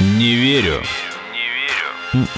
Не 0.00 0.36
верю. 0.36 0.80
Не 2.14 2.20
верю. 2.20 2.28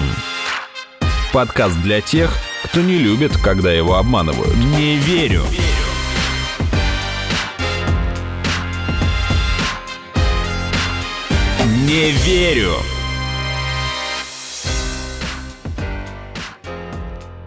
Подкаст 1.31 1.79
для 1.83 2.01
тех, 2.01 2.35
кто 2.65 2.81
не 2.81 2.97
любит, 2.97 3.37
когда 3.37 3.71
его 3.71 3.97
обманывают. 3.97 4.55
Не 4.55 4.97
верю. 4.97 5.43
Не 11.85 12.09
верю. 12.25 12.73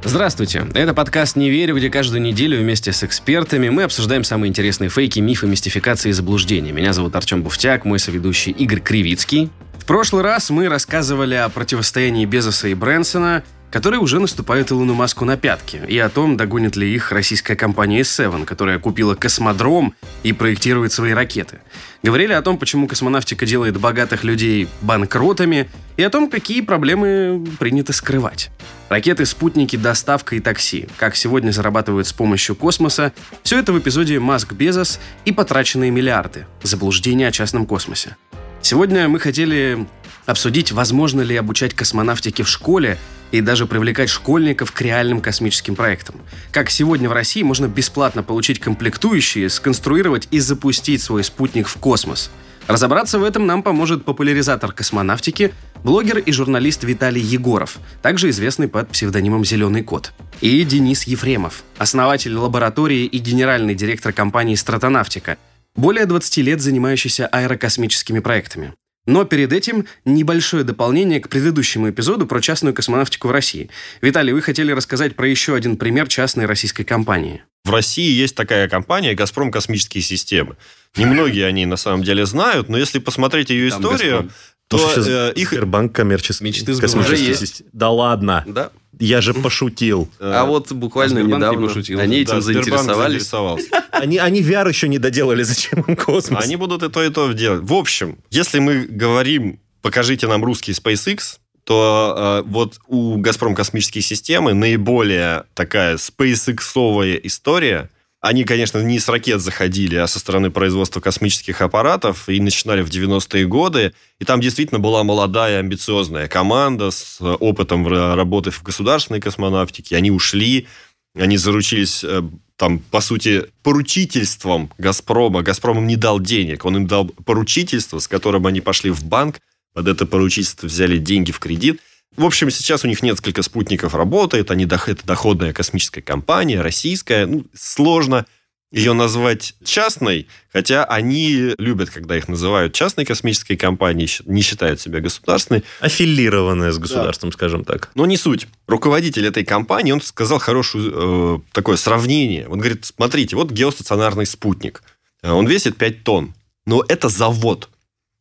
Здравствуйте. 0.05 0.65
Это 0.75 0.95
подкаст 0.95 1.35
«Не 1.35 1.51
верю», 1.51 1.75
где 1.77 1.91
каждую 1.91 2.23
неделю 2.23 2.61
вместе 2.61 2.93
с 2.93 3.03
экспертами 3.03 3.69
мы 3.69 3.83
обсуждаем 3.83 4.23
самые 4.23 4.51
интересные 4.51 4.91
фейки, 4.91 5.19
мифы, 5.19 5.49
мистификации 5.49 6.11
и 6.11 6.13
заблуждения. 6.13 6.71
Меня 6.71 6.93
зовут 6.93 7.17
Артем 7.17 7.43
Буфтяк, 7.43 7.85
мой 7.85 7.99
соведущий 7.99 8.53
Игорь 8.53 8.81
Кривицкий. 8.81 9.51
В 9.85 9.87
прошлый 9.87 10.23
раз 10.23 10.49
мы 10.49 10.71
рассказывали 10.71 11.35
о 11.35 11.51
противостоянии 11.51 12.25
Безоса 12.25 12.69
и 12.69 12.75
Брэнсона, 12.75 13.45
которые 13.71 14.01
уже 14.01 14.19
наступают 14.19 14.73
Илону 14.73 14.95
Маску 14.95 15.27
на 15.27 15.37
пятки, 15.37 15.83
и 15.87 15.99
о 15.99 16.09
том, 16.09 16.39
догонит 16.39 16.75
ли 16.75 16.95
их 16.95 17.13
российская 17.13 17.55
компания 17.55 18.01
S7, 18.01 18.47
которая 18.47 18.79
купила 18.79 19.15
космодром 19.15 19.95
и 20.23 20.33
проектирует 20.33 20.93
свои 20.93 21.13
ракеты. 21.13 21.59
Говорили 22.03 22.33
о 22.33 22.41
том, 22.41 22.57
почему 22.57 22.89
космонавтика 22.89 23.45
делает 23.45 23.79
богатых 23.79 24.25
людей 24.25 24.69
банкротами, 24.81 25.69
и 25.99 26.03
о 26.03 26.09
том, 26.09 26.31
какие 26.31 26.63
проблемы 26.63 27.47
принято 27.59 27.93
скрывать. 27.93 28.51
Ракеты, 28.89 29.27
спутники, 29.27 29.77
доставка 29.77 30.35
и 30.35 30.41
такси. 30.41 30.89
Как 30.97 31.15
сегодня 31.15 31.51
зарабатывают 31.51 32.07
с 32.07 32.13
помощью 32.13 32.57
космоса. 32.57 33.13
Все 33.43 33.59
это 33.59 33.73
в 33.73 33.79
эпизоде 33.79 34.19
«Маск 34.19 34.55
Безос» 34.55 34.99
и 35.27 35.33
потраченные 35.33 35.91
миллиарды. 35.91 36.47
Заблуждение 36.63 37.29
о 37.29 37.33
частном 37.33 37.67
космосе. 37.67 38.17
Сегодня 38.65 39.11
мы 39.11 39.21
хотели 39.21 39.87
обсудить, 40.25 40.73
возможно 40.73 41.21
ли 41.21 41.37
обучать 41.37 41.75
космонавтике 41.75 42.45
в 42.45 42.49
школе 42.49 42.97
и 43.31 43.43
даже 43.43 43.67
привлекать 43.67 44.09
школьников 44.09 44.73
к 44.73 44.81
реальным 44.81 45.21
космическим 45.21 45.77
проектам. 45.77 46.15
Как 46.51 46.71
сегодня 46.71 47.11
в 47.11 47.13
России 47.13 47.43
можно 47.43 47.69
бесплатно 47.69 48.23
получить 48.23 48.61
комплектующие, 48.61 49.51
сконструировать 49.51 50.29
и 50.31 50.39
запустить 50.39 51.03
свой 51.03 51.25
спутник 51.25 51.69
в 51.69 51.77
космос. 51.77 52.31
Разобраться 52.67 53.19
в 53.19 53.25
этом 53.25 53.47
нам 53.47 53.63
поможет 53.63 54.07
популяризатор 54.07 54.73
космонавтики, 54.73 55.53
блогер 55.83 56.17
и 56.17 56.33
журналист 56.33 56.85
Виталий 56.85 57.21
Егоров, 57.21 57.77
также 58.01 58.31
известный 58.31 58.69
под 58.69 58.89
псевдонимом 58.89 59.45
«Зеленый 59.45 59.83
кот», 59.83 60.15
и 60.41 60.65
Денис 60.65 61.03
Ефремов, 61.03 61.65
основатель 61.77 62.35
лаборатории 62.35 63.05
и 63.05 63.19
генеральный 63.19 63.75
директор 63.75 64.15
компании 64.15 64.55
«Стратонавтика», 64.55 65.37
более 65.75 66.07
20 66.07 66.37
лет 66.39 66.61
занимающийся 66.61 67.27
аэрокосмическими 67.27 68.21
проектами. 68.21 68.75
Но 69.07 69.25
перед 69.25 69.53
этим 69.53 69.85
небольшое 70.07 70.65
дополнение 70.65 71.21
к 71.21 71.29
предыдущему 71.29 71.91
эпизоду 71.91 72.27
про 72.27 72.41
частную 72.41 72.73
космонавтику 72.73 73.29
в 73.29 73.31
России. 73.33 73.69
Виталий, 74.01 74.33
вы 74.33 74.41
хотели 74.41 74.73
рассказать 74.73 75.15
про 75.15 75.29
еще 75.29 75.55
один 75.55 75.77
пример 75.77 76.09
частной 76.09 76.47
российской 76.47 76.85
компании. 76.85 77.43
В 77.65 77.71
России 77.71 78.11
есть 78.11 78.35
такая 78.35 78.67
компания 78.69 79.15
«Газпром 79.15 79.51
Космические 79.51 80.03
системы». 80.03 80.57
Немногие 80.97 81.47
они 81.47 81.67
на 81.67 81.77
самом 81.77 82.03
деле 82.03 82.25
знают, 82.25 82.69
но 82.71 82.79
если 82.79 82.99
посмотреть 82.99 83.51
ее 83.51 83.69
историю, 83.69 84.31
то 84.69 84.79
э, 84.97 85.33
их... 85.35 85.51
Сбербанк 85.51 85.95
коммерческий. 85.95 86.45
Мечты 86.45 86.73
сбываются. 86.73 87.35
систем- 87.35 87.67
Да 87.73 87.91
ладно. 87.91 88.43
Да. 88.47 88.71
Я 88.99 89.21
же 89.21 89.35
пошутил. 89.35 90.09
А 90.21 90.45
вот 90.45 90.73
буквально 90.73 91.21
Сбербанк 91.21 91.33
не 91.33 91.37
недавно 91.37 91.67
пошутил. 91.69 92.01
они 92.01 92.19
этим 92.19 92.41
заинтересовались. 92.41 93.31
Они, 93.91 94.19
они 94.19 94.43
VR 94.43 94.69
еще 94.69 94.89
не 94.89 94.99
доделали, 94.99 95.43
зачем 95.45 95.81
им 95.83 95.95
космос? 95.95 96.45
Они 96.45 96.57
будут 96.57 96.83
и 96.83 96.89
то, 96.89 97.03
и 97.03 97.11
то 97.11 97.33
делать. 97.33 97.63
В 97.63 97.73
общем, 97.73 98.19
если 98.29 98.59
мы 98.59 98.87
говорим, 98.89 99.61
покажите 99.83 100.27
нам 100.27 100.45
русский 100.45 100.73
SpaceX, 100.73 101.39
то 101.65 102.43
э, 102.45 102.49
вот 102.49 102.79
у 102.89 103.17
«Газпром» 103.19 103.55
космические 103.55 104.03
системы 104.03 104.53
наиболее 104.53 105.45
такая 105.55 105.97
SpaceX-овая 105.97 107.21
история. 107.23 107.89
Они, 108.25 108.45
конечно, 108.45 108.79
не 108.79 108.99
с 108.99 109.11
ракет 109.11 109.43
заходили, 109.43 109.97
а 109.97 110.07
со 110.07 110.19
стороны 110.19 110.51
производства 110.51 110.99
космических 110.99 111.61
аппаратов 111.61 112.27
и 112.31 112.41
начинали 112.41 112.81
в 112.81 112.89
90-е 112.89 113.47
годы. 113.47 113.93
И 114.19 114.25
там 114.25 114.41
действительно 114.41 114.81
была 114.81 115.05
молодая, 115.05 115.61
амбициозная 115.61 116.27
команда 116.27 116.91
с 116.91 117.19
опытом 117.21 117.87
работы 117.87 118.51
в 118.51 118.63
государственной 118.63 119.21
космонавтике. 119.21 119.95
Они 119.99 120.11
ушли, 120.11 120.69
они 121.15 121.37
заручились 121.37 122.03
э, 122.03 122.23
там, 122.57 122.79
по 122.79 123.03
сути, 123.03 123.45
поручительством 123.63 124.71
«Газпрома». 124.79 125.43
«Газпром» 125.43 125.81
им 125.81 125.87
не 125.87 125.97
дал 125.97 126.19
денег, 126.19 126.65
он 126.65 126.79
им 126.79 126.87
дал 126.87 127.09
поручительство, 127.09 127.99
с 127.99 128.09
которым 128.09 128.47
они 128.47 128.63
пошли 128.63 128.91
в 128.91 129.05
банк, 129.05 129.41
под 129.75 129.87
это 129.87 130.07
поручительство 130.07 130.67
взяли 130.67 130.97
деньги 130.97 131.31
в 131.31 131.41
кредит. 131.41 131.83
В 132.17 132.25
общем, 132.25 132.51
сейчас 132.51 132.85
у 132.85 132.89
них 132.89 133.03
несколько 133.03 133.43
спутников 133.43 133.95
работает, 133.95 134.51
они, 134.51 134.65
это 134.65 135.05
доходная 135.05 135.53
космическая 135.53 136.03
компания, 136.03 136.61
российская. 136.61 137.27
Ну, 137.27 137.45
сложно 137.55 138.27
ее 138.75 138.93
назвать 138.93 139.55
частной, 139.65 140.27
хотя 140.53 140.85
они 140.85 141.55
любят, 141.59 141.91
когда 141.91 142.17
их 142.17 142.27
называют 142.27 142.73
частной 142.73 143.05
космической 143.05 143.57
компанией, 143.57 144.11
не 144.27 144.43
считают 144.43 144.81
себя 144.81 145.01
государственной. 145.01 145.63
Аффилированная 145.81 146.73
с 146.73 146.79
государством, 146.79 147.31
скажем 147.33 147.65
так. 147.65 147.91
Но 147.95 148.05
не 148.05 148.17
суть. 148.17 148.49
Руководитель 148.67 149.27
этой 149.27 149.45
компании, 149.45 149.93
он 149.93 150.01
сказал 150.01 150.41
хорошее 150.41 150.91
э, 150.93 151.39
такое 151.53 151.77
сравнение. 151.77 152.49
Он 152.49 152.59
говорит, 152.59 152.85
смотрите, 152.85 153.37
вот 153.37 153.53
геостационарный 153.53 154.27
спутник. 154.27 154.83
Э, 155.23 155.31
Он 155.31 155.47
весит 155.47 155.77
5 155.77 156.03
тонн. 156.03 156.35
Но 156.67 156.85
это 156.89 157.09
завод. 157.09 157.69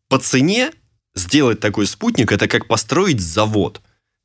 По 0.08 0.20
цене 0.20 0.72
сделать 1.16 1.60
такой 1.60 1.88
спутник, 1.88 2.32
это 2.32 2.48
как 2.48 2.68
построить 2.68 3.22
завод. 3.22 3.82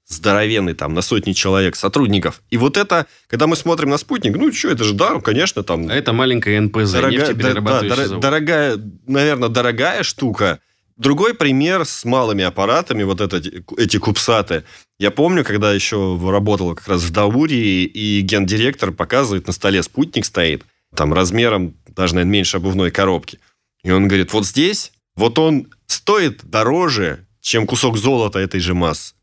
Здоровенный 0.08 0.72
там, 0.72 0.94
на 0.94 1.02
сотни 1.02 1.32
человек, 1.32 1.76
сотрудников. 1.76 2.42
И 2.50 2.56
вот 2.56 2.78
это, 2.78 3.06
когда 3.26 3.46
мы 3.46 3.56
смотрим 3.56 3.90
на 3.90 3.98
спутник, 3.98 4.36
ну 4.36 4.50
что, 4.52 4.68
это 4.68 4.82
же, 4.82 4.94
да, 4.94 5.20
конечно, 5.20 5.62
там... 5.62 5.88
А 5.88 5.94
это 5.94 6.14
маленькая 6.14 6.60
НПЗ, 6.62 6.92
Дорогая, 6.92 7.34
да, 7.34 7.60
да, 7.60 7.82
дор- 7.82 8.18
дорогая, 8.18 8.80
наверное, 9.06 9.50
дорогая 9.50 10.02
штука. 10.02 10.60
Другой 10.96 11.34
пример 11.34 11.84
с 11.84 12.06
малыми 12.06 12.42
аппаратами, 12.42 13.02
вот 13.02 13.20
это, 13.20 13.36
эти 13.76 13.98
кубсаты. 13.98 14.64
Я 14.98 15.10
помню, 15.10 15.44
когда 15.44 15.72
еще 15.72 16.18
работал 16.20 16.74
как 16.74 16.88
раз 16.88 17.02
в 17.02 17.10
Даурии, 17.10 17.84
и 17.84 18.20
гендиректор 18.22 18.92
показывает, 18.92 19.46
на 19.46 19.52
столе 19.52 19.82
спутник 19.82 20.24
стоит, 20.24 20.64
там 20.96 21.12
размером 21.12 21.74
даже, 21.86 22.14
наверное, 22.14 22.32
меньше 22.32 22.56
обувной 22.56 22.90
коробки. 22.90 23.38
И 23.84 23.90
он 23.90 24.08
говорит, 24.08 24.32
вот 24.32 24.46
здесь, 24.46 24.92
вот 25.16 25.38
он 25.38 25.68
стоит 25.86 26.44
дороже, 26.44 27.26
чем 27.40 27.66
кусок 27.66 27.96
золота 27.98 28.38
этой 28.38 28.60
же 28.60 28.74
массы. 28.74 29.14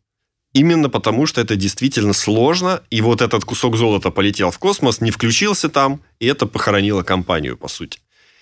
Именно 0.56 0.90
потому, 0.90 1.26
что 1.26 1.42
это 1.42 1.58
действительно 1.58 2.14
сложно, 2.14 2.82
и 2.90 3.02
вот 3.02 3.22
этот 3.22 3.44
кусок 3.44 3.76
золота 3.76 4.10
полетел 4.10 4.52
в 4.52 4.58
космос, 4.58 5.02
не 5.02 5.12
включился 5.12 5.68
там, 5.68 6.00
и 6.22 6.28
это 6.28 6.46
похоронило 6.46 7.04
компанию, 7.04 7.58
по 7.58 7.68
сути. 7.68 8.00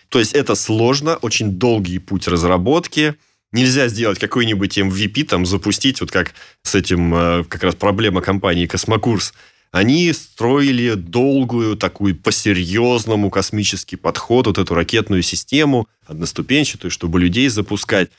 То 0.09 0.19
есть 0.19 0.33
это 0.33 0.53
сложно, 0.53 1.15
очень 1.15 1.53
долгий 1.53 1.97
путь 1.97 2.27
разработки. 2.27 3.15
Нельзя 3.51 3.87
сделать 3.87 4.19
какой-нибудь 4.19 4.77
MVP, 4.77 5.23
там, 5.23 5.47
запустить, 5.47 6.01
вот 6.01 6.11
как 6.11 6.35
с 6.61 6.75
этим 6.75 7.15
э, 7.15 7.43
как 7.45 7.63
раз 7.63 7.73
проблема 7.73 8.21
компании 8.21 8.67
«Космокурс». 8.67 9.33
Они 9.71 10.13
строили 10.13 10.93
долгую, 10.93 11.75
такую 11.75 12.15
по-серьезному 12.15 13.31
космический 13.31 13.95
подход, 13.95 14.45
вот 14.45 14.59
эту 14.59 14.75
ракетную 14.75 15.23
систему, 15.23 15.87
одноступенчатую, 16.05 16.91
чтобы 16.91 17.19
людей 17.19 17.47
запускать. 17.47 18.11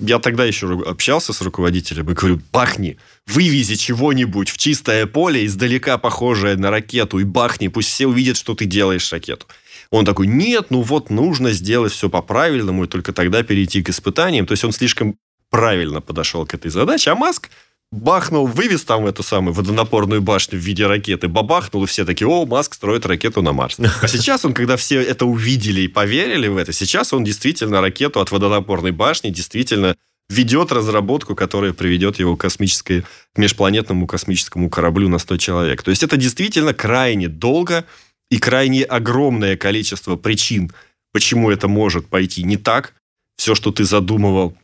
Я 0.00 0.18
тогда 0.18 0.44
еще 0.44 0.82
общался 0.86 1.32
с 1.32 1.40
руководителем 1.40 2.10
и 2.10 2.14
говорю, 2.14 2.40
бахни, 2.52 2.98
вывези 3.26 3.76
чего-нибудь 3.76 4.50
в 4.50 4.58
чистое 4.58 5.06
поле, 5.06 5.46
издалека 5.46 5.98
похожее 5.98 6.56
на 6.56 6.70
ракету, 6.70 7.20
и 7.20 7.24
бахни, 7.24 7.68
пусть 7.68 7.90
все 7.90 8.06
увидят, 8.08 8.36
что 8.36 8.54
ты 8.54 8.64
делаешь 8.64 9.12
ракету. 9.12 9.46
Он 9.90 10.04
такой, 10.04 10.26
нет, 10.26 10.66
ну 10.70 10.82
вот 10.82 11.10
нужно 11.10 11.52
сделать 11.52 11.92
все 11.92 12.08
по-правильному, 12.08 12.84
и 12.84 12.88
только 12.88 13.12
тогда 13.12 13.44
перейти 13.44 13.82
к 13.82 13.90
испытаниям. 13.90 14.46
То 14.46 14.52
есть 14.52 14.64
он 14.64 14.72
слишком 14.72 15.16
правильно 15.50 16.00
подошел 16.00 16.44
к 16.44 16.54
этой 16.54 16.72
задаче. 16.72 17.12
А 17.12 17.14
Маск 17.14 17.48
бахнул, 17.94 18.46
вывез 18.46 18.84
там 18.84 19.06
эту 19.06 19.22
самую 19.22 19.54
водонапорную 19.54 20.20
башню 20.20 20.58
в 20.58 20.62
виде 20.62 20.86
ракеты, 20.86 21.28
бабахнул, 21.28 21.84
и 21.84 21.86
все 21.86 22.04
такие, 22.04 22.28
о, 22.28 22.44
Маск 22.46 22.74
строит 22.74 23.06
ракету 23.06 23.42
на 23.42 23.52
Марс. 23.52 23.78
А 24.02 24.08
сейчас 24.08 24.44
он, 24.44 24.54
когда 24.54 24.76
все 24.76 25.00
это 25.00 25.26
увидели 25.26 25.82
и 25.82 25.88
поверили 25.88 26.48
в 26.48 26.56
это, 26.56 26.72
сейчас 26.72 27.12
он 27.12 27.24
действительно 27.24 27.80
ракету 27.80 28.20
от 28.20 28.30
водонапорной 28.30 28.90
башни 28.90 29.30
действительно 29.30 29.96
ведет 30.28 30.72
разработку, 30.72 31.34
которая 31.34 31.72
приведет 31.72 32.18
его 32.18 32.36
к 32.36 32.40
космической, 32.40 33.02
к 33.34 33.38
межпланетному 33.38 34.06
космическому 34.06 34.70
кораблю 34.70 35.08
на 35.08 35.18
100 35.18 35.36
человек. 35.36 35.82
То 35.82 35.90
есть 35.90 36.02
это 36.02 36.16
действительно 36.16 36.74
крайне 36.74 37.28
долго 37.28 37.84
и 38.30 38.38
крайне 38.38 38.84
огромное 38.84 39.56
количество 39.56 40.16
причин, 40.16 40.72
почему 41.12 41.50
это 41.50 41.68
может 41.68 42.08
пойти 42.08 42.42
не 42.42 42.56
так. 42.56 42.94
Все, 43.36 43.54
что 43.54 43.72
ты 43.72 43.84
задумывал, 43.84 44.56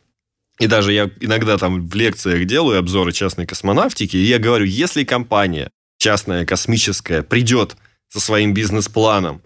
и 0.61 0.67
даже 0.67 0.93
я 0.93 1.09
иногда 1.19 1.57
там 1.57 1.89
в 1.89 1.95
лекциях 1.95 2.45
делаю 2.45 2.79
обзоры 2.79 3.11
частной 3.11 3.45
космонавтики, 3.45 4.15
и 4.15 4.23
я 4.23 4.39
говорю, 4.39 4.65
если 4.65 5.03
компания 5.03 5.69
частная, 5.97 6.45
космическая, 6.45 7.23
придет 7.23 7.75
со 8.07 8.19
своим 8.19 8.53
бизнес-планом 8.53 9.41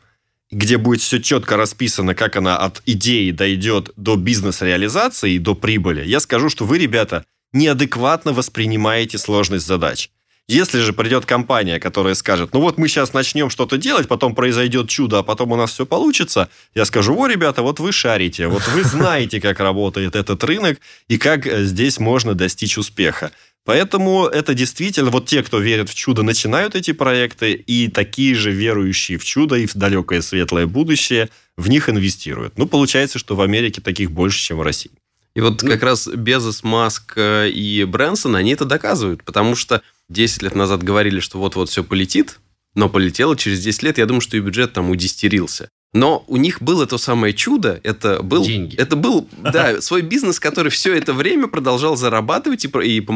где 0.51 0.77
будет 0.77 1.01
все 1.01 1.19
четко 1.19 1.57
расписано, 1.57 2.15
как 2.15 2.35
она 2.35 2.57
от 2.57 2.81
идеи 2.85 3.31
дойдет 3.31 3.91
до 3.95 4.15
бизнес-реализации 4.15 5.33
и 5.33 5.39
до 5.39 5.56
прибыли, 5.56 6.06
я 6.06 6.19
скажу, 6.19 6.50
что 6.50 6.65
вы, 6.65 6.77
ребята, 6.77 7.25
неадекватно 7.51 8.31
воспринимаете 8.31 9.17
сложность 9.17 9.65
задач. 9.65 10.09
Если 10.47 10.80
же 10.80 10.94
придет 10.94 11.25
компания, 11.25 11.80
которая 11.80 12.13
скажет, 12.13 12.53
ну 12.53 12.62
вот 12.62 12.77
мы 12.77 12.88
сейчас 12.88 13.13
начнем 13.13 13.50
что-то 13.50 13.77
делать, 13.77 14.07
потом 14.07 14.36
произойдет 14.36 14.88
чудо, 14.89 15.19
а 15.19 15.24
потом 15.24 15.51
у 15.51 15.56
нас 15.56 15.71
все 15.71 15.88
получится, 15.88 16.50
я 16.75 16.86
скажу, 16.86 17.18
о, 17.19 17.27
ребята, 17.27 17.63
вот 17.63 17.80
вы 17.80 17.92
шарите, 17.92 18.47
вот 18.47 18.62
вы 18.68 18.83
знаете, 18.83 19.42
как 19.42 19.59
работает 19.59 20.15
этот 20.15 20.44
рынок 20.44 20.80
и 21.07 21.18
как 21.18 21.47
э, 21.47 21.63
здесь 21.63 22.00
можно 22.00 22.36
достичь 22.36 22.77
успеха. 22.77 23.31
Поэтому 23.63 24.27
это 24.27 24.53
действительно, 24.53 25.09
вот 25.09 25.25
те, 25.25 25.42
кто 25.42 25.57
верит 25.57 25.89
в 25.89 25.95
чудо, 25.95 26.21
начинают 26.21 26.75
эти 26.75 26.94
проекты, 26.94 27.53
и 27.53 27.88
такие 27.88 28.36
же 28.36 28.51
верующие 28.51 29.18
в 29.18 29.25
чудо 29.25 29.56
и 29.56 29.65
в 29.65 29.74
далекое 29.74 30.21
светлое 30.21 30.68
будущее 30.68 31.30
в 31.57 31.68
них 31.69 31.89
инвестируют. 31.89 32.59
Ну, 32.59 32.68
получается, 32.68 33.18
что 33.18 33.36
в 33.36 33.41
Америке 33.41 33.81
таких 33.81 34.12
больше, 34.12 34.38
чем 34.39 34.57
в 34.57 34.62
России. 34.62 34.91
И 35.33 35.41
вот 35.41 35.63
ну, 35.63 35.69
как 35.69 35.81
раз 35.81 36.07
Безос, 36.07 36.63
Маск 36.63 37.13
э, 37.18 37.50
и 37.50 37.83
Брэнсон, 37.83 38.36
они 38.36 38.53
это 38.53 38.65
доказывают, 38.65 39.24
потому 39.24 39.56
что 39.56 39.81
10 40.10 40.42
лет 40.44 40.56
назад 40.56 40.84
говорили, 40.84 41.19
что 41.19 41.40
вот-вот 41.40 41.69
все 41.69 41.84
полетит, 41.84 42.40
но 42.75 42.90
полетело 42.90 43.36
через 43.38 43.62
10 43.62 43.84
лет, 43.84 43.98
я 43.98 44.06
думаю, 44.06 44.22
что 44.22 44.38
и 44.38 44.40
бюджет 44.40 44.74
там 44.74 44.90
удестерился. 44.90 45.69
Но 45.94 46.25
у 46.28 46.36
них 46.36 46.62
было 46.62 46.86
то 46.86 46.98
самое 46.98 47.34
чудо, 47.34 47.80
это 47.84 48.22
был, 48.22 48.44
Деньги. 48.44 48.75
это 48.75 48.98
был, 48.98 49.30
да, 49.38 49.80
свой 49.81 50.02
бизнес, 50.02 50.42
который 50.42 50.69
все 50.69 50.94
это 50.94 51.13
время 51.13 51.48
продолжал 51.48 51.96
зарабатывать 51.96 52.66
и, 52.66 52.68
и 52.84 53.07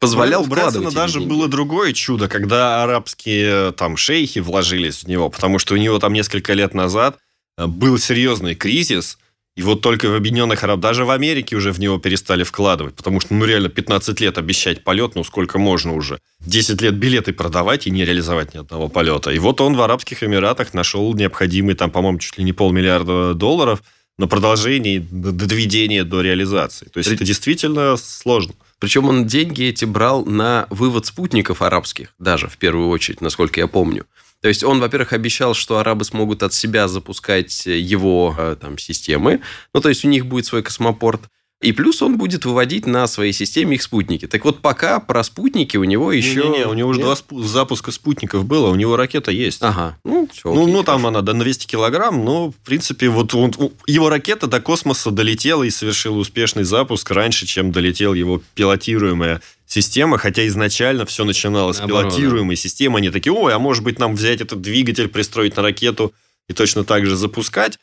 позволял 0.00 0.42
У 0.42 0.46
Брэнсона 0.46 0.70
вкладывать. 0.88 0.94
даже 0.94 1.20
было 1.20 1.48
другое 1.48 1.92
чудо, 1.92 2.28
когда 2.28 2.82
арабские 2.82 3.72
там 3.72 3.98
шейхи 3.98 4.38
вложились 4.38 5.04
в 5.04 5.08
него, 5.08 5.28
потому 5.28 5.58
что 5.58 5.74
у 5.74 5.76
него 5.76 5.98
там 5.98 6.14
несколько 6.14 6.54
лет 6.54 6.72
назад 6.72 7.18
э, 7.58 7.66
был 7.66 7.98
серьезный 7.98 8.54
кризис, 8.54 9.18
и 9.58 9.62
вот 9.62 9.80
только 9.80 10.08
в 10.08 10.14
Объединенных 10.14 10.62
Араб, 10.62 10.78
даже 10.78 11.04
в 11.04 11.10
Америке 11.10 11.56
уже 11.56 11.72
в 11.72 11.80
него 11.80 11.98
перестали 11.98 12.44
вкладывать, 12.44 12.94
потому 12.94 13.18
что, 13.18 13.34
ну, 13.34 13.44
реально, 13.44 13.68
15 13.68 14.20
лет 14.20 14.38
обещать 14.38 14.84
полет, 14.84 15.16
ну, 15.16 15.24
сколько 15.24 15.58
можно 15.58 15.94
уже. 15.94 16.20
10 16.46 16.80
лет 16.80 16.94
билеты 16.94 17.32
продавать 17.32 17.88
и 17.88 17.90
не 17.90 18.04
реализовать 18.04 18.54
ни 18.54 18.58
одного 18.58 18.88
полета. 18.88 19.32
И 19.32 19.38
вот 19.40 19.60
он 19.60 19.74
в 19.74 19.82
Арабских 19.82 20.22
Эмиратах 20.22 20.74
нашел 20.74 21.12
необходимый, 21.12 21.74
там, 21.74 21.90
по-моему, 21.90 22.20
чуть 22.20 22.38
ли 22.38 22.44
не 22.44 22.52
полмиллиарда 22.52 23.34
долларов 23.34 23.82
на 24.16 24.28
продолжение, 24.28 25.00
доведение 25.00 26.04
до 26.04 26.20
реализации. 26.20 26.86
То 26.86 26.98
есть, 26.98 27.10
это 27.10 27.24
действительно 27.24 27.96
сложно. 27.96 28.54
Причем 28.78 29.08
он 29.08 29.26
деньги 29.26 29.64
эти 29.64 29.84
брал 29.84 30.24
на 30.24 30.68
вывод 30.70 31.06
спутников 31.06 31.62
арабских, 31.62 32.14
даже 32.20 32.46
в 32.46 32.58
первую 32.58 32.90
очередь, 32.90 33.20
насколько 33.20 33.58
я 33.58 33.66
помню. 33.66 34.06
То 34.40 34.48
есть 34.48 34.62
он, 34.62 34.80
во-первых, 34.80 35.12
обещал, 35.12 35.54
что 35.54 35.78
арабы 35.78 36.04
смогут 36.04 36.42
от 36.42 36.52
себя 36.54 36.86
запускать 36.88 37.66
его 37.66 38.34
э, 38.38 38.56
там, 38.60 38.78
системы. 38.78 39.40
Ну, 39.74 39.80
то 39.80 39.88
есть 39.88 40.04
у 40.04 40.08
них 40.08 40.26
будет 40.26 40.46
свой 40.46 40.62
космопорт. 40.62 41.22
И 41.60 41.72
плюс 41.72 42.02
он 42.02 42.18
будет 42.18 42.44
выводить 42.44 42.86
на 42.86 43.08
своей 43.08 43.32
системе 43.32 43.74
их 43.74 43.82
спутники. 43.82 44.28
Так 44.28 44.44
вот, 44.44 44.60
пока 44.62 45.00
про 45.00 45.24
спутники 45.24 45.76
у 45.76 45.82
него 45.82 46.12
еще... 46.12 46.44
Не-не-не, 46.44 46.66
у 46.66 46.72
него 46.74 46.90
уже 46.90 47.00
два 47.00 47.14
спу- 47.14 47.42
запуска 47.42 47.90
спутников 47.90 48.44
было, 48.44 48.68
у 48.68 48.76
него 48.76 48.94
ракета 48.96 49.32
есть. 49.32 49.60
Ага. 49.60 49.98
Ну, 50.04 50.28
всё, 50.32 50.54
Ну, 50.54 50.62
окей, 50.62 50.72
ну, 50.72 50.82
там 50.84 51.00
хорошо. 51.02 51.08
она 51.08 51.20
до 51.22 51.32
200 51.34 51.66
килограмм, 51.66 52.24
но, 52.24 52.52
в 52.52 52.54
принципе, 52.64 53.08
вот 53.08 53.34
он- 53.34 53.52
его 53.88 54.08
ракета 54.08 54.46
до 54.46 54.60
космоса 54.60 55.10
долетела 55.10 55.64
и 55.64 55.70
совершила 55.70 56.18
успешный 56.18 56.62
запуск 56.62 57.10
раньше, 57.10 57.44
чем 57.44 57.72
долетел 57.72 58.14
его 58.14 58.40
пилотируемая 58.54 59.42
система, 59.68 60.18
хотя 60.18 60.44
изначально 60.48 61.06
все 61.06 61.24
начиналось 61.24 61.78
Наоборот, 61.78 62.12
с 62.12 62.16
пилотируемой 62.16 62.56
системы. 62.56 62.98
Они 62.98 63.10
такие, 63.10 63.32
ой, 63.32 63.54
а 63.54 63.58
может 63.60 63.84
быть 63.84 63.98
нам 64.00 64.16
взять 64.16 64.40
этот 64.40 64.60
двигатель, 64.60 65.08
пристроить 65.08 65.56
на 65.56 65.62
ракету 65.62 66.12
и 66.48 66.54
точно 66.54 66.82
так 66.82 67.06
же 67.06 67.14
запускать. 67.14 67.78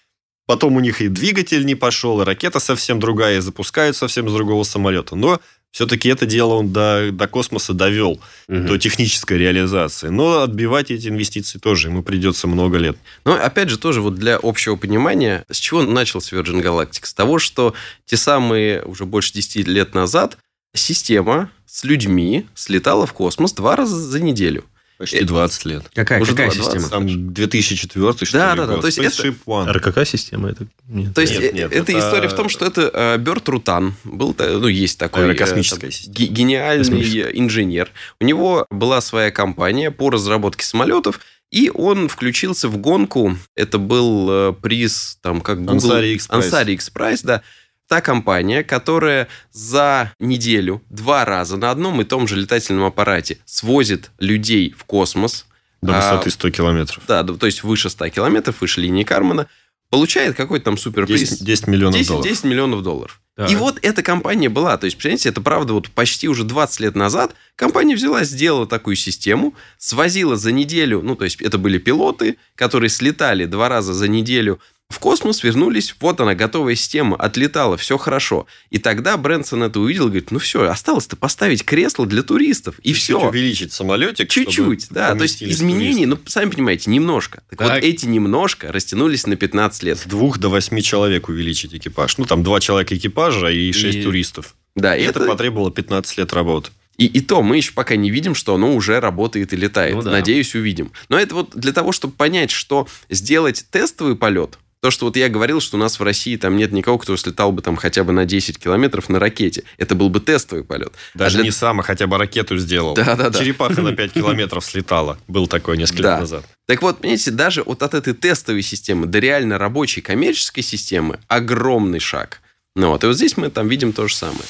Потом 0.48 0.76
у 0.76 0.80
них 0.80 1.02
и 1.02 1.08
двигатель 1.08 1.66
не 1.66 1.76
пошел, 1.76 2.22
и 2.22 2.26
ракета 2.26 2.60
совсем 2.60 3.00
другая, 3.00 3.38
и 3.38 3.42
запускают 3.42 3.96
совсем 3.96 4.30
с 4.30 4.34
другого 4.34 4.64
самолета. 4.64 5.16
Но 5.16 5.40
все-таки 5.72 6.08
это 6.08 6.26
дело 6.26 6.54
он 6.54 6.72
до, 6.72 7.10
до 7.12 7.28
космоса 7.28 7.74
довел, 7.74 8.22
Мгм. 8.48 8.68
до 8.68 8.78
технической 8.78 9.38
реализации. 9.38 10.08
Но 10.10 10.42
отбивать 10.42 10.90
эти 10.92 11.08
инвестиции 11.10 11.60
тоже 11.60 11.90
ему 11.90 12.02
придется 12.04 12.48
много 12.48 12.78
лет. 12.78 12.98
Но, 13.26 13.34
опять 13.34 13.70
же, 13.70 13.78
тоже 13.78 14.02
вот 14.02 14.16
для 14.16 14.40
общего 14.42 14.76
понимания, 14.76 15.46
с 15.52 15.58
чего 15.58 15.82
начался 15.82 16.36
Virgin 16.36 16.64
Galactic? 16.64 17.06
С 17.06 17.14
того, 17.14 17.40
что 17.40 17.74
те 18.06 18.16
самые 18.16 18.84
уже 18.84 19.06
больше 19.06 19.34
10 19.34 19.68
лет 19.68 19.94
назад 19.96 20.38
система 20.76 21.50
с 21.66 21.84
людьми 21.84 22.46
слетала 22.56 23.06
в 23.06 23.14
космос 23.14 23.54
два 23.54 23.76
раза 23.76 23.96
за 23.98 24.20
неделю. 24.20 24.64
Почти 24.98 25.18
Э, 25.18 25.26
20 25.26 25.66
лет. 25.66 25.84
Какая, 25.94 26.22
Уже 26.22 26.32
какая 26.32 26.52
20. 26.52 26.64
система? 26.64 26.88
Там 26.90 27.34
2004 27.34 28.26
что 28.26 28.38
Да, 28.38 28.52
ли, 28.54 28.58
да, 28.62 28.68
да, 28.68 28.78
то 28.78 28.88
есть 28.88 28.98
это- 28.98 29.28
One. 29.46 29.70
РКК 29.70 30.08
система 30.08 30.50
это? 30.52 30.68
Нет. 30.88 31.14
То 31.14 31.20
есть 31.20 31.34
Нет, 31.34 31.44
э, 31.44 31.52
нет, 31.54 31.74
эта 31.74 31.92
это- 31.92 32.00
история 32.00 32.30
в 32.30 32.34
том, 32.34 32.48
что 32.48 32.66
это 32.66 32.90
э, 32.94 33.18
Берт 33.18 33.50
Рутан 33.50 33.96
был, 34.06 34.34
та- 34.34 34.48
ну 34.58 34.68
есть 34.68 34.98
такой 34.98 35.24
э, 35.24 35.26
Аэрокосмическая 35.26 35.80
там, 35.82 35.92
система. 35.92 36.16
ге- 36.16 36.28
гениальный 36.28 36.86
Космическая. 36.86 37.30
инженер. 37.38 37.92
У 38.22 38.26
него 38.26 38.66
была 38.70 39.02
своя 39.02 39.32
компания 39.32 39.92
по 39.92 40.10
разработке 40.10 40.64
самолетов, 40.66 41.20
и 41.52 41.70
он 41.74 42.08
включился 42.08 42.70
в 42.70 42.78
гонку. 42.78 43.36
Это 43.54 43.78
был 43.78 44.28
э, 44.30 44.54
приз 44.62 45.18
там 45.22 45.42
как 45.42 45.60
Google 45.66 45.92
Ansari 45.92 46.14
X 46.14 46.30
Prize. 46.30 46.50
Ansari 46.52 46.74
X 46.74 46.92
Prize, 46.96 47.20
да. 47.24 47.42
Та 47.88 48.02
компания, 48.02 48.64
которая 48.64 49.28
за 49.52 50.12
неделю 50.20 50.82
два 50.90 51.24
раза 51.24 51.56
на 51.58 51.70
одном 51.70 52.02
и 52.02 52.04
том 52.04 52.28
же 52.28 52.36
летательном 52.36 52.86
аппарате 52.86 53.38
свозит 53.46 54.12
людей 54.20 54.74
в 54.78 54.86
космос. 54.86 55.46
До 55.82 55.94
А, 55.94 56.14
высоты 56.14 56.32
100 56.32 56.50
километров. 56.50 57.04
Да, 57.08 57.22
да, 57.22 57.34
то 57.36 57.46
есть 57.46 57.64
выше 57.64 57.90
100 57.92 58.10
километров, 58.10 58.60
выше 58.62 58.82
линии 58.82 59.04
Кармана, 59.04 59.48
получает 59.92 60.36
какой-то 60.36 60.66
там 60.66 60.78
суперприз. 60.78 61.30
10, 61.30 61.46
10 61.46 61.68
миллионов 61.68 61.96
10, 61.96 62.08
долларов. 62.08 62.28
10 62.28 62.44
миллионов 62.46 62.82
долларов. 62.82 63.22
Так. 63.36 63.52
И 63.52 63.56
вот 63.56 63.80
эта 63.82 64.02
компания 64.02 64.50
была. 64.50 64.78
То 64.78 64.86
есть, 64.86 64.98
представляете, 64.98 65.30
это 65.30 65.42
правда 65.42 65.74
вот 65.74 65.90
почти 65.92 66.28
уже 66.30 66.44
20 66.44 66.80
лет 66.80 66.96
назад 66.96 67.36
компания 67.56 67.94
взяла, 67.94 68.24
сделала 68.24 68.66
такую 68.66 68.96
систему, 68.96 69.54
свозила 69.78 70.38
за 70.38 70.52
неделю, 70.54 71.02
ну, 71.04 71.16
то 71.16 71.26
есть, 71.26 71.42
это 71.42 71.58
были 71.58 71.78
пилоты, 71.78 72.38
которые 72.56 72.90
слетали 72.90 73.46
два 73.46 73.68
раза 73.70 73.94
за 73.94 74.08
неделю 74.08 74.60
в 74.90 75.00
космос, 75.00 75.44
вернулись, 75.44 75.96
вот 76.00 76.20
она, 76.22 76.36
готовая 76.36 76.76
система, 76.76 77.18
отлетала, 77.18 77.76
все 77.76 77.98
хорошо. 77.98 78.46
И 78.70 78.78
тогда 78.78 79.18
Брэнсон 79.18 79.64
это 79.64 79.80
увидел, 79.80 80.06
говорит, 80.06 80.30
ну 80.32 80.38
все, 80.40 80.64
осталось-то 80.70 81.16
поставить 81.16 81.66
кресло 81.66 82.06
для 82.06 82.22
туристов, 82.22 82.80
и 82.80 82.94
все. 82.94 83.20
увеличить 83.20 83.74
самолетик. 83.74 84.30
Чуть-чуть, 84.30 84.88
да. 84.92 85.16
То 85.16 85.24
есть 85.24 85.40
поместились 85.40 85.56
изменений, 85.56 86.06
ну, 86.06 86.20
сами 86.28 86.52
понимаете, 86.52 86.92
немножко. 86.92 87.42
Так, 87.50 87.62
вот 87.62 87.68
Так. 87.70 87.84
эти 87.84 88.06
немножко 88.06 88.72
растянулись 88.72 89.26
на 89.26 89.36
15 89.36 89.84
лет. 89.84 89.98
С 90.00 90.04
двух 90.04 90.38
до 90.38 90.50
восьми 90.50 90.84
человек 90.84 91.30
увеличить 91.30 91.74
экипаж. 91.74 92.18
Ну, 92.20 92.26
там 92.26 92.44
два 92.44 92.60
человека 92.60 92.96
экипажа 92.96 93.48
и 93.50 93.72
шесть 93.72 93.98
И- 94.00 94.04
туристов. 94.04 94.56
Да, 94.76 94.96
И 94.96 95.02
и 95.02 95.06
это, 95.06 95.20
это, 95.20 95.28
потребовало 95.30 95.72
15 95.72 96.18
лет 96.20 96.32
работы. 96.34 96.70
и, 96.98 97.06
и 97.08 97.22
то 97.22 97.42
мы 97.42 97.58
еще 97.58 97.72
пока 97.74 97.96
не 97.96 98.12
видим, 98.12 98.36
что 98.36 98.54
оно 98.56 98.76
уже 98.76 99.00
работает 99.00 99.52
и 99.52 99.56
летает. 99.56 99.96
Ну 99.96 100.02
да. 100.04 100.12
Надеюсь, 100.12 100.54
увидим. 100.54 100.92
Но 101.10 101.18
это 101.20 101.34
вот 101.36 101.56
для 101.56 101.72
того, 101.74 101.92
чтобы 101.92 102.14
понять, 102.14 102.52
что 102.52 102.88
сделать 103.10 103.66
тестовый 103.72 104.16
полет, 104.16 104.60
то, 104.86 104.92
что 104.92 105.08
вот 105.08 105.18
я 105.18 105.30
говорил, 105.30 105.62
что 105.62 105.78
у 105.78 105.80
нас 105.80 106.00
в 106.00 106.04
России 106.04 106.38
там 106.38 106.58
нет 106.58 106.72
никого, 106.72 107.00
кто 107.00 107.18
слетал 107.18 107.52
бы 107.52 107.64
там 107.64 107.76
хотя 107.76 108.04
бы 108.04 108.14
на 108.14 108.24
10 108.26 108.60
километров 108.60 109.10
на 109.10 109.18
ракете. 109.18 109.64
Это 109.80 109.96
был 109.96 110.10
бы 110.12 110.20
тестовый 110.20 110.64
полет. 110.64 110.94
Даже 111.16 111.38
А 111.38 111.40
для- 111.40 111.46
не 111.46 111.52
сам, 111.52 111.80
а 111.80 111.84
хотя 111.84 112.06
бы 112.06 112.20
ракету 112.20 112.56
сделал. 112.60 112.94
Да-да-да. 112.94 113.40
Черепаха 113.40 113.82
на 113.82 113.94
5 113.96 114.14
километров 114.14 114.64
слетала. 114.64 115.18
Был 115.28 115.48
такой 115.48 115.80
несколько 115.80 116.04
Да. 116.04 116.12
лет 116.12 116.20
назад. 116.20 116.46
Так 116.68 116.84
вот, 116.84 117.00
понимаете, 117.00 117.32
даже 117.32 117.64
вот 117.64 117.82
от 117.82 117.96
этой 117.96 118.14
тестовой 118.14 118.62
системы 118.62 119.08
до 119.08 119.18
реально 119.18 119.58
рабочей 119.58 120.02
коммерческой 120.02 120.62
системы 120.62 121.18
огромный 121.28 122.00
шаг. 122.00 122.42
Ну 122.76 122.90
вот, 122.90 123.04
и 123.04 123.08
вот 123.08 123.16
здесь 123.16 123.38
мы 123.38 123.50
там 123.50 123.68
видим 123.68 123.92
то 123.92 124.08
же 124.08 124.14
самое. 124.14 124.46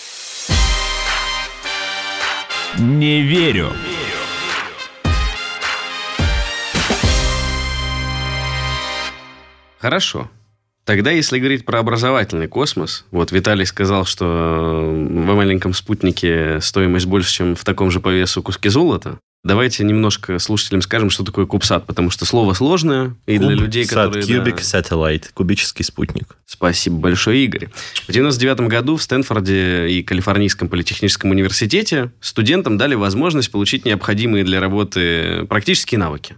Не 2.78 3.22
верю. 3.22 3.72
Хорошо. 9.86 10.32
Тогда, 10.84 11.12
если 11.12 11.38
говорить 11.38 11.64
про 11.64 11.78
образовательный 11.78 12.48
космос, 12.48 13.06
вот 13.12 13.32
Виталий 13.32 13.68
сказал, 13.68 14.04
что 14.06 14.26
э, 14.26 14.90
в 14.90 15.36
маленьком 15.36 15.76
спутнике 15.76 16.60
стоимость 16.60 17.06
больше, 17.06 17.32
чем 17.32 17.56
в 17.56 17.64
таком 17.64 17.92
же 17.92 18.00
по 18.00 18.10
весу 18.10 18.42
куски 18.42 18.70
золота. 18.70 19.20
Давайте 19.44 19.84
немножко 19.84 20.40
слушателям 20.40 20.82
скажем, 20.82 21.12
что 21.12 21.24
такое 21.24 21.46
кубсат, 21.46 21.86
потому 21.86 22.10
что 22.10 22.26
слово 22.26 22.54
сложное, 22.54 23.16
и 23.28 23.38
для 23.38 23.50
Куб, 23.52 23.60
людей, 23.60 23.86
сат, 23.86 24.08
которые... 24.08 24.26
Cubic 24.26 24.56
да, 24.56 24.80
Satellite, 24.80 25.26
кубический 25.36 25.86
спутник. 25.86 26.36
Спасибо 26.48 26.96
большое, 26.96 27.46
Игорь. 27.46 27.70
В 28.08 28.12
99 28.12 28.62
году 28.62 28.96
в 28.96 29.04
Стэнфорде 29.04 29.88
и 29.88 30.02
Калифорнийском 30.02 30.68
политехническом 30.68 31.30
университете 31.30 32.12
студентам 32.22 32.80
дали 32.80 32.96
возможность 32.96 33.52
получить 33.52 33.86
необходимые 33.86 34.44
для 34.44 34.60
работы 34.60 35.46
практические 35.48 36.00
навыки. 36.00 36.38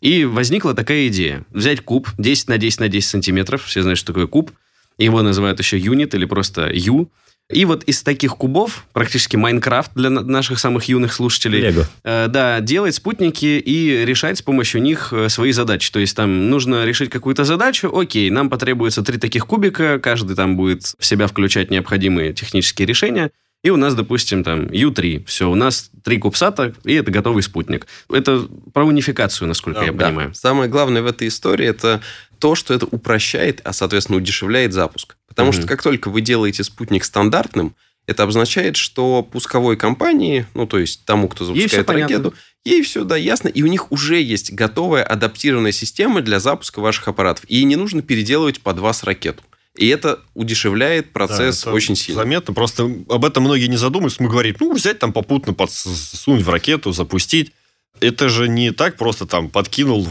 И 0.00 0.24
возникла 0.24 0.74
такая 0.74 1.08
идея. 1.08 1.44
Взять 1.50 1.80
куб 1.80 2.08
10 2.18 2.48
на 2.48 2.58
10 2.58 2.80
на 2.80 2.88
10 2.88 3.08
сантиметров. 3.08 3.64
Все 3.64 3.82
знают, 3.82 3.98
что 3.98 4.08
такое 4.08 4.26
куб. 4.26 4.50
Его 4.98 5.22
называют 5.22 5.58
еще 5.58 5.78
юнит 5.78 6.14
или 6.14 6.24
просто 6.24 6.70
Ю. 6.72 7.10
И 7.50 7.64
вот 7.64 7.82
из 7.84 8.02
таких 8.02 8.36
кубов, 8.36 8.84
практически 8.92 9.36
Майнкрафт 9.36 9.92
для 9.94 10.10
на- 10.10 10.20
наших 10.20 10.58
самых 10.58 10.84
юных 10.84 11.14
слушателей, 11.14 11.60
Лего. 11.62 11.86
э, 12.04 12.26
да, 12.28 12.60
делать 12.60 12.94
спутники 12.94 13.46
и 13.46 14.04
решать 14.04 14.36
с 14.36 14.42
помощью 14.42 14.82
них 14.82 15.14
э, 15.14 15.30
свои 15.30 15.52
задачи. 15.52 15.90
То 15.90 15.98
есть 15.98 16.14
там 16.14 16.50
нужно 16.50 16.84
решить 16.84 17.08
какую-то 17.08 17.44
задачу, 17.44 17.90
окей, 17.96 18.28
нам 18.28 18.50
потребуется 18.50 19.02
три 19.02 19.16
таких 19.16 19.46
кубика, 19.46 19.98
каждый 19.98 20.36
там 20.36 20.56
будет 20.58 20.92
в 20.98 21.04
себя 21.06 21.26
включать 21.26 21.70
необходимые 21.70 22.34
технические 22.34 22.84
решения, 22.86 23.30
и 23.62 23.70
у 23.70 23.76
нас, 23.76 23.94
допустим, 23.94 24.44
там 24.44 24.66
U3. 24.66 25.24
Все, 25.26 25.50
у 25.50 25.54
нас 25.54 25.90
три 26.04 26.18
кубсата, 26.18 26.74
и 26.84 26.94
это 26.94 27.10
готовый 27.10 27.42
спутник. 27.42 27.86
Это 28.10 28.46
про 28.72 28.84
унификацию, 28.84 29.48
насколько 29.48 29.80
Да, 29.80 29.86
я 29.86 29.92
Да. 29.92 30.06
понимаю. 30.06 30.34
Самое 30.34 30.70
главное 30.70 31.02
в 31.02 31.06
этой 31.06 31.28
истории 31.28 31.66
это 31.66 32.00
то, 32.38 32.54
что 32.54 32.72
это 32.72 32.86
упрощает, 32.86 33.60
а, 33.64 33.72
соответственно, 33.72 34.18
удешевляет 34.18 34.72
запуск. 34.72 35.16
Потому 35.26 35.50
Мгм. 35.50 35.58
что 35.58 35.66
как 35.66 35.82
только 35.82 36.08
вы 36.08 36.20
делаете 36.20 36.62
спутник 36.62 37.04
стандартным, 37.04 37.74
это 38.06 38.22
обозначает, 38.22 38.76
что 38.76 39.22
пусковой 39.22 39.76
компании, 39.76 40.46
ну, 40.54 40.66
то 40.66 40.78
есть 40.78 41.04
тому, 41.04 41.28
кто 41.28 41.44
запускает 41.44 41.84
понятно. 41.84 42.16
ракету, 42.16 42.34
ей 42.64 42.82
все, 42.82 43.04
да, 43.04 43.16
ясно, 43.16 43.48
и 43.48 43.62
у 43.62 43.66
них 43.66 43.92
уже 43.92 44.20
есть 44.22 44.52
готовая 44.52 45.02
адаптированная 45.02 45.72
система 45.72 46.22
для 46.22 46.38
запуска 46.40 46.80
ваших 46.80 47.08
аппаратов. 47.08 47.44
И 47.48 47.64
не 47.64 47.76
нужно 47.76 48.00
переделывать 48.02 48.60
под 48.60 48.78
вас 48.78 49.02
ракету. 49.02 49.42
И 49.78 49.86
это 49.88 50.20
удешевляет 50.34 51.12
процесс 51.12 51.62
Да, 51.62 51.70
это 51.70 51.76
очень 51.76 51.94
сильно. 51.94 52.22
Заметно. 52.22 52.52
Просто 52.52 52.90
об 53.08 53.24
этом 53.24 53.44
многие 53.44 53.66
не 53.66 53.76
задумываются. 53.76 54.22
Мы 54.22 54.28
говорим, 54.28 54.56
ну, 54.58 54.72
взять 54.74 54.98
там 54.98 55.12
попутно, 55.12 55.54
подсунуть 55.54 56.42
в 56.42 56.50
ракету, 56.50 56.92
запустить. 56.92 57.52
Это 58.00 58.28
же 58.28 58.48
не 58.48 58.72
так 58.72 58.96
просто 58.96 59.26
там 59.26 59.48
подкинул 59.48 60.06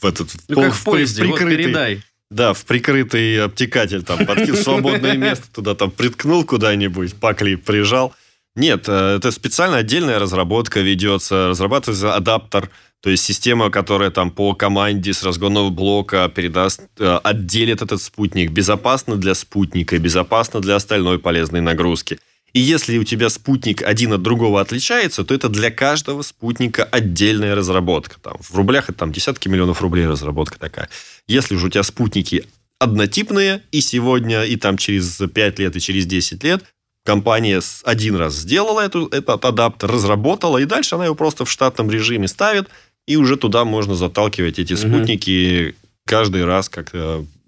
в 0.00 0.04
этот... 0.04 0.30
Ну, 0.48 0.56
пол- 0.56 0.64
как 0.64 0.74
в 0.74 0.84
поезде, 0.84 1.24
вот 1.24 1.40
прикрытый- 1.40 1.56
передай. 1.56 2.02
Да, 2.30 2.52
в 2.52 2.64
прикрытый 2.64 3.42
обтекатель 3.44 4.02
там 4.02 4.26
подкинул 4.26 4.58
свободное 4.58 5.16
место 5.16 5.46
туда 5.52 5.74
там 5.74 5.90
приткнул 5.90 6.44
куда-нибудь, 6.44 7.14
пакли 7.14 7.54
прижал. 7.54 8.14
Нет, 8.56 8.84
э, 8.88 9.16
это 9.16 9.30
специально 9.30 9.76
отдельная 9.76 10.18
разработка 10.18 10.80
ведется, 10.80 11.48
разрабатывается 11.48 12.14
адаптер, 12.14 12.70
то 13.02 13.10
есть 13.10 13.24
система, 13.24 13.70
которая 13.70 14.10
там 14.10 14.30
по 14.30 14.54
команде 14.54 15.12
с 15.12 15.22
разгонного 15.22 15.70
блока 15.70 16.28
передаст, 16.34 16.80
э, 16.98 17.18
отделит 17.22 17.82
этот 17.82 18.02
спутник, 18.02 18.50
безопасно 18.50 19.16
для 19.16 19.34
спутника, 19.34 19.98
безопасно 19.98 20.60
для 20.60 20.76
остальной 20.76 21.18
полезной 21.18 21.60
нагрузки. 21.60 22.18
И 22.52 22.60
если 22.60 22.96
у 22.96 23.04
тебя 23.04 23.28
спутник 23.28 23.82
один 23.82 24.14
от 24.14 24.22
другого 24.22 24.60
отличается, 24.60 25.24
то 25.24 25.34
это 25.34 25.50
для 25.50 25.70
каждого 25.70 26.22
спутника 26.22 26.84
отдельная 26.84 27.54
разработка. 27.54 28.18
Там, 28.18 28.38
в 28.40 28.54
рублях 28.56 28.88
это 28.88 29.00
там 29.00 29.12
десятки 29.12 29.46
миллионов 29.48 29.82
рублей 29.82 30.06
разработка 30.06 30.58
такая. 30.58 30.88
Если 31.28 31.56
же 31.56 31.66
у 31.66 31.68
тебя 31.68 31.82
спутники 31.82 32.46
однотипные, 32.78 33.62
и 33.72 33.80
сегодня, 33.80 34.44
и 34.44 34.56
там 34.56 34.78
через 34.78 35.16
5 35.18 35.58
лет, 35.58 35.76
и 35.76 35.80
через 35.80 36.06
10 36.06 36.42
лет, 36.44 36.64
компания 37.04 37.60
один 37.84 38.16
раз 38.16 38.34
сделала 38.34 38.80
эту, 38.80 39.06
этот 39.06 39.44
адаптер, 39.44 39.90
разработала, 39.90 40.58
и 40.58 40.64
дальше 40.64 40.94
она 40.94 41.06
его 41.06 41.14
просто 41.14 41.44
в 41.44 41.50
штатном 41.50 41.90
режиме 41.90 42.28
ставит, 42.28 42.68
и 43.06 43.16
уже 43.16 43.36
туда 43.36 43.64
можно 43.64 43.94
заталкивать 43.94 44.58
эти 44.58 44.74
спутники 44.74 45.74
каждый 46.04 46.44
раз, 46.44 46.68
как 46.68 46.92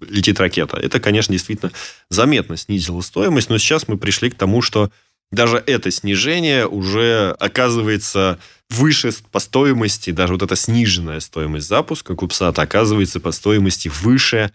летит 0.01 0.39
ракета. 0.39 0.77
Это, 0.77 0.99
конечно, 0.99 1.31
действительно 1.31 1.71
заметно 2.09 2.57
снизило 2.57 3.01
стоимость, 3.01 3.49
но 3.49 3.57
сейчас 3.57 3.87
мы 3.87 3.97
пришли 3.97 4.29
к 4.29 4.35
тому, 4.35 4.61
что 4.61 4.91
даже 5.31 5.61
это 5.65 5.91
снижение 5.91 6.67
уже 6.67 7.35
оказывается 7.39 8.39
выше 8.69 9.13
по 9.31 9.39
стоимости, 9.39 10.11
даже 10.11 10.33
вот 10.33 10.41
эта 10.41 10.55
сниженная 10.55 11.19
стоимость 11.19 11.67
запуска 11.67 12.15
Кубсата 12.15 12.61
оказывается 12.61 13.19
по 13.19 13.31
стоимости 13.31 13.91
выше 14.01 14.51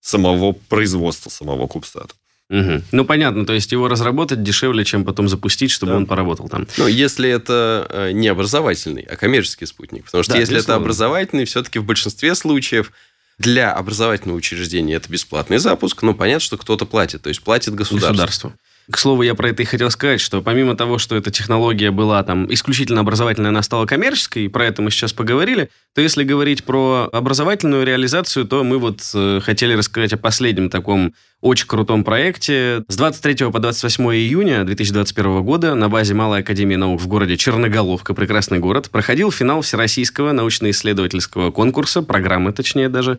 самого 0.00 0.52
производства 0.52 1.30
самого 1.30 1.66
Кубсата. 1.66 2.14
Мгм. 2.50 2.82
Ну, 2.92 3.04
понятно, 3.04 3.44
то 3.44 3.52
есть 3.52 3.72
его 3.72 3.88
разработать 3.88 4.42
дешевле, 4.42 4.84
чем 4.84 5.04
потом 5.04 5.28
запустить, 5.28 5.70
чтобы 5.70 5.92
Да. 5.92 5.96
он 5.98 6.06
поработал 6.06 6.48
там. 6.48 6.66
Ну, 6.78 6.86
если 6.86 7.28
это 7.28 7.86
э, 7.90 8.12
не 8.12 8.28
образовательный, 8.28 9.02
а 9.02 9.16
коммерческий 9.16 9.66
спутник. 9.66 10.04
Потому 10.06 10.24
что 10.24 10.32
Да, 10.32 10.38
если 10.38 10.54
безусловно. 10.54 10.78
это 10.80 10.82
образовательный, 10.82 11.44
все-таки 11.44 11.78
в 11.78 11.84
большинстве 11.84 12.34
случаев 12.34 12.90
для 13.38 13.72
образовательного 13.72 14.38
учреждения 14.38 14.94
это 14.94 15.10
бесплатный 15.10 15.58
запуск, 15.58 16.02
но 16.02 16.14
понятно, 16.14 16.40
что 16.40 16.56
кто-то 16.56 16.86
платит, 16.86 17.22
то 17.22 17.28
есть 17.28 17.42
платит 17.42 17.74
государство. 17.74 18.10
государству. 18.12 18.52
К 18.90 18.96
слову, 18.96 19.20
я 19.20 19.34
про 19.34 19.50
это 19.50 19.62
и 19.62 19.66
хотел 19.66 19.90
сказать, 19.90 20.18
что 20.18 20.40
помимо 20.40 20.74
того, 20.74 20.96
что 20.96 21.14
эта 21.14 21.30
технология 21.30 21.90
была 21.90 22.22
там 22.22 22.50
исключительно 22.50 23.00
образовательная, 23.00 23.50
она 23.50 23.62
стала 23.62 23.84
коммерческой, 23.84 24.46
и 24.46 24.48
про 24.48 24.64
это 24.64 24.80
мы 24.80 24.90
сейчас 24.90 25.12
поговорили, 25.12 25.68
то 25.94 26.00
если 26.00 26.24
говорить 26.24 26.64
про 26.64 27.06
образовательную 27.12 27.84
реализацию, 27.84 28.46
то 28.46 28.64
мы 28.64 28.78
вот 28.78 29.02
э, 29.14 29.40
хотели 29.42 29.74
рассказать 29.74 30.14
о 30.14 30.16
последнем 30.16 30.70
таком 30.70 31.12
очень 31.42 31.66
крутом 31.66 32.02
проекте. 32.02 32.82
С 32.88 32.96
23 32.96 33.50
по 33.50 33.58
28 33.58 34.04
июня 34.14 34.64
2021 34.64 35.42
года 35.42 35.74
на 35.74 35.90
базе 35.90 36.14
Малой 36.14 36.40
Академии 36.40 36.76
наук 36.76 37.02
в 37.02 37.06
городе 37.08 37.36
Черноголовка, 37.36 38.14
прекрасный 38.14 38.58
город, 38.58 38.90
проходил 38.90 39.30
финал 39.30 39.60
Всероссийского 39.60 40.32
научно-исследовательского 40.32 41.50
конкурса, 41.50 42.00
программы 42.00 42.52
точнее 42.52 42.88
даже, 42.88 43.18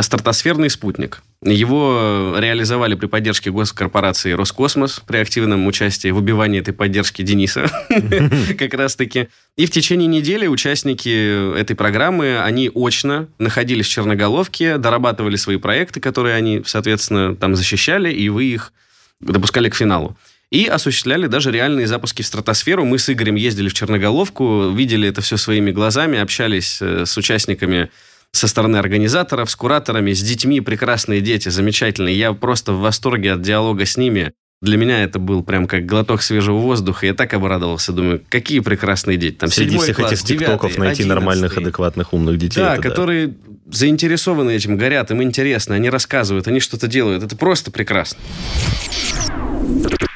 «Стратосферный 0.00 0.70
спутник». 0.70 1.22
Его 1.44 2.36
реализовали 2.38 2.94
при 2.94 3.06
поддержке 3.06 3.50
госкорпорации 3.50 4.32
«Роскосмос» 4.32 5.02
при 5.06 5.18
активном 5.18 5.66
участии 5.66 6.10
в 6.10 6.18
убивании 6.18 6.60
этой 6.60 6.72
поддержки 6.72 7.22
Дениса 7.22 7.70
как 8.58 8.74
раз-таки. 8.74 9.28
И 9.56 9.66
в 9.66 9.70
течение 9.70 10.06
недели 10.06 10.46
участники 10.46 11.58
этой 11.58 11.76
программы, 11.76 12.40
они 12.40 12.70
очно 12.72 13.28
находились 13.38 13.86
в 13.86 13.90
Черноголовке, 13.90 14.78
дорабатывали 14.78 15.36
свои 15.36 15.56
проекты, 15.56 16.00
которые 16.00 16.36
они, 16.36 16.62
соответственно, 16.64 17.36
там 17.36 17.56
защищали, 17.56 18.10
и 18.10 18.28
вы 18.28 18.44
их 18.44 18.72
допускали 19.20 19.68
к 19.68 19.74
финалу. 19.74 20.16
И 20.50 20.66
осуществляли 20.66 21.28
даже 21.28 21.50
реальные 21.50 21.86
запуски 21.86 22.20
в 22.20 22.26
стратосферу. 22.26 22.84
Мы 22.84 22.98
с 22.98 23.08
Игорем 23.10 23.36
ездили 23.36 23.68
в 23.68 23.74
Черноголовку, 23.74 24.70
видели 24.70 25.08
это 25.08 25.22
все 25.22 25.38
своими 25.38 25.70
глазами, 25.70 26.18
общались 26.18 26.78
э, 26.82 27.06
с 27.06 27.16
участниками 27.16 27.88
со 28.32 28.48
стороны 28.48 28.76
организаторов, 28.76 29.50
с 29.50 29.56
кураторами, 29.56 30.12
с 30.12 30.22
детьми. 30.22 30.60
Прекрасные 30.60 31.20
дети, 31.20 31.48
замечательные. 31.48 32.18
Я 32.18 32.32
просто 32.32 32.72
в 32.72 32.80
восторге 32.80 33.32
от 33.32 33.42
диалога 33.42 33.84
с 33.86 33.96
ними. 33.96 34.32
Для 34.62 34.76
меня 34.76 35.02
это 35.02 35.18
был 35.18 35.42
прям 35.42 35.66
как 35.66 35.86
глоток 35.86 36.22
свежего 36.22 36.58
воздуха. 36.58 37.06
Я 37.06 37.14
так 37.14 37.34
обрадовался. 37.34 37.92
Думаю, 37.92 38.22
какие 38.28 38.60
прекрасные 38.60 39.18
дети. 39.18 39.34
Там 39.34 39.50
Среди 39.50 39.76
всех 39.76 39.96
класс, 39.96 40.12
этих 40.12 40.24
тиктоков 40.24 40.78
найти 40.78 41.04
нормальных, 41.04 41.52
одиннадцатый. 41.52 41.62
адекватных, 41.64 42.12
умных 42.12 42.38
детей. 42.38 42.60
Да, 42.60 42.74
это 42.74 42.82
которые 42.82 43.34
заинтересованы 43.70 44.52
этим, 44.52 44.76
горят, 44.76 45.10
им 45.10 45.22
интересно, 45.22 45.74
они 45.74 45.90
рассказывают, 45.90 46.46
они 46.46 46.60
что-то 46.60 46.86
делают. 46.86 47.22
Это 47.24 47.36
просто 47.36 47.70
прекрасно. 47.70 48.18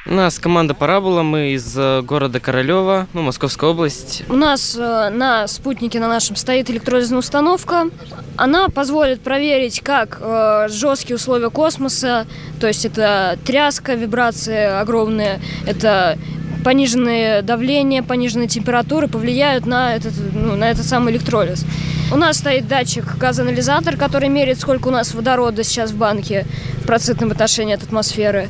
У 0.09 0.15
нас 0.15 0.39
команда 0.39 0.73
Парабола, 0.73 1.23
мы 1.23 1.51
из 1.51 1.77
э, 1.77 2.01
города 2.03 2.39
Королева, 2.39 3.09
ну, 3.13 3.23
Московская 3.23 3.71
область. 3.71 4.23
У 4.29 4.35
нас 4.35 4.77
э, 4.79 5.11
на 5.11 5.49
спутнике 5.49 5.99
на 5.99 6.07
нашем 6.07 6.37
стоит 6.37 6.71
электролизная 6.71 7.19
установка. 7.19 7.91
Она 8.37 8.69
позволит 8.69 9.21
проверить, 9.21 9.81
как 9.81 10.19
э, 10.21 10.69
жесткие 10.71 11.17
условия 11.17 11.51
космоса, 11.51 12.25
то 12.61 12.69
есть 12.69 12.85
это 12.85 13.37
тряска, 13.45 13.95
вибрации 13.95 14.79
огромные, 14.81 15.41
это 15.67 16.17
пониженное 16.63 17.43
давление, 17.43 18.05
пониженные 18.05 18.47
температуры 18.47 19.09
повлияют 19.09 19.67
на 19.67 19.97
этот, 19.97 20.13
ну, 20.33 20.55
на 20.55 20.71
этот 20.71 20.87
самый 20.87 21.15
электролиз. 21.15 21.65
У 22.13 22.17
нас 22.17 22.37
стоит 22.37 22.69
датчик 22.69 23.17
газоанализатор, 23.19 23.97
который 23.97 24.29
меряет, 24.29 24.61
сколько 24.61 24.87
у 24.87 24.93
нас 24.93 25.15
водорода 25.15 25.65
сейчас 25.65 25.91
в 25.91 25.97
банке 25.97 26.47
в 26.81 26.87
процентном 26.87 27.33
отношении 27.33 27.75
от 27.75 27.83
атмосферы. 27.83 28.49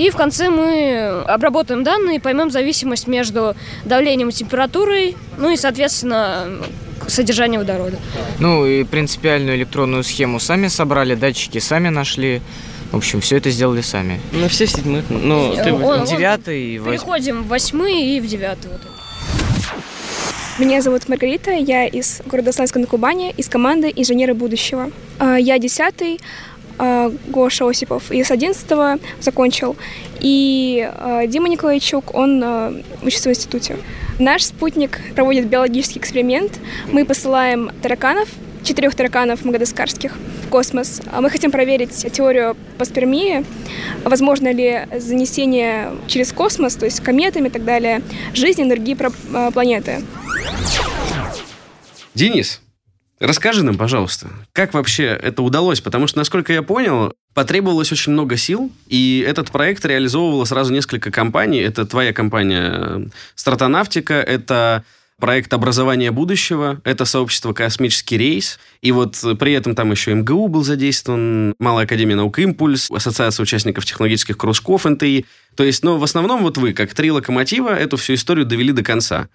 И 0.00 0.08
в 0.08 0.16
конце 0.16 0.48
мы 0.48 1.24
обработаем 1.28 1.84
данные 1.84 2.16
и 2.16 2.18
поймем 2.20 2.50
зависимость 2.50 3.06
между 3.06 3.54
давлением 3.84 4.30
и 4.30 4.32
температурой, 4.32 5.14
ну 5.36 5.50
и, 5.50 5.58
соответственно, 5.58 6.48
содержанием 7.06 7.60
водорода. 7.60 7.98
Ну 8.38 8.64
и 8.64 8.84
принципиальную 8.84 9.58
электронную 9.58 10.02
схему 10.02 10.40
сами 10.40 10.68
собрали, 10.68 11.14
датчики 11.14 11.58
сами 11.58 11.90
нашли. 11.90 12.40
В 12.92 12.96
общем, 12.96 13.20
все 13.20 13.36
это 13.36 13.50
сделали 13.50 13.82
сами. 13.82 14.20
Ну, 14.32 14.48
все 14.48 14.64
в 14.64 14.70
седьмых. 14.70 15.04
Ну, 15.10 15.54
ты 15.62 15.70
в- 15.74 15.84
он- 15.84 16.06
девятый 16.06 16.62
и 16.76 16.78
восьмой. 16.78 16.96
Переходим 16.96 17.42
в 17.42 17.48
восьмой 17.48 18.02
и 18.02 18.20
в 18.20 18.26
девятый. 18.26 18.70
Вот. 18.70 18.80
Меня 20.58 20.82
зовут 20.82 21.08
Маргарита, 21.08 21.52
я 21.52 21.86
из 21.86 22.20
города 22.26 22.52
Сланска 22.52 22.78
на 22.78 22.86
Кубани, 22.86 23.32
из 23.36 23.48
команды 23.48 23.92
«Инженеры 23.94 24.34
будущего». 24.34 24.90
А, 25.18 25.36
Я 25.36 25.58
десятый, 25.58 26.20
Гоша 27.28 27.68
Осипов 27.68 28.10
из 28.10 28.30
одиннадцатого 28.30 28.98
закончил, 29.20 29.76
и 30.20 30.88
а, 30.92 31.26
Дима 31.26 31.48
Николайчук, 31.48 32.14
он 32.14 32.42
а, 32.42 32.74
учится 33.02 33.28
в 33.28 33.32
институте. 33.32 33.76
Наш 34.18 34.44
спутник 34.44 35.00
проводит 35.14 35.46
биологический 35.46 35.98
эксперимент. 35.98 36.58
Мы 36.92 37.04
посылаем 37.04 37.70
тараканов, 37.82 38.28
четырех 38.62 38.94
тараканов 38.94 39.44
мадагаскарских 39.44 40.16
в 40.46 40.48
космос. 40.50 41.00
А 41.10 41.20
Мы 41.20 41.30
хотим 41.30 41.50
проверить 41.50 42.12
теорию 42.12 42.56
паспермии, 42.76 43.44
возможно 44.04 44.52
ли 44.52 44.86
занесение 44.98 45.92
через 46.06 46.32
космос, 46.32 46.76
то 46.76 46.84
есть 46.84 47.00
кометами 47.00 47.48
и 47.48 47.50
так 47.50 47.64
далее, 47.64 48.02
жизни 48.34 48.64
на 48.64 48.70
другие 48.70 48.96
планеты. 49.52 50.02
Денис, 52.14 52.60
Расскажи 53.20 53.62
нам, 53.62 53.76
пожалуйста, 53.76 54.28
как 54.52 54.72
вообще 54.72 55.04
это 55.04 55.42
удалось? 55.42 55.82
Потому 55.82 56.06
что, 56.06 56.16
насколько 56.16 56.54
я 56.54 56.62
понял, 56.62 57.12
потребовалось 57.34 57.92
очень 57.92 58.12
много 58.12 58.38
сил, 58.38 58.72
и 58.86 59.22
этот 59.26 59.50
проект 59.50 59.84
реализовывало 59.84 60.46
сразу 60.46 60.72
несколько 60.72 61.10
компаний. 61.10 61.58
Это 61.58 61.84
твоя 61.84 62.14
компания 62.14 62.72
э, 62.72 63.06
«Стратонавтика», 63.34 64.14
это 64.14 64.84
проект 65.18 65.52
образования 65.52 66.12
будущего, 66.12 66.80
это 66.82 67.04
сообщество 67.04 67.52
«Космический 67.52 68.16
рейс», 68.16 68.58
и 68.80 68.90
вот 68.90 69.22
при 69.38 69.52
этом 69.52 69.74
там 69.74 69.90
еще 69.90 70.14
МГУ 70.14 70.48
был 70.48 70.64
задействован, 70.64 71.54
Малая 71.58 71.84
Академия 71.84 72.16
наук 72.16 72.38
«Импульс», 72.38 72.90
Ассоциация 72.90 73.42
участников 73.42 73.84
технологических 73.84 74.38
кружков 74.38 74.86
НТИ. 74.86 75.26
То 75.56 75.64
есть, 75.64 75.84
ну, 75.84 75.98
в 75.98 76.04
основном 76.04 76.42
вот 76.42 76.56
вы, 76.56 76.72
как 76.72 76.94
три 76.94 77.10
локомотива, 77.10 77.68
эту 77.68 77.98
всю 77.98 78.14
историю 78.14 78.46
довели 78.46 78.72
до 78.72 78.82
конца. 78.82 79.28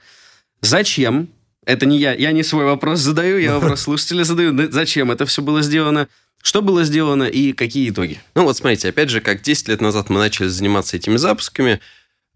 Зачем? 0.61 1.29
Это 1.65 1.85
не 1.85 1.97
я, 1.97 2.13
я 2.13 2.31
не 2.31 2.43
свой 2.43 2.65
вопрос 2.65 2.99
задаю, 2.99 3.37
я 3.37 3.55
вопрос 3.55 3.81
слушателя 3.81 4.23
задаю. 4.23 4.71
Зачем 4.71 5.11
это 5.11 5.25
все 5.25 5.41
было 5.41 5.61
сделано? 5.61 6.07
Что 6.41 6.61
было 6.61 6.83
сделано 6.83 7.23
и 7.23 7.53
какие 7.53 7.89
итоги? 7.89 8.19
Ну 8.35 8.43
вот 8.43 8.55
смотрите, 8.55 8.89
опять 8.89 9.09
же, 9.09 9.19
как 9.19 9.41
10 9.41 9.69
лет 9.69 9.81
назад 9.81 10.09
мы 10.09 10.19
начали 10.19 10.47
заниматься 10.47 10.95
этими 10.95 11.17
запусками, 11.17 11.79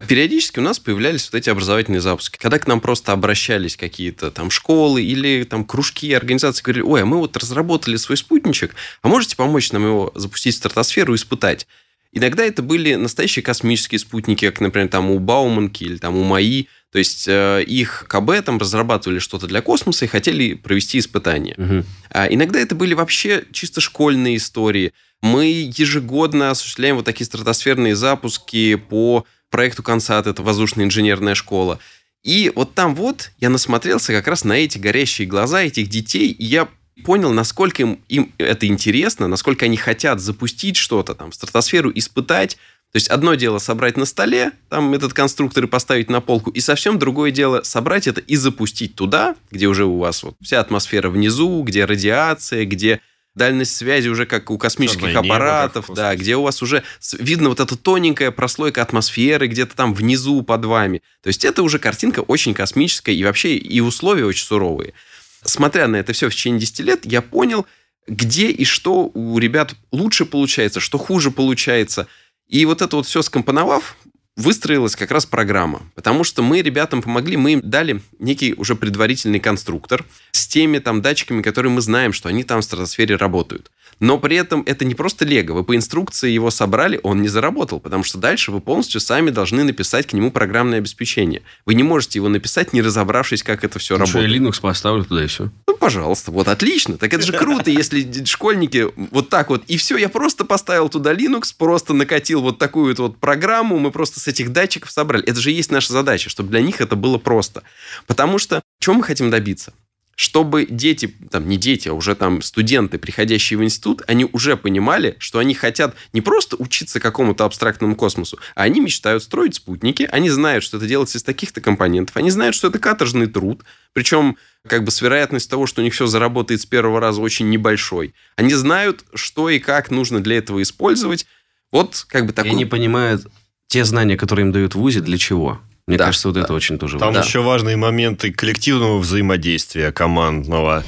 Периодически 0.08 0.58
у 0.58 0.62
нас 0.62 0.78
появлялись 0.78 1.28
вот 1.30 1.38
эти 1.38 1.50
образовательные 1.50 2.00
запуски, 2.00 2.38
когда 2.38 2.58
к 2.58 2.66
нам 2.66 2.80
просто 2.80 3.12
обращались 3.12 3.76
какие-то 3.76 4.30
там 4.30 4.50
школы 4.50 5.02
или 5.02 5.44
там 5.44 5.62
кружки, 5.62 6.14
организации, 6.14 6.62
говорили, 6.62 6.82
ой, 6.82 7.02
а 7.02 7.06
мы 7.06 7.18
вот 7.18 7.36
разработали 7.36 7.96
свой 7.96 8.16
спутничек, 8.16 8.74
а 9.02 9.08
можете 9.08 9.36
помочь 9.36 9.72
нам 9.72 9.84
его 9.84 10.10
запустить 10.14 10.54
в 10.54 10.58
стратосферу 10.58 11.12
и 11.12 11.16
испытать? 11.16 11.66
Иногда 12.12 12.44
это 12.44 12.62
были 12.62 12.94
настоящие 12.94 13.42
космические 13.42 14.00
спутники, 14.00 14.44
как, 14.48 14.60
например, 14.60 14.88
там 14.88 15.10
у 15.10 15.18
Бауманки 15.18 15.84
или 15.84 15.96
там 15.96 16.16
у 16.16 16.24
МАИ. 16.24 16.66
То 16.90 16.98
есть 16.98 17.28
э, 17.28 17.62
их 17.62 18.06
КБ 18.08 18.44
там 18.44 18.58
разрабатывали 18.58 19.20
что-то 19.20 19.46
для 19.46 19.62
космоса 19.62 20.06
и 20.06 20.08
хотели 20.08 20.54
провести 20.54 20.98
испытания. 20.98 21.54
Угу. 21.56 21.84
А 22.10 22.26
иногда 22.26 22.58
это 22.58 22.74
были 22.74 22.94
вообще 22.94 23.44
чисто 23.52 23.80
школьные 23.80 24.38
истории. 24.38 24.92
Мы 25.22 25.70
ежегодно 25.76 26.50
осуществляем 26.50 26.96
вот 26.96 27.04
такие 27.04 27.26
стратосферные 27.26 27.94
запуски 27.94 28.74
по 28.74 29.24
проекту 29.50 29.82
Консат, 29.82 30.26
это 30.26 30.42
воздушная 30.42 30.86
инженерная 30.86 31.34
школа. 31.34 31.78
И 32.22 32.52
вот 32.54 32.74
там 32.74 32.94
вот 32.94 33.30
я 33.38 33.50
насмотрелся 33.50 34.12
как 34.12 34.26
раз 34.26 34.44
на 34.44 34.54
эти 34.54 34.78
горящие 34.78 35.28
глаза 35.28 35.62
этих 35.62 35.88
детей, 35.88 36.30
и 36.30 36.44
я 36.44 36.68
понял, 37.00 37.32
насколько 37.32 37.82
им, 37.82 38.00
им 38.08 38.32
это 38.38 38.66
интересно, 38.66 39.28
насколько 39.28 39.64
они 39.64 39.76
хотят 39.76 40.20
запустить 40.20 40.76
что-то 40.76 41.14
там 41.14 41.30
в 41.30 41.34
стратосферу, 41.34 41.90
испытать. 41.94 42.56
То 42.92 42.96
есть 42.96 43.08
одно 43.08 43.34
дело 43.34 43.58
собрать 43.58 43.96
на 43.96 44.04
столе, 44.04 44.52
там 44.68 44.94
этот 44.94 45.12
конструктор 45.12 45.64
и 45.64 45.66
поставить 45.68 46.10
на 46.10 46.20
полку, 46.20 46.50
и 46.50 46.60
совсем 46.60 46.98
другое 46.98 47.30
дело 47.30 47.62
собрать 47.62 48.08
это 48.08 48.20
и 48.20 48.34
запустить 48.34 48.96
туда, 48.96 49.36
где 49.50 49.68
уже 49.68 49.84
у 49.84 49.98
вас 49.98 50.22
вот 50.24 50.34
вся 50.42 50.60
атмосфера 50.60 51.08
внизу, 51.08 51.62
где 51.62 51.84
радиация, 51.84 52.64
где 52.64 53.00
дальность 53.34 53.76
связи 53.76 54.08
уже 54.08 54.26
как 54.26 54.50
у 54.50 54.58
космических 54.58 55.02
Черное 55.02 55.20
аппаратов, 55.20 55.88
небо, 55.88 55.96
да, 55.96 56.16
где 56.16 56.36
у 56.36 56.42
вас 56.42 56.62
уже 56.62 56.82
видно 57.12 57.48
вот 57.48 57.60
эта 57.60 57.76
тоненькая 57.76 58.30
прослойка 58.30 58.82
атмосферы 58.82 59.46
где-то 59.46 59.76
там 59.76 59.94
внизу 59.94 60.42
под 60.42 60.64
вами. 60.64 61.02
То 61.22 61.28
есть 61.28 61.44
это 61.44 61.62
уже 61.62 61.78
картинка 61.78 62.20
очень 62.20 62.54
космическая 62.54 63.14
и 63.14 63.22
вообще 63.24 63.56
и 63.56 63.80
условия 63.80 64.24
очень 64.24 64.44
суровые. 64.44 64.94
Смотря 65.42 65.88
на 65.88 65.96
это 65.96 66.12
все 66.12 66.28
в 66.28 66.34
течение 66.34 66.60
10 66.60 66.80
лет, 66.80 67.00
я 67.04 67.22
понял, 67.22 67.66
где 68.06 68.50
и 68.50 68.64
что 68.64 69.10
у 69.14 69.38
ребят 69.38 69.74
лучше 69.92 70.24
получается, 70.24 70.80
что 70.80 70.98
хуже 70.98 71.30
получается. 71.30 72.06
И 72.48 72.64
вот 72.66 72.82
это 72.82 72.96
вот 72.96 73.06
все 73.06 73.22
скомпоновав, 73.22 73.96
выстроилась 74.36 74.96
как 74.96 75.10
раз 75.10 75.26
программа. 75.26 75.82
Потому 75.94 76.24
что 76.24 76.42
мы 76.42 76.62
ребятам 76.62 77.02
помогли, 77.02 77.36
мы 77.36 77.52
им 77.54 77.60
дали 77.62 78.00
некий 78.18 78.54
уже 78.54 78.74
предварительный 78.74 79.40
конструктор 79.40 80.04
с 80.32 80.46
теми 80.46 80.78
там 80.78 81.02
датчиками, 81.02 81.42
которые 81.42 81.72
мы 81.72 81.80
знаем, 81.80 82.12
что 82.12 82.28
они 82.28 82.44
там 82.44 82.60
в 82.60 82.64
стратосфере 82.64 83.16
работают. 83.16 83.70
Но 84.00 84.18
при 84.18 84.36
этом 84.36 84.62
это 84.66 84.84
не 84.86 84.94
просто 84.94 85.26
лего. 85.26 85.52
Вы 85.52 85.64
по 85.64 85.76
инструкции 85.76 86.30
его 86.30 86.50
собрали, 86.50 86.98
он 87.02 87.20
не 87.20 87.28
заработал, 87.28 87.80
потому 87.80 88.02
что 88.02 88.18
дальше 88.18 88.50
вы 88.50 88.60
полностью 88.60 89.00
сами 89.00 89.30
должны 89.30 89.62
написать 89.62 90.06
к 90.06 90.14
нему 90.14 90.30
программное 90.30 90.78
обеспечение. 90.78 91.42
Вы 91.66 91.74
не 91.74 91.82
можете 91.82 92.18
его 92.18 92.28
написать, 92.28 92.72
не 92.72 92.80
разобравшись, 92.80 93.42
как 93.42 93.62
это 93.62 93.78
все 93.78 93.94
ну, 93.94 94.00
работает. 94.00 94.24
Что, 94.24 94.34
я 94.34 94.40
Linux 94.40 94.60
поставлю 94.60 95.04
туда 95.04 95.24
и 95.24 95.26
все. 95.26 95.50
Ну, 95.66 95.76
пожалуйста, 95.76 96.30
вот 96.30 96.48
отлично. 96.48 96.96
Так 96.96 97.12
это 97.12 97.24
же 97.24 97.32
круто, 97.32 97.70
если 97.70 98.24
школьники 98.24 98.88
вот 99.10 99.28
так 99.28 99.50
вот. 99.50 99.64
И 99.66 99.76
все, 99.76 99.98
я 99.98 100.08
просто 100.08 100.46
поставил 100.46 100.88
туда 100.88 101.12
Linux, 101.12 101.54
просто 101.56 101.92
накатил 101.92 102.40
вот 102.40 102.58
такую 102.58 102.96
вот 102.96 103.18
программу, 103.18 103.78
мы 103.78 103.90
просто 103.90 104.18
с 104.18 104.26
этих 104.26 104.52
датчиков 104.52 104.90
собрали. 104.90 105.24
Это 105.24 105.40
же 105.40 105.50
есть 105.50 105.70
наша 105.70 105.92
задача, 105.92 106.30
чтобы 106.30 106.48
для 106.48 106.62
них 106.62 106.80
это 106.80 106.96
было 106.96 107.18
просто. 107.18 107.62
Потому 108.06 108.38
что 108.38 108.62
чего 108.80 108.94
мы 108.94 109.02
хотим 109.02 109.30
добиться? 109.30 109.74
Чтобы 110.20 110.66
дети, 110.68 111.14
там 111.30 111.48
не 111.48 111.56
дети, 111.56 111.88
а 111.88 111.94
уже 111.94 112.14
там 112.14 112.42
студенты, 112.42 112.98
приходящие 112.98 113.58
в 113.58 113.64
институт, 113.64 114.02
они 114.06 114.28
уже 114.30 114.58
понимали, 114.58 115.16
что 115.18 115.38
они 115.38 115.54
хотят 115.54 115.96
не 116.12 116.20
просто 116.20 116.56
учиться 116.58 117.00
какому-то 117.00 117.46
абстрактному 117.46 117.96
космосу, 117.96 118.38
а 118.54 118.64
они 118.64 118.80
мечтают 118.80 119.22
строить 119.22 119.54
спутники, 119.54 120.06
они 120.12 120.28
знают, 120.28 120.62
что 120.62 120.76
это 120.76 120.86
делается 120.86 121.16
из 121.16 121.22
таких-то 121.22 121.62
компонентов, 121.62 122.18
они 122.18 122.28
знают, 122.28 122.54
что 122.54 122.68
это 122.68 122.78
каторжный 122.78 123.28
труд, 123.28 123.64
причем 123.94 124.36
как 124.68 124.84
бы 124.84 124.90
с 124.90 125.00
вероятностью 125.00 125.52
того, 125.52 125.66
что 125.66 125.80
у 125.80 125.84
них 125.84 125.94
все 125.94 126.06
заработает 126.06 126.60
с 126.60 126.66
первого 126.66 127.00
раза 127.00 127.22
очень 127.22 127.48
небольшой. 127.48 128.12
Они 128.36 128.52
знают, 128.52 129.06
что 129.14 129.48
и 129.48 129.58
как 129.58 129.90
нужно 129.90 130.20
для 130.20 130.36
этого 130.36 130.60
использовать. 130.60 131.24
Вот 131.72 132.04
как 132.06 132.26
бы 132.26 132.34
такой... 132.34 132.50
И 132.50 132.52
они 132.52 132.66
понимают 132.66 133.26
те 133.68 133.86
знания, 133.86 134.18
которые 134.18 134.44
им 134.44 134.52
дают 134.52 134.74
в 134.74 134.80
ВУЗе, 134.80 135.00
для 135.00 135.16
чего. 135.16 135.62
Мне 135.90 135.98
да, 135.98 136.04
кажется, 136.04 136.28
вот 136.28 136.34
да. 136.34 136.42
это 136.42 136.54
очень 136.54 136.78
тоже 136.78 136.98
Там 136.98 137.08
важно. 137.08 137.26
еще 137.26 137.40
важные 137.40 137.76
моменты 137.76 138.30
коллективного 138.30 138.98
взаимодействия, 138.98 139.90
командного. 139.90 140.84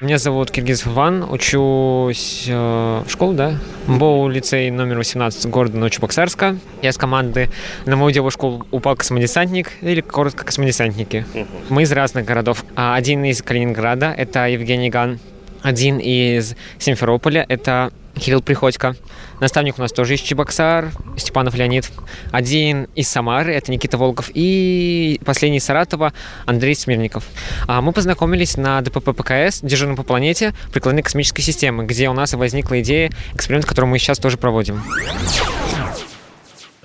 Меня 0.00 0.16
зовут 0.16 0.50
Киргиз 0.50 0.86
Иван, 0.86 1.22
учусь 1.30 2.46
э, 2.48 3.02
в 3.06 3.10
школе, 3.10 3.36
да? 3.36 3.58
МБОУ 3.86 4.30
лицей 4.30 4.70
номер 4.70 4.96
18 4.96 5.44
города 5.50 5.76
Новочебоксарска. 5.76 6.56
Я 6.80 6.92
с 6.92 6.96
команды 6.96 7.50
на 7.84 7.96
мою 7.96 8.12
девушку 8.12 8.66
упал 8.70 8.96
космодесантник, 8.96 9.72
или 9.82 10.00
коротко 10.00 10.46
космодесантники. 10.46 11.26
Мы 11.68 11.82
из 11.82 11.92
разных 11.92 12.24
городов. 12.24 12.64
А 12.76 12.94
один 12.94 13.24
из 13.24 13.42
Калининграда, 13.42 14.14
это 14.16 14.46
Евгений 14.48 14.88
Ган. 14.88 15.18
Один 15.60 15.98
из 15.98 16.56
Симферополя, 16.78 17.44
это 17.46 17.92
Кирилл 18.18 18.42
Приходько. 18.42 18.96
Наставник 19.40 19.78
у 19.78 19.82
нас 19.82 19.92
тоже 19.92 20.14
из 20.14 20.20
Чебоксар, 20.20 20.90
Степанов 21.16 21.54
Леонид. 21.54 21.90
Один 22.30 22.84
из 22.94 23.08
Самары, 23.08 23.52
это 23.54 23.70
Никита 23.70 23.98
Волков. 23.98 24.30
И 24.34 25.20
последний 25.24 25.58
из 25.58 25.64
Саратова, 25.64 26.12
Андрей 26.46 26.74
Смирников. 26.74 27.24
А 27.66 27.80
мы 27.80 27.92
познакомились 27.92 28.56
на 28.56 28.80
ДПП 28.80 29.16
ПКС, 29.16 29.60
дежурном 29.60 29.96
по 29.96 30.02
планете, 30.02 30.54
прикладной 30.72 31.02
космической 31.02 31.42
системы, 31.42 31.84
где 31.84 32.08
у 32.08 32.12
нас 32.12 32.32
возникла 32.32 32.80
идея, 32.80 33.10
эксперимент, 33.34 33.66
который 33.66 33.86
мы 33.86 33.98
сейчас 33.98 34.18
тоже 34.18 34.36
проводим 34.36 34.82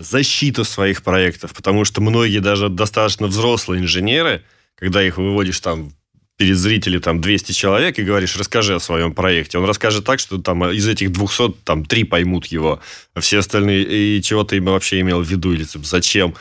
защиту 0.02 0.66
своих 0.66 1.04
проектов, 1.04 1.54
потому 1.54 1.86
что 1.86 2.02
многие 2.02 2.40
даже 2.40 2.70
достаточно 2.70 3.28
взрослые 3.28 3.82
инженеры, 3.82 4.44
когда 4.76 5.04
их 5.04 5.18
выводишь 5.18 5.60
там 5.60 5.94
перед 6.42 6.58
зрителем 6.58 7.02
там 7.02 7.22
200 7.22 7.52
человек 7.52 8.00
и 8.00 8.02
говоришь, 8.02 8.36
расскажи 8.36 8.74
о 8.74 8.80
своем 8.80 9.14
проекте. 9.14 9.60
Он 9.60 9.66
расскажет 9.66 10.06
так, 10.06 10.20
что 10.20 10.40
там 10.40 10.66
из 10.72 10.88
этих 10.88 11.12
200 11.12 11.52
там 11.64 11.86
три 11.86 12.04
поймут 12.04 12.48
его, 12.48 12.80
а 13.14 13.20
все 13.20 13.38
остальные, 13.38 13.84
и 13.84 14.22
чего 14.24 14.44
ты 14.44 14.60
вообще 14.60 15.02
имел 15.02 15.22
в 15.22 15.30
виду, 15.30 15.54
или 15.54 15.68
зачем. 15.84 16.34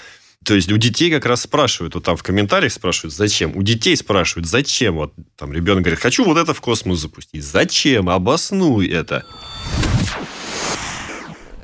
То 0.43 0.55
есть 0.55 0.73
у 0.73 0.79
детей 0.79 1.11
как 1.11 1.27
раз 1.27 1.43
спрашивают, 1.43 1.97
вот 1.97 2.05
там 2.05 2.17
в 2.17 2.23
комментариях 2.23 2.73
спрашивают, 2.73 3.15
зачем. 3.15 3.55
У 3.55 3.63
детей 3.63 3.95
спрашивают, 3.95 4.49
зачем. 4.49 4.95
Вот 4.95 5.13
там 5.37 5.53
ребенок 5.53 5.83
говорит, 5.83 6.01
хочу 6.01 6.25
вот 6.25 6.39
это 6.39 6.55
в 6.55 6.63
космос 6.63 7.01
запустить. 7.01 7.45
Зачем? 7.45 8.09
Обоснуй 8.09 8.89
это. 8.89 9.27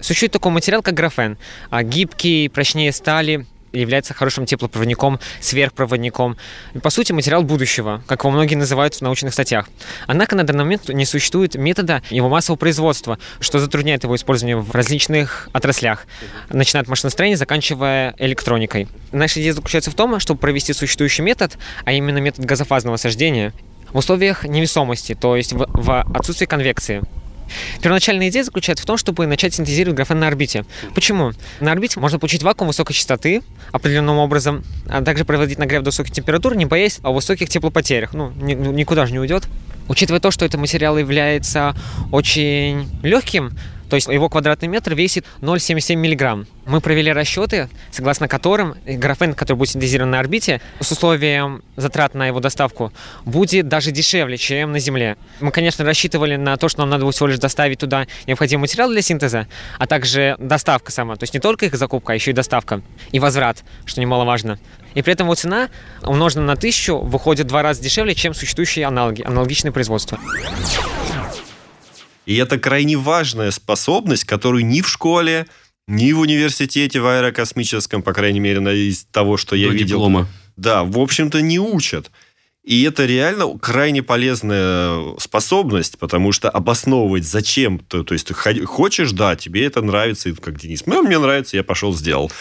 Существует 0.02 0.32
такой 0.32 0.52
материал, 0.52 0.82
как 0.82 0.92
графен. 0.92 1.38
А 1.70 1.82
гибкий, 1.82 2.50
прочнее 2.50 2.92
стали, 2.92 3.46
является 3.72 4.14
хорошим 4.14 4.46
теплопроводником, 4.46 5.20
сверхпроводником. 5.40 6.36
По 6.82 6.90
сути, 6.90 7.12
материал 7.12 7.42
будущего, 7.42 8.02
как 8.06 8.24
его 8.24 8.30
многие 8.30 8.54
называют 8.54 8.94
в 8.94 9.00
научных 9.00 9.32
статьях. 9.32 9.68
Однако 10.06 10.36
на 10.36 10.44
данный 10.44 10.64
момент 10.64 10.88
не 10.88 11.04
существует 11.04 11.54
метода 11.54 12.02
его 12.10 12.28
массового 12.28 12.58
производства, 12.58 13.18
что 13.40 13.58
затрудняет 13.58 14.04
его 14.04 14.16
использование 14.16 14.56
в 14.56 14.70
различных 14.72 15.48
отраслях, 15.52 16.06
начиная 16.50 16.82
от 16.82 16.88
машиностроения, 16.88 17.36
заканчивая 17.36 18.14
электроникой. 18.18 18.88
Наша 19.12 19.40
идея 19.40 19.52
заключается 19.52 19.90
в 19.90 19.94
том, 19.94 20.18
чтобы 20.20 20.40
провести 20.40 20.72
существующий 20.72 21.22
метод, 21.22 21.58
а 21.84 21.92
именно 21.92 22.18
метод 22.18 22.44
газофазного 22.44 22.96
сождения, 22.96 23.52
в 23.92 23.98
условиях 23.98 24.44
невесомости, 24.44 25.14
то 25.14 25.36
есть 25.36 25.52
в, 25.52 25.66
в 25.68 26.18
отсутствии 26.18 26.46
конвекции. 26.46 27.02
Первоначальная 27.82 28.28
идея 28.28 28.44
заключается 28.44 28.82
в 28.82 28.86
том, 28.86 28.96
чтобы 28.96 29.26
начать 29.26 29.54
синтезировать 29.54 29.96
графен 29.96 30.18
на 30.18 30.26
орбите. 30.26 30.64
Почему? 30.94 31.32
На 31.60 31.72
орбите 31.72 32.00
можно 32.00 32.18
получить 32.18 32.42
вакуум 32.42 32.68
высокой 32.68 32.94
частоты 32.94 33.42
определенным 33.72 34.18
образом, 34.18 34.64
а 34.88 35.02
также 35.02 35.24
проводить 35.24 35.58
нагрев 35.58 35.82
до 35.82 35.90
высоких 35.90 36.12
температур, 36.12 36.56
не 36.56 36.66
боясь 36.66 36.98
о 37.02 37.12
высоких 37.12 37.48
теплопотерях. 37.48 38.14
Ну, 38.14 38.30
никуда 38.30 39.06
же 39.06 39.12
не 39.12 39.18
уйдет. 39.18 39.44
Учитывая 39.88 40.20
то, 40.20 40.30
что 40.30 40.44
этот 40.44 40.60
материал 40.60 40.98
является 40.98 41.76
очень 42.10 42.88
легким, 43.02 43.56
То 43.88 43.96
есть 43.96 44.08
его 44.08 44.28
квадратный 44.28 44.68
метр 44.68 44.94
весит 44.94 45.24
0,77 45.40 45.94
миллиграмм. 45.96 46.46
Мы 46.66 46.80
провели 46.80 47.12
расчеты, 47.12 47.68
согласно 47.90 48.26
которым 48.26 48.74
графен, 48.84 49.34
который 49.34 49.58
будет 49.58 49.70
синтезирован 49.70 50.10
на 50.10 50.18
орбите, 50.18 50.60
с 50.80 50.90
условием 50.90 51.62
затрат 51.76 52.14
на 52.14 52.26
его 52.26 52.40
доставку, 52.40 52.92
будет 53.24 53.68
даже 53.68 53.92
дешевле, 53.92 54.36
чем 54.36 54.72
на 54.72 54.80
Земле. 54.80 55.16
Мы, 55.40 55.52
конечно, 55.52 55.84
рассчитывали 55.84 56.36
на 56.36 56.56
то, 56.56 56.68
что 56.68 56.80
нам 56.80 56.90
надо 56.90 57.04
будет 57.04 57.14
всего 57.14 57.28
лишь 57.28 57.38
доставить 57.38 57.78
туда 57.78 58.06
необходимый 58.26 58.62
материал 58.62 58.90
для 58.90 59.02
синтеза, 59.02 59.46
а 59.78 59.86
также 59.86 60.36
доставка 60.38 60.90
сама. 60.90 61.16
То 61.16 61.24
есть 61.24 61.34
не 61.34 61.40
только 61.40 61.66
их 61.66 61.74
закупка, 61.76 62.12
а 62.12 62.14
еще 62.14 62.32
и 62.32 62.34
доставка. 62.34 62.82
И 63.12 63.20
возврат, 63.20 63.62
что 63.84 64.00
немаловажно. 64.00 64.58
И 64.94 65.02
при 65.02 65.12
этом 65.12 65.26
его 65.26 65.34
цена, 65.34 65.68
умноженная 66.02 66.46
на 66.46 66.56
тысячу, 66.56 66.96
выходит 66.98 67.46
в 67.46 67.48
два 67.50 67.62
раза 67.62 67.82
дешевле, 67.82 68.14
чем 68.14 68.34
существующие 68.34 68.86
аналоги, 68.86 69.22
аналогичные 69.22 69.70
производства. 69.70 70.18
И 72.26 72.36
это 72.36 72.58
крайне 72.58 72.96
важная 72.96 73.50
способность, 73.50 74.24
которую 74.24 74.66
ни 74.66 74.82
в 74.82 74.88
школе, 74.88 75.46
ни 75.88 76.12
в 76.12 76.20
университете 76.20 77.00
в 77.00 77.06
аэрокосмическом, 77.06 78.02
по 78.02 78.12
крайней 78.12 78.40
мере, 78.40 78.60
из 78.88 79.04
того, 79.04 79.36
что 79.36 79.56
я 79.56 79.68
До 79.68 79.72
видел. 79.74 79.86
диплома. 79.98 80.28
Да, 80.56 80.84
в 80.84 80.98
общем-то, 80.98 81.40
не 81.40 81.58
учат. 81.58 82.10
И 82.64 82.82
это 82.82 83.06
реально 83.06 83.56
крайне 83.58 84.02
полезная 84.02 85.14
способность, 85.18 85.98
потому 85.98 86.32
что 86.32 86.50
обосновывать 86.50 87.24
зачем 87.24 87.78
то, 87.78 88.02
то 88.02 88.12
есть 88.14 88.26
ты 88.26 88.34
хо- 88.34 88.66
хочешь, 88.66 89.12
да, 89.12 89.36
тебе 89.36 89.64
это 89.64 89.82
нравится, 89.82 90.28
и 90.28 90.32
как 90.32 90.58
Денис, 90.58 90.84
ну, 90.86 91.02
мне 91.02 91.18
нравится, 91.20 91.56
я 91.56 91.62
пошел 91.62 91.94
сделал. 91.94 92.32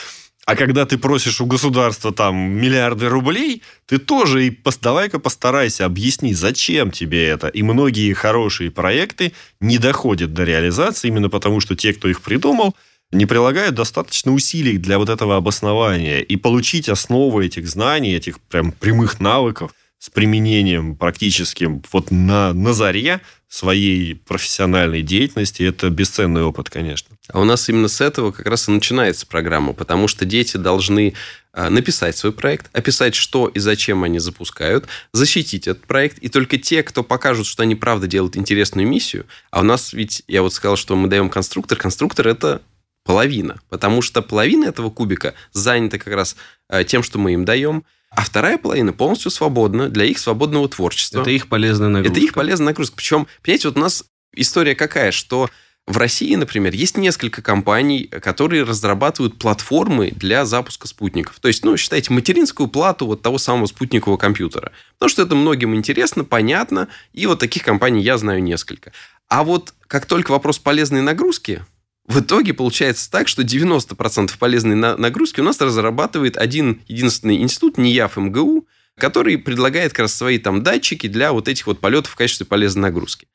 А 0.45 0.55
когда 0.55 0.85
ты 0.85 0.99
просишь 0.99 1.41
у 1.41 1.47
государства 1.47 2.13
там 2.13 2.35
миллиарды 2.35 3.09
рублей, 3.09 3.63
ты 3.87 3.97
тоже 3.97 4.45
и 4.45 4.57
давай-ка 4.79 5.19
постарайся 5.19 5.85
объясни, 5.85 6.35
зачем 6.35 6.91
тебе 6.91 7.27
это. 7.27 7.47
И 7.47 7.63
многие 7.63 8.13
хорошие 8.13 8.69
проекты 8.69 9.33
не 9.59 9.79
доходят 9.79 10.33
до 10.33 10.43
реализации 10.43 11.07
именно 11.07 11.29
потому, 11.29 11.61
что 11.61 11.75
те, 11.75 11.93
кто 11.93 12.07
их 12.07 12.21
придумал, 12.21 12.75
не 13.11 13.25
прилагают 13.25 13.73
достаточно 13.73 14.33
усилий 14.33 14.77
для 14.77 14.99
вот 14.99 15.09
этого 15.09 15.35
обоснования. 15.35 16.19
И 16.19 16.35
получить 16.35 16.89
основы 16.89 17.47
этих 17.47 17.67
знаний, 17.67 18.13
этих 18.13 18.39
прям 18.39 18.71
прямых 18.71 19.19
навыков 19.19 19.71
с 20.05 20.09
применением 20.11 20.95
практическим 20.95 21.81
вот 21.91 22.11
на, 22.11 22.53
на 22.53 22.73
заре 22.73 23.21
своей 23.47 24.13
профессиональной 24.13 25.01
деятельности, 25.01 25.63
это 25.63 25.89
бесценный 25.89 26.43
опыт, 26.43 26.69
конечно. 26.69 27.17
А 27.29 27.39
у 27.39 27.43
нас 27.43 27.67
именно 27.69 27.87
с 27.87 28.01
этого 28.01 28.31
как 28.31 28.45
раз 28.45 28.67
и 28.67 28.71
начинается 28.71 29.25
программа, 29.25 29.73
потому 29.73 30.07
что 30.07 30.25
дети 30.25 30.57
должны 30.57 31.15
а, 31.53 31.71
написать 31.71 32.15
свой 32.15 32.33
проект, 32.33 32.69
описать, 32.71 33.15
что 33.15 33.47
и 33.47 33.57
зачем 33.57 34.03
они 34.03 34.19
запускают, 34.19 34.85
защитить 35.11 35.67
этот 35.67 35.87
проект, 35.87 36.19
и 36.19 36.29
только 36.29 36.59
те, 36.59 36.83
кто 36.83 37.03
покажут, 37.03 37.47
что 37.47 37.63
они 37.63 37.73
правда 37.73 38.05
делают 38.05 38.37
интересную 38.37 38.87
миссию, 38.87 39.25
а 39.49 39.61
у 39.61 39.63
нас 39.63 39.91
ведь, 39.91 40.21
я 40.27 40.43
вот 40.43 40.53
сказал, 40.53 40.75
что 40.75 40.95
мы 40.95 41.07
даем 41.07 41.31
конструктор, 41.31 41.79
конструктор 41.79 42.27
это 42.27 42.61
половина, 43.03 43.59
потому 43.69 44.03
что 44.03 44.21
половина 44.21 44.65
этого 44.65 44.91
кубика 44.91 45.33
занята 45.51 45.97
как 45.97 46.13
раз 46.13 46.35
а, 46.67 46.83
тем, 46.83 47.01
что 47.01 47.17
мы 47.17 47.33
им 47.33 47.43
даем, 47.43 47.85
а 48.15 48.23
вторая 48.23 48.57
половина 48.57 48.93
полностью 48.93 49.31
свободна 49.31 49.89
для 49.89 50.05
их 50.05 50.19
свободного 50.19 50.67
творчества. 50.69 51.21
Это 51.21 51.31
их 51.31 51.47
полезная 51.47 51.89
нагрузка. 51.89 52.17
Это 52.17 52.25
их 52.25 52.33
полезная 52.33 52.67
нагрузка. 52.67 52.95
Причем, 52.95 53.27
понимаете, 53.41 53.67
вот 53.67 53.77
у 53.77 53.81
нас 53.81 54.05
история 54.33 54.75
какая, 54.75 55.11
что 55.11 55.49
в 55.87 55.97
России, 55.97 56.33
например, 56.33 56.73
есть 56.73 56.97
несколько 56.97 57.43
компаний, 57.43 58.07
которые 58.07 58.63
разрабатывают 58.63 59.37
платформы 59.37 60.11
для 60.11 60.45
запуска 60.45 60.87
спутников. 60.87 61.39
То 61.39 61.47
есть, 61.47 61.63
ну, 61.63 61.77
считайте, 61.77 62.11
материнскую 62.11 62.67
плату 62.67 63.05
вот 63.05 63.21
того 63.21 63.37
самого 63.37 63.67
спутникового 63.67 64.17
компьютера. 64.17 64.71
Потому 64.97 65.09
что 65.09 65.21
это 65.21 65.35
многим 65.35 65.75
интересно, 65.75 66.23
понятно, 66.23 66.87
и 67.13 67.27
вот 67.27 67.39
таких 67.39 67.63
компаний 67.63 68.01
я 68.01 68.17
знаю 68.17 68.41
несколько. 68.41 68.93
А 69.27 69.43
вот 69.43 69.73
как 69.87 70.07
только 70.07 70.31
вопрос 70.31 70.57
полезной 70.57 71.01
нагрузки, 71.01 71.63
в 72.07 72.19
итоге 72.19 72.53
получается 72.53 73.09
так, 73.09 73.27
что 73.27 73.43
90% 73.43 74.37
полезной 74.37 74.75
на- 74.75 74.95
нагрузки 74.97 75.39
у 75.39 75.43
нас 75.43 75.59
разрабатывает 75.59 76.37
один 76.37 76.81
единственный 76.87 77.37
институт, 77.41 77.77
НИЯФ 77.77 78.17
МГУ, 78.17 78.67
который 78.97 79.37
предлагает 79.37 79.91
как 79.91 79.99
раз 80.01 80.13
свои 80.15 80.37
там 80.37 80.63
датчики 80.63 81.07
для 81.07 81.33
вот 81.33 81.47
этих 81.47 81.67
вот 81.67 81.79
полетов 81.79 82.11
в 82.13 82.15
качестве 82.15 82.45
полезной 82.45 82.83
нагрузки. 82.83 83.27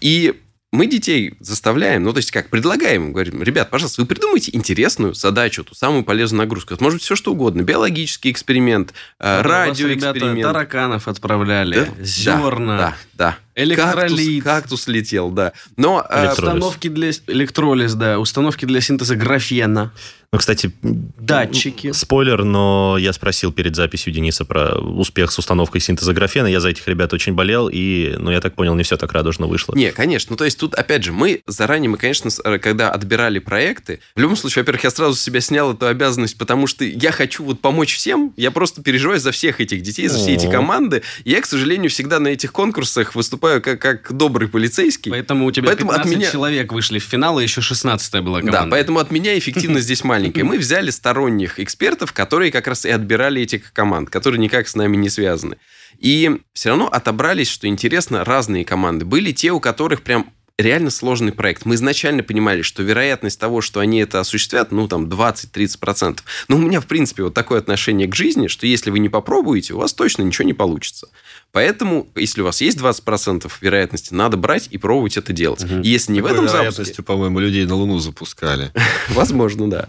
И 0.00 0.34
мы 0.72 0.86
детей 0.88 1.34
заставляем, 1.40 2.02
ну, 2.02 2.12
то 2.12 2.18
есть 2.18 2.30
как, 2.32 2.50
предлагаем, 2.50 3.04
им, 3.06 3.12
говорим, 3.12 3.42
ребят, 3.42 3.70
пожалуйста, 3.70 4.02
вы 4.02 4.06
придумайте 4.08 4.50
интересную 4.54 5.14
задачу, 5.14 5.64
ту 5.64 5.74
самую 5.74 6.02
полезную 6.04 6.40
нагрузку. 6.40 6.74
Это 6.74 6.82
может 6.82 6.96
быть 6.96 7.04
все 7.04 7.14
что 7.16 7.32
угодно. 7.32 7.62
Биологический 7.62 8.30
эксперимент, 8.30 8.92
э, 9.20 9.42
Вас, 9.42 9.78
ребята, 9.78 9.84
радиоэксперимент. 9.84 10.42
тараканов 10.42 11.08
отправляли, 11.08 11.76
Да? 11.96 12.04
зерна, 12.04 12.76
Да, 12.76 12.96
да. 13.14 13.38
Электролит. 13.56 14.42
Кактус, 14.42 14.44
кактус 14.44 14.86
летел, 14.88 15.30
да. 15.30 15.52
Но 15.76 16.06
э, 16.08 16.26
Электролиз. 16.26 16.54
Установки 16.54 16.88
для 16.88 17.10
электролиз, 17.26 17.94
да, 17.94 18.18
установки 18.20 18.64
для 18.64 18.80
синтеза 18.80 19.16
графена, 19.16 19.92
Ну, 20.32 20.38
кстати, 20.38 20.70
датчики. 20.82 21.92
спойлер, 21.92 22.44
но 22.44 22.96
я 22.98 23.12
спросил 23.12 23.52
перед 23.52 23.74
записью 23.76 24.12
Дениса 24.12 24.44
про 24.44 24.76
успех 24.78 25.30
с 25.32 25.38
установкой 25.38 25.80
синтеза 25.80 26.12
графена. 26.12 26.46
Я 26.46 26.60
за 26.60 26.68
этих 26.70 26.86
ребят 26.88 27.12
очень 27.12 27.32
болел, 27.34 27.68
и, 27.72 28.14
ну, 28.18 28.30
я 28.30 28.40
так 28.40 28.54
понял, 28.54 28.74
не 28.74 28.82
все 28.82 28.96
так 28.96 29.12
радужно 29.12 29.46
вышло. 29.46 29.74
Не, 29.74 29.92
конечно. 29.92 30.32
Ну, 30.32 30.36
то 30.36 30.44
есть 30.44 30.58
тут, 30.58 30.74
опять 30.74 31.04
же, 31.04 31.12
мы 31.12 31.42
заранее, 31.46 31.88
мы, 31.88 31.96
конечно, 31.96 32.28
э, 32.44 32.58
когда 32.58 32.90
отбирали 32.90 33.38
проекты, 33.38 34.00
в 34.14 34.20
любом 34.20 34.36
случае, 34.36 34.62
во-первых, 34.62 34.84
я 34.84 34.90
сразу 34.90 35.14
с 35.14 35.20
себя 35.20 35.40
снял 35.40 35.72
эту 35.72 35.86
обязанность, 35.86 36.36
потому 36.36 36.66
что 36.66 36.84
я 36.84 37.12
хочу 37.12 37.44
вот 37.44 37.60
помочь 37.60 37.94
всем, 37.94 38.32
я 38.36 38.50
просто 38.50 38.82
переживаю 38.82 39.20
за 39.20 39.30
всех 39.30 39.60
этих 39.60 39.82
детей, 39.82 40.08
за 40.08 40.18
все 40.18 40.34
эти 40.34 40.50
команды. 40.50 41.02
Я, 41.24 41.40
к 41.40 41.46
сожалению, 41.46 41.90
всегда 41.90 42.18
на 42.18 42.28
этих 42.28 42.52
конкурсах 42.52 43.14
выступаю 43.14 43.45
как, 43.60 43.80
как 43.80 44.12
добрый 44.12 44.48
полицейский. 44.48 45.10
Поэтому 45.10 45.46
у 45.46 45.50
тебя 45.52 45.66
Поэтому 45.68 45.90
от 45.92 45.98
15 46.02 46.18
меня- 46.18 46.30
человек 46.30 46.72
вышли 46.72 46.98
в 46.98 47.04
финал, 47.04 47.38
и 47.40 47.42
еще 47.42 47.60
16 47.60 48.22
была 48.22 48.40
команда. 48.40 48.62
Да, 48.62 48.66
поэтому 48.70 48.98
от 48.98 49.10
меня 49.10 49.38
эффективность 49.38 49.84
здесь 49.84 50.04
маленькая. 50.04 50.44
Мы 50.44 50.58
взяли 50.58 50.90
сторонних 50.90 51.58
экспертов, 51.60 52.12
которые 52.12 52.50
как 52.52 52.66
раз 52.66 52.84
и 52.84 52.90
отбирали 52.90 53.42
этих 53.42 53.72
команд, 53.72 54.10
которые 54.10 54.40
никак 54.40 54.68
с 54.68 54.74
нами 54.74 54.96
не 54.96 55.08
связаны. 55.08 55.56
И 55.98 56.40
все 56.52 56.70
равно 56.70 56.88
отобрались, 56.88 57.48
что 57.48 57.66
интересно, 57.66 58.24
разные 58.24 58.64
команды. 58.64 59.04
Были 59.04 59.32
те, 59.32 59.50
у 59.52 59.60
которых 59.60 60.02
прям 60.02 60.30
реально 60.58 60.88
сложный 60.88 61.32
проект. 61.32 61.66
Мы 61.66 61.74
изначально 61.74 62.22
понимали, 62.22 62.62
что 62.62 62.82
вероятность 62.82 63.38
того, 63.38 63.60
что 63.60 63.80
они 63.80 64.00
это 64.00 64.20
осуществят, 64.20 64.72
ну, 64.72 64.88
там, 64.88 65.04
20-30%. 65.06 66.20
Но 66.48 66.56
у 66.56 66.58
меня, 66.58 66.80
в 66.80 66.86
принципе, 66.86 67.24
вот 67.24 67.34
такое 67.34 67.58
отношение 67.58 68.08
к 68.08 68.14
жизни, 68.14 68.46
что 68.46 68.66
если 68.66 68.90
вы 68.90 68.98
не 68.98 69.10
попробуете, 69.10 69.74
у 69.74 69.78
вас 69.78 69.92
точно 69.92 70.22
ничего 70.22 70.46
не 70.46 70.54
получится. 70.54 71.08
Поэтому, 71.52 72.06
если 72.14 72.42
у 72.42 72.44
вас 72.44 72.60
есть 72.60 72.78
20% 72.78 73.50
вероятности, 73.60 74.12
надо 74.12 74.36
брать 74.36 74.68
и 74.70 74.78
пробовать 74.78 75.16
это 75.16 75.32
делать. 75.32 75.64
И 75.82 75.88
если 75.88 76.12
не 76.12 76.20
в 76.20 76.24
Такой 76.24 76.36
этом 76.36 76.48
запуске... 76.48 76.62
вероятностью, 76.64 77.04
по-моему, 77.04 77.38
людей 77.38 77.64
на 77.64 77.74
Луну 77.74 77.98
запускали. 77.98 78.72
Возможно, 79.08 79.70
да. 79.70 79.88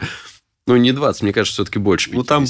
Ну, 0.66 0.76
не 0.76 0.92
20, 0.92 1.24
мне 1.24 1.34
кажется, 1.34 1.54
все-таки 1.56 1.80
больше 1.80 2.12
50. 2.12 2.18
Ну, 2.18 2.24
там 2.24 2.46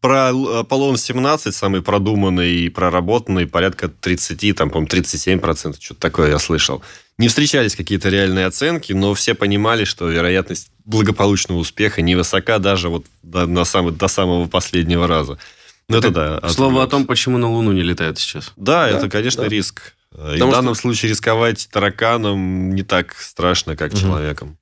про 0.00 0.28
Аполлон-17 0.28 1.52
самый 1.52 1.82
продуманный 1.82 2.54
и 2.54 2.68
проработанный 2.68 3.46
порядка 3.46 3.88
30, 3.88 4.54
там, 4.54 4.70
по-моему, 4.70 4.88
37%, 4.88 5.76
что-то 5.80 6.00
такое 6.00 6.30
я 6.30 6.38
слышал. 6.38 6.82
Не 7.18 7.28
встречались 7.28 7.74
какие-то 7.74 8.10
реальные 8.10 8.46
оценки, 8.46 8.92
но 8.92 9.14
все 9.14 9.34
понимали, 9.34 9.84
что 9.84 10.08
вероятность 10.08 10.70
благополучного 10.84 11.58
успеха 11.58 12.02
невысока 12.02 12.58
даже 12.58 12.90
вот 12.90 13.06
до, 13.22 13.46
на 13.46 13.64
самый, 13.64 13.92
до 13.92 14.06
самого 14.06 14.46
последнего 14.46 15.06
раза. 15.06 15.38
Ну, 15.88 15.98
это 15.98 16.10
да. 16.10 16.40
К 16.40 16.50
слову 16.50 16.80
о 16.80 16.86
том, 16.86 17.06
почему 17.06 17.38
на 17.38 17.48
Луну 17.50 17.72
не 17.72 17.82
летают 17.82 18.18
сейчас. 18.18 18.52
Да, 18.56 18.90
Да, 18.90 18.98
это, 18.98 19.08
конечно, 19.08 19.42
да. 19.44 19.48
риск. 19.48 19.94
И 20.12 20.16
Потому 20.16 20.50
в 20.50 20.54
данном 20.54 20.74
что- 20.74 20.82
случае 20.82 21.10
рисковать 21.10 21.68
тараканом 21.70 22.74
не 22.74 22.82
так 22.82 23.14
страшно, 23.20 23.76
как 23.76 23.92
Мгм. 23.92 24.00
человеком. 24.00 24.58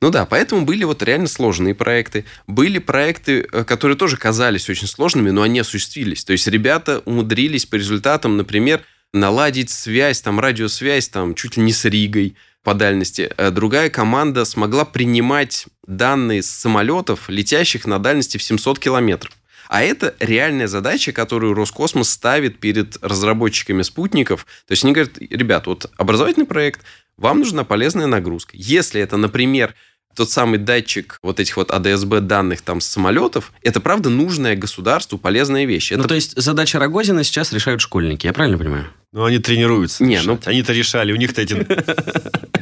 Ну 0.00 0.10
да, 0.10 0.26
поэтому 0.26 0.64
были 0.64 0.84
вот 0.84 1.02
реально 1.02 1.26
сложные 1.26 1.74
проекты. 1.74 2.24
Были 2.46 2.78
проекты, 2.78 3.48
э, 3.50 3.64
которые 3.64 3.96
тоже 3.96 4.16
казались 4.16 4.68
очень 4.70 4.86
сложными, 4.86 5.30
но 5.30 5.42
они 5.42 5.58
осуществились. 5.58 6.22
То 6.24 6.32
есть 6.32 6.46
ребята 6.46 7.02
умудрились 7.04 7.66
по 7.66 7.74
результатам, 7.74 8.36
например, 8.36 8.82
наладить 9.12 9.70
связь, 9.70 10.20
там, 10.20 10.38
радиосвязь, 10.38 11.08
там, 11.08 11.34
чуть 11.34 11.56
ли 11.56 11.62
не 11.64 11.72
с 11.72 11.84
Ригой 11.84 12.36
по 12.62 12.74
дальности. 12.74 13.32
Э, 13.36 13.50
Другая 13.50 13.90
команда 13.90 14.44
смогла 14.44 14.84
принимать 14.84 15.66
данные 15.86 16.42
с 16.42 16.50
самолетов, 16.50 17.28
летящих 17.28 17.86
на 17.86 17.98
дальности 17.98 18.36
в 18.36 18.42
700 18.42 18.78
километров. 18.78 19.32
А 19.68 19.82
это 19.82 20.14
реальная 20.18 20.66
задача, 20.66 21.12
которую 21.12 21.54
Роскосмос 21.54 22.10
ставит 22.10 22.58
перед 22.58 22.96
разработчиками 23.02 23.82
спутников. 23.82 24.46
То 24.66 24.72
есть 24.72 24.82
они 24.84 24.92
говорят, 24.92 25.18
ребят, 25.18 25.66
вот 25.66 25.90
образовательный 25.96 26.46
проект, 26.46 26.80
вам 27.16 27.40
нужна 27.40 27.64
полезная 27.64 28.06
нагрузка. 28.06 28.52
Если 28.54 29.00
это, 29.00 29.16
например, 29.16 29.74
тот 30.16 30.30
самый 30.30 30.58
датчик 30.58 31.18
вот 31.22 31.38
этих 31.38 31.56
вот 31.56 31.70
АДСБ 31.70 32.20
данных 32.22 32.62
там 32.62 32.80
с 32.80 32.86
самолетов, 32.86 33.52
это 33.62 33.80
правда 33.80 34.08
нужная 34.08 34.56
государству 34.56 35.16
полезная 35.18 35.64
вещь. 35.64 35.92
Это 35.92 36.02
Ну, 36.02 36.08
то 36.08 36.14
есть 36.16 36.32
задача 36.40 36.78
Рогозина 36.80 37.22
сейчас 37.22 37.52
решают 37.52 37.80
школьники, 37.80 38.26
я 38.26 38.32
правильно 38.32 38.58
понимаю? 38.58 38.86
Ну, 39.12 39.24
они 39.24 39.38
тренируются. 39.38 40.02
Не, 40.02 40.14
решать. 40.16 40.26
ну- 40.26 40.40
Они-то 40.44 40.72
решали. 40.72 41.12
У 41.12 41.16
них-то 41.16 41.42
эти 41.42 41.54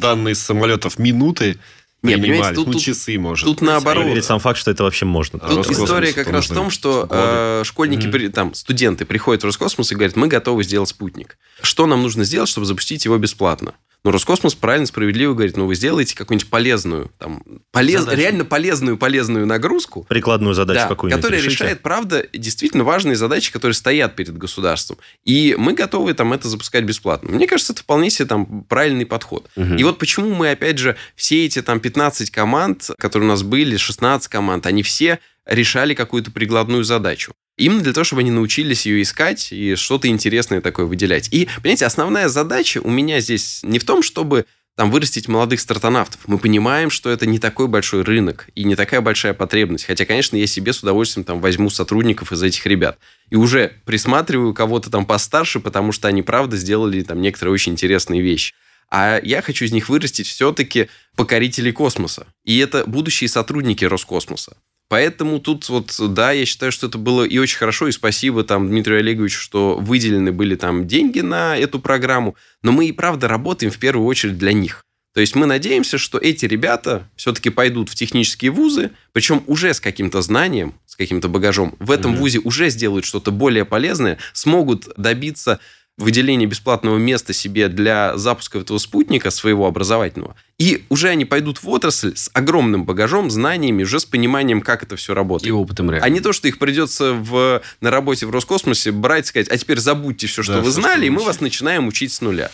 данные 0.00 0.34
с 0.34 0.40
самолетов 0.40 0.98
минуты 0.98 1.58
Не, 2.06 2.16
понимаете, 2.22 2.54
тут- 2.54 2.66
ну, 2.66 2.72
тут- 2.74 2.82
часы, 2.82 3.18
может. 3.18 3.44
тут 3.44 3.60
наоборот. 3.60 4.04
Проверить 4.04 4.24
сам 4.24 4.38
факт, 4.40 4.58
что 4.58 4.70
это 4.70 4.84
вообще 4.84 5.04
можно. 5.04 5.38
Тут 5.38 5.56
Роскосмосу 5.58 5.84
история 5.84 6.12
как 6.12 6.28
раз 6.30 6.50
в 6.50 6.54
том, 6.54 6.70
что 6.70 7.06
э, 7.10 7.62
школьники, 7.64 8.02
Мгм. 8.06 8.12
при- 8.12 8.28
там, 8.28 8.54
студенты 8.54 9.04
приходят 9.04 9.42
в 9.42 9.46
Роскосмос 9.46 9.90
и 9.92 9.94
говорят, 9.94 10.16
мы 10.16 10.28
готовы 10.28 10.64
сделать 10.64 10.88
спутник. 10.88 11.38
Что 11.62 11.86
нам 11.86 12.02
нужно 12.02 12.24
сделать, 12.24 12.48
чтобы 12.48 12.66
запустить 12.66 13.04
его 13.04 13.16
бесплатно? 13.18 13.74
Но 14.06 14.12
Роскосмос 14.12 14.54
правильно, 14.54 14.86
справедливо 14.86 15.34
говорит, 15.34 15.56
ну, 15.56 15.66
вы 15.66 15.74
сделаете 15.74 16.14
какую-нибудь 16.14 16.48
полезную, 16.48 17.10
там, 17.18 17.42
полез... 17.72 18.06
реально 18.06 18.44
полезную, 18.44 18.96
полезную 18.96 19.46
нагрузку. 19.46 20.04
Прикладную 20.04 20.54
задачу 20.54 20.82
да, 20.82 20.86
какую-нибудь 20.86 21.20
Которая 21.20 21.40
решите. 21.40 21.64
решает, 21.64 21.82
правда, 21.82 22.24
действительно 22.32 22.84
важные 22.84 23.16
задачи, 23.16 23.50
которые 23.50 23.74
стоят 23.74 24.14
перед 24.14 24.38
государством. 24.38 24.98
И 25.24 25.56
мы 25.58 25.72
готовы 25.74 26.14
там 26.14 26.32
это 26.32 26.48
запускать 26.48 26.84
бесплатно. 26.84 27.32
Мне 27.32 27.48
кажется, 27.48 27.72
это 27.72 27.82
вполне 27.82 28.08
себе 28.10 28.28
там 28.28 28.62
правильный 28.62 29.06
подход. 29.06 29.50
Мгм. 29.56 29.76
И 29.76 29.82
вот 29.82 29.98
почему 29.98 30.32
мы, 30.32 30.52
опять 30.52 30.78
же, 30.78 30.94
все 31.16 31.44
эти 31.44 31.60
там 31.60 31.80
15 31.80 32.30
команд, 32.30 32.92
которые 32.98 33.28
у 33.28 33.32
нас 33.32 33.42
были, 33.42 33.76
16 33.76 34.28
команд, 34.28 34.66
они 34.66 34.84
все 34.84 35.18
решали 35.46 35.94
какую-то 35.94 36.30
прикладную 36.30 36.84
задачу. 36.84 37.32
Именно 37.56 37.82
для 37.82 37.92
того, 37.92 38.04
чтобы 38.04 38.20
они 38.20 38.30
научились 38.30 38.84
ее 38.86 39.02
искать 39.02 39.50
и 39.50 39.76
что-то 39.76 40.08
интересное 40.08 40.60
такое 40.60 40.86
выделять. 40.86 41.28
И, 41.32 41.48
понимаете, 41.62 41.86
основная 41.86 42.28
задача 42.28 42.80
у 42.82 42.90
меня 42.90 43.20
здесь 43.20 43.60
не 43.62 43.78
в 43.78 43.84
том, 43.84 44.02
чтобы 44.02 44.44
там 44.76 44.90
вырастить 44.90 45.26
молодых 45.26 45.60
стартанавтов. 45.60 46.20
Мы 46.26 46.38
понимаем, 46.38 46.90
что 46.90 47.10
это 47.10 47.24
не 47.24 47.38
такой 47.38 47.66
большой 47.66 48.02
рынок 48.02 48.50
и 48.54 48.64
не 48.64 48.76
такая 48.76 49.00
большая 49.00 49.32
потребность. 49.32 49.86
Хотя, 49.86 50.04
конечно, 50.04 50.36
я 50.36 50.46
себе 50.46 50.74
с 50.74 50.82
удовольствием 50.82 51.24
там 51.24 51.40
возьму 51.40 51.70
сотрудников 51.70 52.30
из 52.30 52.42
этих 52.42 52.66
ребят. 52.66 52.98
И 53.30 53.36
уже 53.36 53.72
присматриваю 53.86 54.52
кого-то 54.52 54.90
там 54.90 55.06
постарше, 55.06 55.60
потому 55.60 55.92
что 55.92 56.08
они, 56.08 56.20
правда, 56.20 56.58
сделали 56.58 57.00
там 57.00 57.22
некоторые 57.22 57.54
очень 57.54 57.72
интересные 57.72 58.20
вещи. 58.20 58.52
А 58.90 59.18
я 59.22 59.40
хочу 59.40 59.64
из 59.64 59.72
них 59.72 59.88
вырастить 59.88 60.26
все-таки 60.26 60.88
покорителей 61.16 61.72
космоса. 61.72 62.26
И 62.44 62.58
это 62.58 62.84
будущие 62.86 63.28
сотрудники 63.28 63.84
Роскосмоса. 63.86 64.58
Поэтому 64.88 65.40
тут 65.40 65.68
вот, 65.68 65.94
да, 66.14 66.30
я 66.30 66.46
считаю, 66.46 66.70
что 66.70 66.86
это 66.86 66.96
было 66.96 67.24
и 67.24 67.38
очень 67.38 67.58
хорошо, 67.58 67.88
и 67.88 67.92
спасибо 67.92 68.44
там 68.44 68.68
Дмитрию 68.68 69.00
Олеговичу, 69.00 69.40
что 69.40 69.76
выделены 69.76 70.30
были 70.30 70.54
там 70.54 70.86
деньги 70.86 71.20
на 71.20 71.56
эту 71.58 71.80
программу, 71.80 72.36
но 72.62 72.70
мы 72.70 72.86
и 72.86 72.92
правда 72.92 73.26
работаем 73.26 73.72
в 73.72 73.78
первую 73.78 74.06
очередь 74.06 74.38
для 74.38 74.52
них. 74.52 74.84
То 75.12 75.20
есть 75.20 75.34
мы 75.34 75.46
надеемся, 75.46 75.96
что 75.96 76.18
эти 76.18 76.44
ребята 76.44 77.08
все-таки 77.16 77.48
пойдут 77.50 77.88
в 77.88 77.94
технические 77.94 78.50
вузы, 78.50 78.90
причем 79.12 79.42
уже 79.46 79.72
с 79.72 79.80
каким-то 79.80 80.20
знанием, 80.20 80.74
с 80.84 80.94
каким-то 80.94 81.28
багажом. 81.28 81.74
В 81.78 81.90
этом 81.90 82.12
Мгм. 82.12 82.20
вузе 82.20 82.38
уже 82.40 82.68
сделают 82.68 83.06
что-то 83.06 83.32
более 83.32 83.64
полезное, 83.64 84.18
смогут 84.34 84.88
добиться 84.98 85.58
выделения 85.98 86.46
бесплатного 86.46 86.98
места 86.98 87.32
себе 87.32 87.68
для 87.68 88.16
запуска 88.18 88.58
этого 88.58 88.78
спутника 88.78 89.30
своего 89.30 89.66
образовательного. 89.66 90.36
И 90.58 90.84
уже 90.90 91.08
они 91.08 91.24
пойдут 91.24 91.62
в 91.62 91.68
отрасль 91.68 92.14
с 92.16 92.30
огромным 92.34 92.84
багажом, 92.84 93.30
знаниями, 93.30 93.82
уже 93.82 93.98
с 94.00 94.04
пониманием, 94.04 94.60
как 94.60 94.82
это 94.82 94.96
все 94.96 95.14
работает. 95.14 95.48
И 95.48 95.52
опытом 95.52 95.88
А 95.88 95.92
реально. 95.92 96.12
не 96.14 96.20
то, 96.20 96.32
что 96.32 96.48
их 96.48 96.58
придется 96.58 97.12
в, 97.14 97.62
на 97.80 97.90
работе 97.90 98.26
в 98.26 98.30
Роскосмосе 98.30 98.92
брать 98.92 99.24
и 99.24 99.28
сказать, 99.28 99.48
а 99.48 99.56
теперь 99.56 99.78
забудьте 99.78 100.26
все, 100.26 100.42
что 100.42 100.54
Да, 100.54 100.58
вы 100.60 100.70
всё, 100.70 100.80
знали, 100.80 100.96
что 100.98 101.06
и 101.06 101.10
мы 101.10 101.16
учили». 101.16 101.26
вас 101.26 101.40
начинаем 101.40 101.86
учить 101.88 102.12
с 102.12 102.20
нуля. 102.20 102.50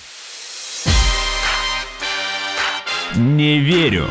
Не 3.17 3.59
верю. 3.59 4.09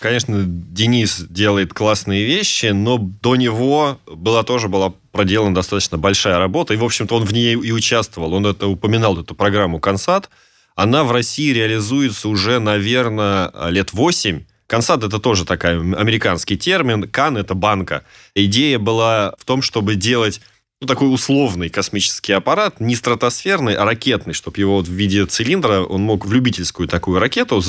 Конечно, 0.00 0.42
Денис 0.46 1.26
делает 1.28 1.74
классные 1.74 2.24
вещи, 2.24 2.66
но 2.66 2.96
до 2.96 3.36
него 3.36 4.00
была 4.06 4.42
тоже 4.44 4.68
была 4.68 4.94
проделана 5.12 5.54
достаточно 5.54 5.98
большая 5.98 6.38
работа, 6.38 6.72
и, 6.72 6.78
в 6.78 6.84
общем-то, 6.84 7.16
он 7.16 7.24
в 7.24 7.32
ней 7.34 7.52
и 7.52 7.70
участвовал. 7.70 8.32
Он 8.32 8.46
это 8.46 8.66
упоминал, 8.66 9.20
эту 9.20 9.34
программу 9.34 9.78
«Консат». 9.78 10.30
Она 10.74 11.04
в 11.04 11.12
России 11.12 11.52
реализуется 11.52 12.30
уже, 12.30 12.60
наверное, 12.60 13.52
лет 13.68 13.92
8. 13.92 14.44
Консат– 14.66 15.04
это 15.04 15.18
тоже 15.18 15.44
такой 15.44 15.72
американский 15.72 16.56
термин. 16.56 17.06
Кан– 17.06 17.36
это 17.38 17.54
банка. 17.54 18.04
Идея 18.34 18.78
была 18.78 19.34
в 19.36 19.44
том, 19.44 19.60
чтобы 19.60 19.96
делать 19.96 20.40
ну, 20.80 20.86
такой 20.86 21.12
условный 21.12 21.68
космический 21.68 22.32
аппарат, 22.32 22.80
не 22.80 22.96
стратосферный, 22.96 23.74
а 23.74 23.84
ракетный, 23.84 24.32
чтобы 24.32 24.58
его 24.58 24.76
вот 24.76 24.88
в 24.88 24.92
виде 24.92 25.26
цилиндра, 25.26 25.82
он 25.82 26.02
мог 26.02 26.24
в 26.24 26.32
любительскую 26.32 26.88
такую 26.88 27.20
ракету 27.20 27.62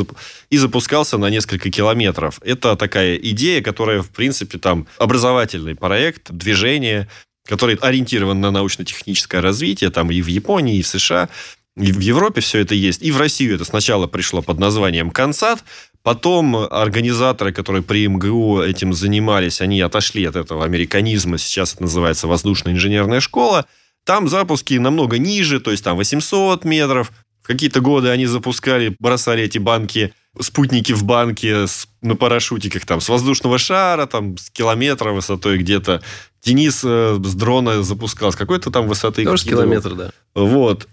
и 0.50 0.58
запускался 0.58 1.18
на 1.18 1.30
несколько 1.30 1.70
километров. 1.70 2.40
Это 2.42 2.78
такая 2.78 3.18
идея, 3.18 3.62
которая, 3.62 4.02
в 4.02 4.10
принципе, 4.12 4.58
там 4.58 4.88
образовательный 4.98 5.76
проект, 5.76 6.32
движение, 6.32 7.10
который 7.46 7.76
ориентирован 7.76 8.40
на 8.40 8.50
научно-техническое 8.50 9.42
развитие, 9.42 9.90
там 9.90 10.10
и 10.10 10.22
в 10.22 10.28
Японии, 10.28 10.78
и 10.78 10.82
в 10.82 10.88
США, 10.88 11.28
и 11.78 11.92
в 11.92 12.00
Европе 12.00 12.42
все 12.42 12.60
это 12.60 12.76
есть. 12.76 13.02
И 13.02 13.12
в 13.12 13.18
Россию 13.18 13.56
это 13.56 13.66
сначала 13.66 14.08
пришло 14.08 14.42
под 14.42 14.60
названием 14.60 15.10
«Консат», 15.10 15.64
Потом 16.04 16.56
организаторы, 16.56 17.54
которые 17.54 17.84
при 17.84 18.08
МГУ 18.08 18.62
этим 18.62 18.92
занимались, 18.92 19.62
они 19.62 19.82
отошли 19.82 20.26
от 20.26 20.36
этого 20.36 20.66
американизма. 20.66 21.38
Сейчас 21.38 21.74
это 21.74 21.84
называется 21.84 22.28
воздушная 22.28 22.74
инженерная 22.74 23.20
школа. 23.20 23.68
Там 24.04 24.28
запуски 24.28 24.74
намного 24.76 25.20
ниже, 25.20 25.60
то 25.60 25.70
есть 25.70 25.84
там 25.84 25.98
800 25.98 26.66
метров. 26.66 27.12
В 27.44 27.48
какие-то 27.48 27.82
годы 27.82 28.10
они 28.10 28.26
запускали, 28.26 28.96
бросали 29.00 29.44
эти 29.44 29.60
банки, 29.60 30.14
спутники 30.40 30.92
в 30.92 31.04
банке 31.04 31.68
с, 31.68 31.88
на 32.02 32.16
парашютиках 32.16 32.86
там, 32.86 33.00
с 33.00 33.08
воздушного 33.08 33.60
шара, 33.60 34.08
там, 34.08 34.38
с 34.38 34.50
километра 34.50 35.12
высотой 35.12 35.60
где-то. 35.60 36.02
Денис 36.44 36.82
э, 36.84 37.20
с 37.24 37.36
дрона 37.36 37.84
запускал 37.84 38.32
с 38.32 38.36
какой-то 38.36 38.72
там 38.72 38.88
высоты. 38.88 39.24
Тоже 39.24 39.46
километр, 39.46 39.94
да. 39.94 40.12
вот. 40.34 40.88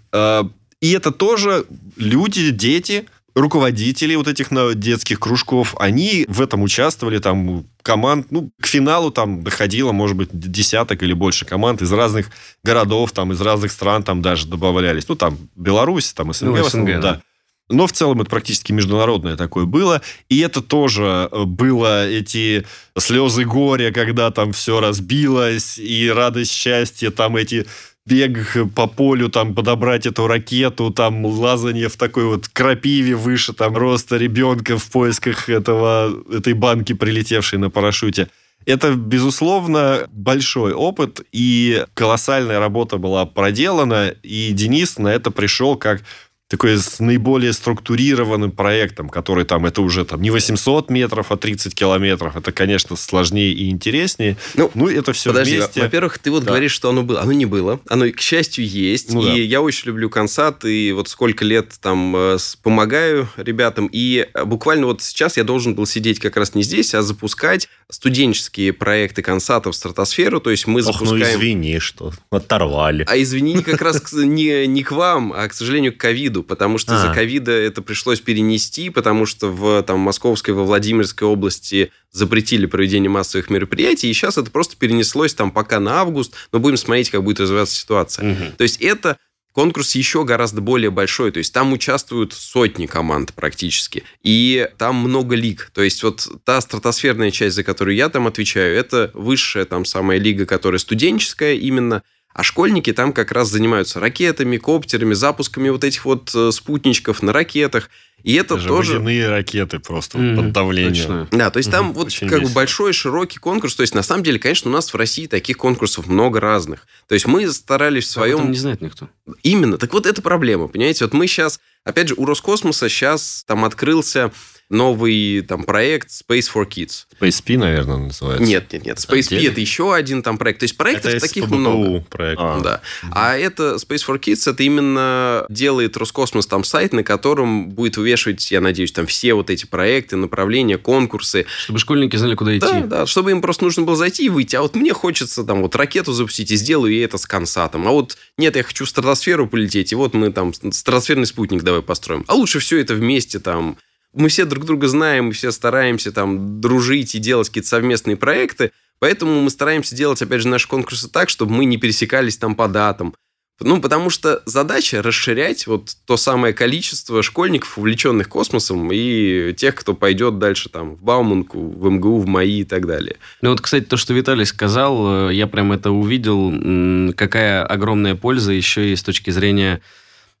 И 0.81 0.91
это 0.91 1.11
тоже 1.11 1.65
люди, 1.97 2.51
дети, 2.51 3.05
руководители 3.35 4.15
вот 4.15 4.27
этих 4.27 4.49
детских 4.75 5.19
кружков, 5.19 5.75
они 5.79 6.25
в 6.27 6.41
этом 6.41 6.63
участвовали, 6.63 7.19
там 7.19 7.65
команд, 7.81 8.27
ну, 8.31 8.51
к 8.59 8.67
финалу 8.67 9.11
там 9.11 9.43
доходило, 9.43 9.91
может 9.91 10.15
быть, 10.15 10.29
десяток 10.31 11.03
или 11.03 11.13
больше 11.13 11.45
команд 11.45 11.81
из 11.81 11.91
разных 11.91 12.29
городов, 12.63 13.11
там, 13.11 13.31
из 13.31 13.41
разных 13.41 13.71
стран 13.71 14.03
там 14.03 14.21
даже 14.21 14.47
добавлялись. 14.47 15.07
Ну, 15.07 15.15
там, 15.15 15.37
Беларусь, 15.55 16.13
там, 16.13 16.33
СНГ, 16.33 16.49
Ну, 16.49 16.63
в 16.63 16.67
основном, 16.67 16.91
СНГ, 16.93 17.01
да. 17.01 17.13
да. 17.13 17.21
Но 17.69 17.85
в 17.85 17.91
целом 17.91 18.21
это 18.21 18.29
практически 18.31 18.71
международное 18.71 19.37
такое 19.37 19.65
было. 19.65 20.01
И 20.27 20.39
это 20.39 20.61
тоже 20.61 21.29
э, 21.31 21.43
было 21.43 22.07
эти 22.09 22.65
слезы 22.97 23.45
горя, 23.45 23.91
когда 23.91 24.31
там 24.31 24.53
все 24.53 24.79
разбилось, 24.79 25.77
и 25.77 26.09
радость 26.09 26.51
счастья, 26.51 27.11
там 27.11 27.35
эти 27.35 27.67
бег 28.09 28.57
по 28.75 28.87
полю, 28.87 29.29
там 29.29 29.53
подобрать 29.53 30.05
эту 30.05 30.27
ракету, 30.27 30.91
там 30.91 31.25
лазание 31.25 31.87
в 31.87 31.97
такой 31.97 32.25
вот 32.25 32.47
крапиве 32.47 33.15
выше 33.15 33.53
там 33.53 33.77
роста 33.77 34.17
ребенка 34.17 34.77
в 34.77 34.89
поисках 34.89 35.49
этого, 35.49 36.11
этой 36.31 36.53
банки, 36.53 36.93
прилетевшей 36.93 37.59
на 37.59 37.69
парашюте. 37.69 38.29
Это, 38.65 38.93
безусловно, 38.93 40.07
большой 40.11 40.73
опыт, 40.73 41.21
и 41.31 41.85
колоссальная 41.93 42.59
работа 42.59 42.97
была 42.97 43.25
проделана, 43.25 44.09
и 44.21 44.51
Денис 44.51 44.97
на 44.97 45.07
это 45.07 45.31
пришел 45.31 45.77
как 45.77 46.01
такой 46.49 46.77
с 46.79 46.99
наиболее 46.99 47.53
структурированным 47.53 48.49
проектом, 48.51 49.07
который 49.07 49.45
там, 49.45 49.67
это 49.67 49.83
уже 49.83 50.03
там 50.03 50.19
не 50.19 50.31
800 50.31 50.89
метров, 50.89 51.31
а 51.31 51.37
30 51.37 51.75
километров. 51.75 52.35
Это, 52.35 52.51
конечно, 52.51 52.95
сложнее 52.95 53.53
и 53.53 53.69
интереснее. 53.69 54.35
Ну, 54.55 54.71
Ну, 54.73 54.89
это 54.89 55.13
все 55.13 55.29
Подожди, 55.29 55.57
вместе. 55.57 55.81
во-первых, 55.81 56.17
ты 56.17 56.31
вот 56.31 56.43
Да. 56.43 56.49
говоришь, 56.49 56.71
что 56.71 56.89
оно 56.89 57.03
было. 57.03 57.21
Оно 57.21 57.33
не 57.33 57.45
было. 57.45 57.79
Оно, 57.87 58.09
к 58.09 58.19
счастью, 58.19 58.67
есть. 58.67 59.13
Ну 59.13 59.21
и 59.21 59.25
да. 59.25 59.33
я 59.33 59.61
очень 59.61 59.87
люблю 59.89 60.09
консат, 60.09 60.65
и 60.65 60.91
вот 60.91 61.07
сколько 61.07 61.45
лет 61.45 61.75
там 61.81 62.15
э, 62.15 62.37
помогаю 62.63 63.29
ребятам. 63.37 63.87
И 63.91 64.27
э, 64.33 64.43
буквально 64.43 64.87
вот 64.87 65.03
сейчас 65.03 65.37
я 65.37 65.43
должен 65.43 65.75
был 65.75 65.85
сидеть 65.85 66.19
как 66.19 66.35
раз 66.35 66.55
не 66.55 66.63
здесь, 66.63 66.95
а 66.95 67.03
запускать 67.03 67.69
студенческие 67.91 68.73
проекты 68.73 69.21
консата 69.21 69.71
в 69.71 69.75
стратосферу. 69.75 70.39
То 70.39 70.49
есть 70.49 70.65
мы 70.65 70.81
Ох, 70.81 71.01
ну 71.01 71.07
запускаем... 71.07 71.37
извини, 71.39 71.79
что 71.79 72.11
оторвали. 72.31 73.05
А 73.07 73.21
извини, 73.21 73.61
как 73.61 73.81
раз 73.81 74.01
не, 74.13 74.65
не 74.65 74.83
к 74.83 74.91
вам, 74.91 75.31
а, 75.31 75.47
к 75.47 75.53
сожалению, 75.53 75.93
к 75.93 75.97
ковиду, 75.97 76.38
потому 76.43 76.77
что 76.77 76.93
А. 76.93 77.13
ковида 77.13 77.51
это 77.51 77.81
пришлось 77.81 78.19
перенести, 78.19 78.89
потому 78.89 79.25
что 79.25 79.51
в 79.51 79.83
там, 79.83 79.99
Московской, 79.99 80.53
во 80.53 80.63
Владимирской 80.63 81.27
области 81.27 81.91
запретили 82.11 82.65
проведение 82.65 83.09
массовых 83.09 83.49
мероприятий, 83.49 84.09
и 84.09 84.13
сейчас 84.13 84.37
это 84.37 84.51
просто 84.51 84.75
перенеслось 84.77 85.33
там 85.33 85.51
пока 85.51 85.79
на 85.79 86.01
август, 86.01 86.33
но 86.51 86.59
будем 86.59 86.77
смотреть, 86.77 87.09
как 87.09 87.23
будет 87.23 87.39
развиваться 87.39 87.75
ситуация. 87.75 88.25
Мгм. 88.25 88.51
То 88.57 88.63
есть 88.63 88.81
это 88.81 89.17
конкурс 89.53 89.95
еще 89.95 90.23
гораздо 90.23 90.61
более 90.61 90.89
большой, 90.89 91.31
то 91.31 91.39
есть 91.39 91.53
там 91.53 91.73
участвуют 91.73 92.33
сотни 92.33 92.85
команд 92.85 93.33
практически, 93.33 94.03
и 94.23 94.69
там 94.77 94.95
много 94.95 95.35
лиг. 95.35 95.71
То 95.73 95.81
есть 95.81 96.03
вот 96.03 96.27
та 96.45 96.61
стратосферная 96.61 97.31
часть, 97.31 97.55
за 97.55 97.63
которую 97.63 97.95
я 97.95 98.09
там 98.09 98.27
отвечаю, 98.27 98.75
это 98.75 99.11
высшая 99.13 99.65
там 99.65 99.85
самая 99.85 100.17
лига, 100.17 100.45
которая 100.45 100.79
студенческая 100.79 101.55
именно, 101.55 102.03
а 102.33 102.43
школьники 102.43 102.93
там 102.93 103.11
как 103.13 103.31
раз 103.31 103.49
занимаются 103.49 103.99
ракетами, 103.99 104.57
коптерами, 104.57 105.13
запусками 105.13 105.69
вот 105.69 105.83
этих 105.83 106.05
вот 106.05 106.31
э, 106.35 106.51
спутничков 106.51 107.21
на 107.21 107.33
ракетах. 107.33 107.89
И 108.23 108.33
это 108.35 108.55
Даже 108.55 108.67
тоже... 108.67 108.93
водяные 108.93 109.29
ракеты 109.29 109.79
просто 109.79 110.17
Мгм, 110.17 110.35
под 110.35 110.51
давлением. 110.51 110.93
точно. 110.93 111.27
Да, 111.31 111.49
то 111.49 111.57
есть 111.57 111.71
там 111.71 111.85
Мгм, 111.87 111.93
вот 111.93 112.07
очень 112.07 112.27
как 112.27 112.43
бы 112.43 112.49
большой, 112.49 112.91
широкий 112.91 113.39
конкурс. 113.39 113.75
То 113.75 113.81
есть 113.81 113.95
на 113.95 114.03
самом 114.03 114.23
деле, 114.23 114.39
конечно, 114.39 114.69
у 114.69 114.73
нас 114.73 114.93
в 114.93 114.97
России 114.97 115.25
таких 115.25 115.57
конкурсов 115.57 116.07
много 116.07 116.39
разных. 116.41 116.85
То 117.07 117.13
есть 117.13 117.27
мы 117.27 117.49
старались 117.49 118.13
в 118.13 118.17
Об 118.17 118.23
этом 118.23 118.37
своем... 118.39 118.51
не 118.51 118.57
знает 118.57 118.81
никто. 118.81 119.07
Именно. 119.43 119.77
Так 119.77 119.93
вот, 119.93 120.05
это 120.05 120.21
проблема, 120.21 120.67
понимаете? 120.67 121.05
Вот 121.05 121.13
мы 121.13 121.27
сейчас, 121.27 121.59
опять 121.85 122.09
же, 122.09 122.15
у 122.17 122.25
Роскосмоса 122.25 122.89
сейчас 122.89 123.43
там 123.47 123.63
открылся 123.63 124.31
новый 124.69 125.41
там 125.41 125.63
проект 125.63 126.09
Space 126.09 126.45
for 126.53 126.67
Kids. 126.67 127.05
Space 127.19 127.43
P, 127.43 127.57
наверное, 127.57 127.97
называется. 127.97 128.43
Нет, 128.43 128.71
нет, 128.71 128.85
нет. 128.85 128.97
Space 128.97 129.29
P 129.29 129.43
это 129.45 129.59
еще 129.59 129.93
один 129.93 130.21
там 130.21 130.37
проект. 130.37 130.59
То 130.59 130.65
есть 130.65 130.77
проектов 130.77 131.13
Это 131.13 131.27
таких 131.27 131.49
много. 131.49 132.01
проект. 132.09 132.39
А. 132.41 132.59
Да. 132.61 132.81
А 133.11 133.35
это 133.35 133.75
Space 133.75 134.05
for 134.07 134.19
Kids, 134.19 134.49
это 134.49 134.63
именно 134.63 135.45
делает 135.49 135.97
Роскосмос 135.97 136.45
там 136.45 136.63
сайт, 136.63 136.93
на 136.93 137.03
котором 137.03 137.69
будет 137.69 137.97
вывешивать, 137.97 138.49
я 138.51 138.61
надеюсь, 138.61 138.91
там 138.91 139.07
все 139.07 139.33
вот 139.33 139.49
эти 139.49 139.65
проекты, 139.65 140.15
направления, 140.15 140.77
конкурсы. 140.77 141.45
Чтобы 141.63 141.79
школьники 141.79 142.15
знали, 142.15 142.35
куда 142.35 142.57
идти. 142.57 142.67
Да, 142.67 142.81
да, 142.81 143.05
чтобы 143.05 143.31
им 143.31 143.41
просто 143.41 143.63
нужно 143.63 143.83
было 143.83 143.95
зайти 143.95 144.25
и 144.25 144.29
выйти. 144.29 144.55
А 144.55 144.61
вот 144.61 144.75
мне 144.75 144.93
хочется 144.93 145.43
там 145.43 145.61
вот 145.61 145.75
ракету 145.75 146.13
запустить, 146.13 146.51
и 146.51 146.55
сделаю 146.55 146.93
я 146.93 147.05
это 147.05 147.17
с 147.17 147.25
консатом. 147.25 147.87
А 147.87 147.91
вот 147.91 148.17
нет, 148.37 148.55
я 148.55 148.63
хочу 148.63 148.85
в 148.85 148.89
стратосферу 148.89 149.47
полететь, 149.47 149.91
и 149.91 149.95
вот 149.95 150.13
мы 150.13 150.31
там 150.31 150.53
стратосферный 150.53 151.25
спутник 151.25 151.63
давай 151.63 151.81
построим. 151.81 152.23
А 152.27 152.35
лучше 152.35 152.59
все 152.59 152.79
это 152.79 152.93
вместе 152.93 153.39
там 153.39 153.77
мы 154.13 154.29
все 154.29 154.45
друг 154.45 154.65
друга 154.65 154.87
знаем, 154.87 155.25
мы 155.25 155.31
все 155.31 155.51
стараемся 155.51 156.11
там 156.11 156.61
дружить 156.61 157.15
и 157.15 157.19
делать 157.19 157.47
какие-то 157.47 157.69
совместные 157.69 158.17
проекты, 158.17 158.71
поэтому 158.99 159.41
мы 159.41 159.49
стараемся 159.49 159.95
делать, 159.95 160.21
опять 160.21 160.41
же, 160.41 160.47
наши 160.47 160.67
конкурсы 160.67 161.09
так, 161.09 161.29
чтобы 161.29 161.53
мы 161.53 161.65
не 161.65 161.77
пересекались 161.77 162.37
там 162.37 162.55
по 162.55 162.67
датам. 162.67 163.13
Ну, 163.61 163.81
потому 163.81 164.09
что 164.09 164.41
задача 164.45 165.01
расширять 165.01 165.67
вот 165.67 165.93
то 166.05 166.15
самое 166.15 166.53
количество 166.53 167.21
школьников, 167.21 167.77
увлеченных 167.77 168.29
космосом, 168.29 168.89
и 168.91 169.53
тех, 169.53 169.75
кто 169.75 169.93
пойдет 169.93 170.39
дальше 170.39 170.69
там 170.69 170.95
в 170.95 171.03
Бауманку, 171.03 171.59
в 171.59 171.89
МГУ, 171.89 172.19
в 172.19 172.27
МАИ 172.27 172.61
и 172.61 172.63
так 172.63 172.87
далее. 172.87 173.17
Ну 173.41 173.49
вот, 173.49 173.59
кстати, 173.59 173.83
то, 173.83 173.97
что 173.97 174.13
Виталий 174.13 174.45
сказал, 174.45 175.29
э, 175.29 175.33
я 175.33 175.45
прям 175.45 175.73
это 175.73 175.91
увидел, 175.91 177.13
какая 177.15 177.65
огромная 177.65 178.15
польза 178.15 178.53
еще 178.53 178.93
и 178.93 178.95
с 178.95 179.03
точки 179.03 179.29
зрения 179.29 179.81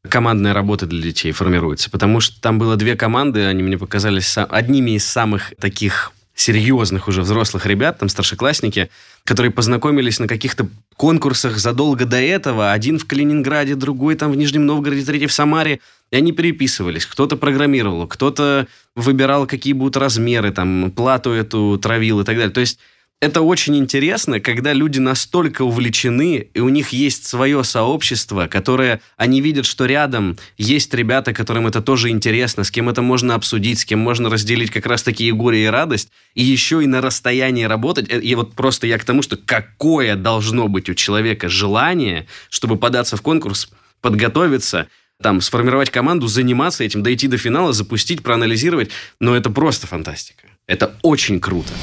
командной 0.07 0.53
работы 0.53 0.85
для 0.85 1.01
детей 1.01 1.31
формируется. 1.31 1.89
Потому 1.89 2.19
что 2.19 2.39
там 2.41 2.57
было 2.57 2.75
две 2.77 2.95
команды, 2.95 3.45
они 3.45 3.63
мне 3.63 3.77
показались 3.77 4.37
одними 4.37 4.91
из 4.91 5.05
самых 5.05 5.53
таких 5.59 6.11
серьезных 6.39 7.09
уже 7.09 7.21
взрослых 7.21 7.65
ребят, 7.65 7.99
там 7.99 8.07
старшеклассники, 8.07 8.89
которые 9.25 9.51
познакомились 9.51 10.19
на 10.19 10.27
каких-то 10.27 10.69
конкурсах 10.95 11.57
задолго 11.57 12.05
до 12.05 12.15
этого. 12.15 12.71
Один 12.71 12.97
в 12.97 13.05
Калининграде, 13.05 13.75
другой 13.75 14.15
там 14.15 14.31
в 14.31 14.37
Нижнем 14.37 14.65
Новгороде, 14.65 15.03
третий 15.03 15.27
в 15.27 15.33
Самаре. 15.33 15.81
И 16.11 16.15
они 16.15 16.31
переписывались. 16.31 17.05
Кто-то 17.05 17.35
программировал, 17.35 18.07
кто-то 18.07 18.67
выбирал, 18.95 19.47
какие 19.47 19.73
будут 19.73 19.97
размеры, 19.97 20.51
там, 20.51 20.91
плату 20.91 21.31
эту 21.31 21.77
травил 21.77 22.21
и 22.21 22.23
так 22.23 22.37
далее. 22.37 22.53
То 22.53 22.61
есть 22.61 22.79
это 23.21 23.41
очень 23.41 23.75
интересно, 23.77 24.39
когда 24.39 24.71
люди 24.71 24.99
настолько 24.99 25.63
увлечены, 25.63 26.47
и 26.53 26.59
у 26.61 26.69
них 26.69 26.89
есть 26.89 27.25
свое 27.25 27.65
сообщество, 27.65 28.47
которое 28.47 29.01
они 29.17 29.41
видят, 29.41 29.65
что 29.65 29.85
рядом 29.85 30.37
есть 30.57 30.93
ребята, 30.93 31.33
которым 31.33 31.67
это 31.67 31.81
тоже 31.81 32.09
интересно, 32.09 32.63
с 32.63 32.71
кем 32.71 32.87
это 32.87 33.01
можно 33.01 33.35
обсудить, 33.35 33.79
с 33.79 33.85
кем 33.85 33.99
можно 33.99 34.29
разделить 34.29 34.71
как 34.71 34.85
раз-таки 34.85 35.27
и 35.27 35.31
горе, 35.33 35.65
и 35.65 35.67
радость, 35.67 36.11
и 36.33 36.43
еще 36.43 36.81
и 36.81 36.87
на 36.87 37.01
расстоянии 37.01 37.65
работать. 37.65 38.09
Э, 38.09 38.21
И 38.21 38.35
вот 38.35 38.53
просто 38.53 38.87
я 38.87 38.97
к 38.97 39.03
тому, 39.03 39.21
что 39.21 39.35
какое 39.35 40.15
должно 40.15 40.69
быть 40.69 40.89
у 40.89 40.93
человека 40.93 41.49
желание, 41.49 42.25
чтобы 42.49 42.77
податься 42.77 43.17
в 43.17 43.21
конкурс, 43.21 43.69
подготовиться, 43.99 44.87
там, 45.21 45.41
сформировать 45.41 45.89
команду, 45.89 46.27
заниматься 46.27 46.85
этим, 46.85 47.03
дойти 47.03 47.27
до 47.27 47.37
финала, 47.37 47.73
запустить, 47.73 48.23
проанализировать. 48.23 48.91
Но 49.19 49.35
это 49.35 49.49
просто 49.49 49.87
фантастика. 49.87 50.47
Это 50.67 50.95
очень 51.01 51.41
круто. 51.41 51.73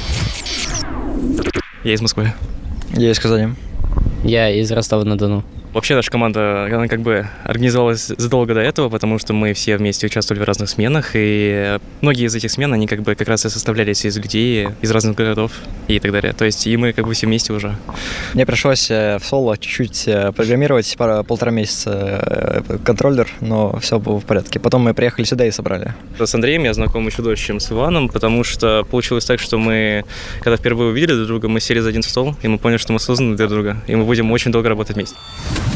Я 1.83 1.93
из 1.93 2.01
Москвы. 2.01 2.33
Я 2.93 3.11
из 3.11 3.19
Казани. 3.19 3.53
Я 4.23 4.49
из 4.49 4.71
Ростова-на-Дону. 4.71 5.43
Вообще 5.73 5.95
наша 5.95 6.09
команда, 6.09 6.65
она 6.65 6.87
как 6.87 7.01
бы 7.01 7.27
организовалась 7.43 8.07
задолго 8.07 8.53
до 8.53 8.61
этого, 8.61 8.89
потому 8.89 9.19
что 9.19 9.33
мы 9.33 9.53
все 9.53 9.77
вместе 9.77 10.07
участвовали 10.07 10.41
в 10.41 10.45
разных 10.45 10.69
сменах, 10.69 11.11
и 11.13 11.77
многие 12.01 12.25
из 12.25 12.35
этих 12.35 12.51
смен, 12.51 12.73
они 12.73 12.87
как 12.87 13.01
бы 13.01 13.15
как 13.15 13.27
раз 13.27 13.45
и 13.45 13.49
составлялись 13.49 14.05
из 14.05 14.17
людей 14.17 14.69
из 14.81 14.91
разных 14.91 15.15
городов 15.15 15.51
и 15.87 15.99
так 15.99 16.11
далее. 16.11 16.33
То 16.33 16.45
есть 16.45 16.65
и 16.67 16.75
мы 16.77 16.93
как 16.93 17.05
бы 17.05 17.13
все 17.13 17.27
вместе 17.27 17.53
уже. 17.53 17.75
Мне 18.33 18.45
пришлось 18.45 18.89
э, 18.89 19.17
в 19.19 19.25
соло 19.25 19.57
чуть-чуть 19.57 20.07
э, 20.07 20.31
программировать 20.31 20.95
пара, 20.97 21.23
полтора 21.23 21.51
месяца 21.51 22.63
э, 22.69 22.77
контроллер, 22.83 23.27
но 23.41 23.77
все 23.79 23.99
было 23.99 24.19
в 24.19 24.25
порядке. 24.25 24.59
Потом 24.59 24.83
мы 24.83 24.93
приехали 24.93 25.25
сюда 25.25 25.45
и 25.45 25.51
собрали. 25.51 25.93
С 26.19 26.33
Андреем 26.33 26.63
я 26.63 26.73
знаком 26.73 27.05
еще 27.07 27.21
дольше, 27.21 27.47
чем 27.47 27.59
с 27.59 27.71
Иваном, 27.71 28.09
потому 28.09 28.43
что 28.43 28.85
получилось 28.89 29.25
так, 29.25 29.39
что 29.39 29.57
мы, 29.57 30.05
когда 30.39 30.57
впервые 30.57 30.91
увидели 30.91 31.15
друг 31.15 31.27
друга, 31.27 31.47
мы 31.49 31.59
сели 31.59 31.79
за 31.79 31.89
один 31.89 32.03
стол, 32.03 32.35
и 32.41 32.47
мы 32.47 32.57
поняли, 32.57 32.77
что 32.77 32.93
мы 32.93 32.99
созданы 32.99 33.35
для 33.35 33.47
друг 33.47 33.63
друга, 33.63 33.77
и 33.87 33.95
мы 33.95 34.05
будем 34.05 34.31
очень 34.31 34.51
долго 34.51 34.69
работать 34.69 34.95
вместе. 34.95 35.15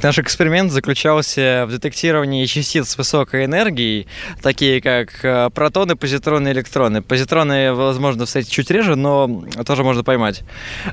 Наш 0.00 0.16
эксперимент 0.20 0.70
заключался 0.70 1.64
в 1.66 1.72
детектировании 1.72 2.46
частиц 2.46 2.96
высокой 2.96 3.46
энергией, 3.46 4.06
такие 4.40 4.80
как 4.80 5.24
э, 5.24 5.50
протоны, 5.50 5.96
позитроны, 5.96 6.50
электроны. 6.50 7.02
Позитроны, 7.02 7.72
возможно, 7.74 8.24
встретить 8.24 8.52
чуть 8.52 8.70
реже, 8.70 8.94
но 8.94 9.44
тоже 9.66 9.82
можно 9.82 10.04
поймать. 10.04 10.44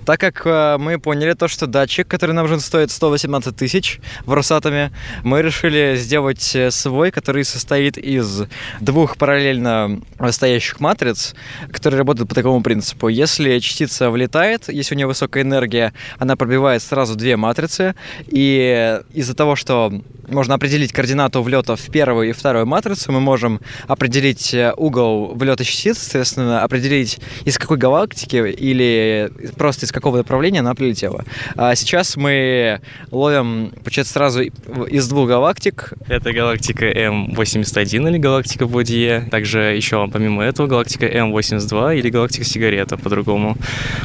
Так 0.05 0.19
как 0.19 0.41
э, 0.45 0.77
мы 0.79 0.97
поняли 0.97 1.33
то, 1.33 1.47
что 1.47 1.67
датчик, 1.67 2.07
который 2.07 2.31
нам 2.31 2.45
нужен, 2.45 2.59
стоит 2.59 2.89
118 2.89 3.55
тысяч 3.55 3.99
в 4.25 4.33
Росатоме, 4.33 4.91
мы 5.23 5.43
решили 5.43 5.95
сделать 5.97 6.55
э, 6.55 6.71
свой, 6.71 7.11
который 7.11 7.43
состоит 7.43 7.99
из 7.99 8.45
двух 8.81 9.17
параллельно 9.17 10.01
стоящих 10.31 10.79
матриц, 10.79 11.35
которые 11.71 11.99
работают 11.99 12.27
по 12.27 12.33
такому 12.33 12.63
принципу. 12.63 13.09
Если 13.09 13.59
частица 13.59 14.09
влетает, 14.09 14.67
если 14.67 14.95
у 14.95 14.97
нее 14.97 15.05
высокая 15.05 15.43
энергия, 15.43 15.93
она 16.17 16.35
пробивает 16.35 16.81
сразу 16.81 17.15
две 17.15 17.37
матрицы, 17.37 17.93
и 18.25 18.94
из-за 19.13 19.35
того, 19.35 19.55
что 19.55 19.91
можно 20.27 20.55
определить 20.55 20.91
координату 20.91 21.41
влета 21.41 21.75
в 21.75 21.89
первую 21.91 22.29
и 22.29 22.31
вторую 22.31 22.65
матрицу, 22.65 23.11
мы 23.11 23.19
можем 23.19 23.59
определить 23.87 24.53
э, 24.53 24.73
угол 24.75 25.33
влета 25.35 25.63
частиц, 25.63 25.97
соответственно, 25.97 26.63
определить 26.63 27.19
из 27.45 27.57
какой 27.57 27.77
галактики 27.77 28.35
или 28.35 29.31
просто 29.57 29.85
из 29.85 29.91
какого 29.91 30.17
направления 30.17 30.59
она 30.59 30.73
прилетела. 30.75 31.23
А 31.55 31.75
сейчас 31.75 32.15
мы 32.15 32.81
ловим, 33.11 33.71
получается, 33.83 34.13
сразу 34.13 34.41
из 34.41 35.07
двух 35.07 35.27
галактик. 35.27 35.93
Это 36.07 36.31
галактика 36.33 36.85
М81 36.85 38.09
или 38.09 38.17
галактика 38.17 38.67
Бодье. 38.67 39.27
Также 39.31 39.59
еще, 39.75 40.07
помимо 40.11 40.43
этого, 40.43 40.67
галактика 40.67 41.05
М82 41.05 41.97
или 41.97 42.09
галактика 42.09 42.45
Сигарета 42.45 42.97
по-другому. 42.97 43.57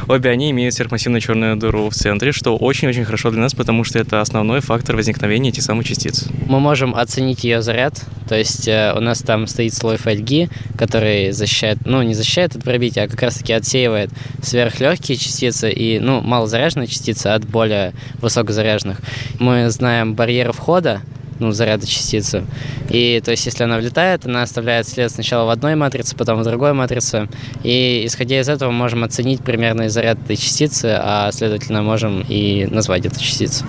Обе 0.07 0.29
они 0.29 0.51
имеют 0.51 0.73
сверхмассивную 0.73 1.21
черную 1.21 1.55
дыру 1.55 1.89
в 1.89 1.93
центре, 1.93 2.31
что 2.31 2.57
очень-очень 2.57 3.05
хорошо 3.05 3.31
для 3.31 3.41
нас, 3.41 3.53
потому 3.53 3.83
что 3.83 3.99
это 3.99 4.21
основной 4.21 4.61
фактор 4.61 4.95
возникновения 4.95 5.49
этих 5.49 5.63
самых 5.63 5.85
частиц. 5.85 6.10
Мы 6.47 6.59
можем 6.59 6.95
оценить 6.95 7.43
ее 7.43 7.61
заряд, 7.61 8.03
то 8.27 8.37
есть 8.37 8.67
э, 8.67 8.93
у 8.95 9.01
нас 9.01 9.21
там 9.21 9.47
стоит 9.47 9.73
слой 9.73 9.97
фольги, 9.97 10.49
который 10.77 11.31
защищает, 11.31 11.79
ну 11.85 12.01
не 12.01 12.13
защищает 12.13 12.55
от 12.55 12.63
пробития, 12.63 13.03
а 13.03 13.07
как 13.07 13.21
раз-таки 13.21 13.53
отсеивает 13.53 14.09
сверхлегкие 14.41 15.17
частицы 15.17 15.71
и, 15.71 15.99
ну, 15.99 16.21
малозаряженные 16.21 16.87
частицы 16.87 17.27
от 17.27 17.45
более 17.45 17.93
высокозаряженных. 18.21 19.01
Мы 19.39 19.69
знаем 19.69 20.13
барьеры 20.13 20.53
входа, 20.53 21.01
ну, 21.41 21.51
заряда 21.51 21.87
частицы. 21.87 22.45
И 22.89 23.21
то 23.25 23.31
есть, 23.31 23.45
если 23.45 23.63
она 23.63 23.77
влетает, 23.77 24.25
она 24.25 24.43
оставляет 24.43 24.87
след 24.87 25.11
сначала 25.11 25.47
в 25.47 25.49
одной 25.49 25.75
матрице, 25.75 26.15
потом 26.15 26.39
в 26.39 26.43
другой 26.43 26.73
матрице. 26.73 27.27
И 27.63 28.03
исходя 28.05 28.39
из 28.39 28.47
этого 28.47 28.71
можем 28.71 29.03
оценить 29.03 29.43
примерный 29.43 29.89
заряд 29.89 30.19
этой 30.23 30.37
частицы, 30.37 30.97
а 30.97 31.31
следовательно 31.31 31.81
можем 31.81 32.23
и 32.29 32.67
назвать 32.69 33.05
эту 33.05 33.19
частицу. 33.19 33.65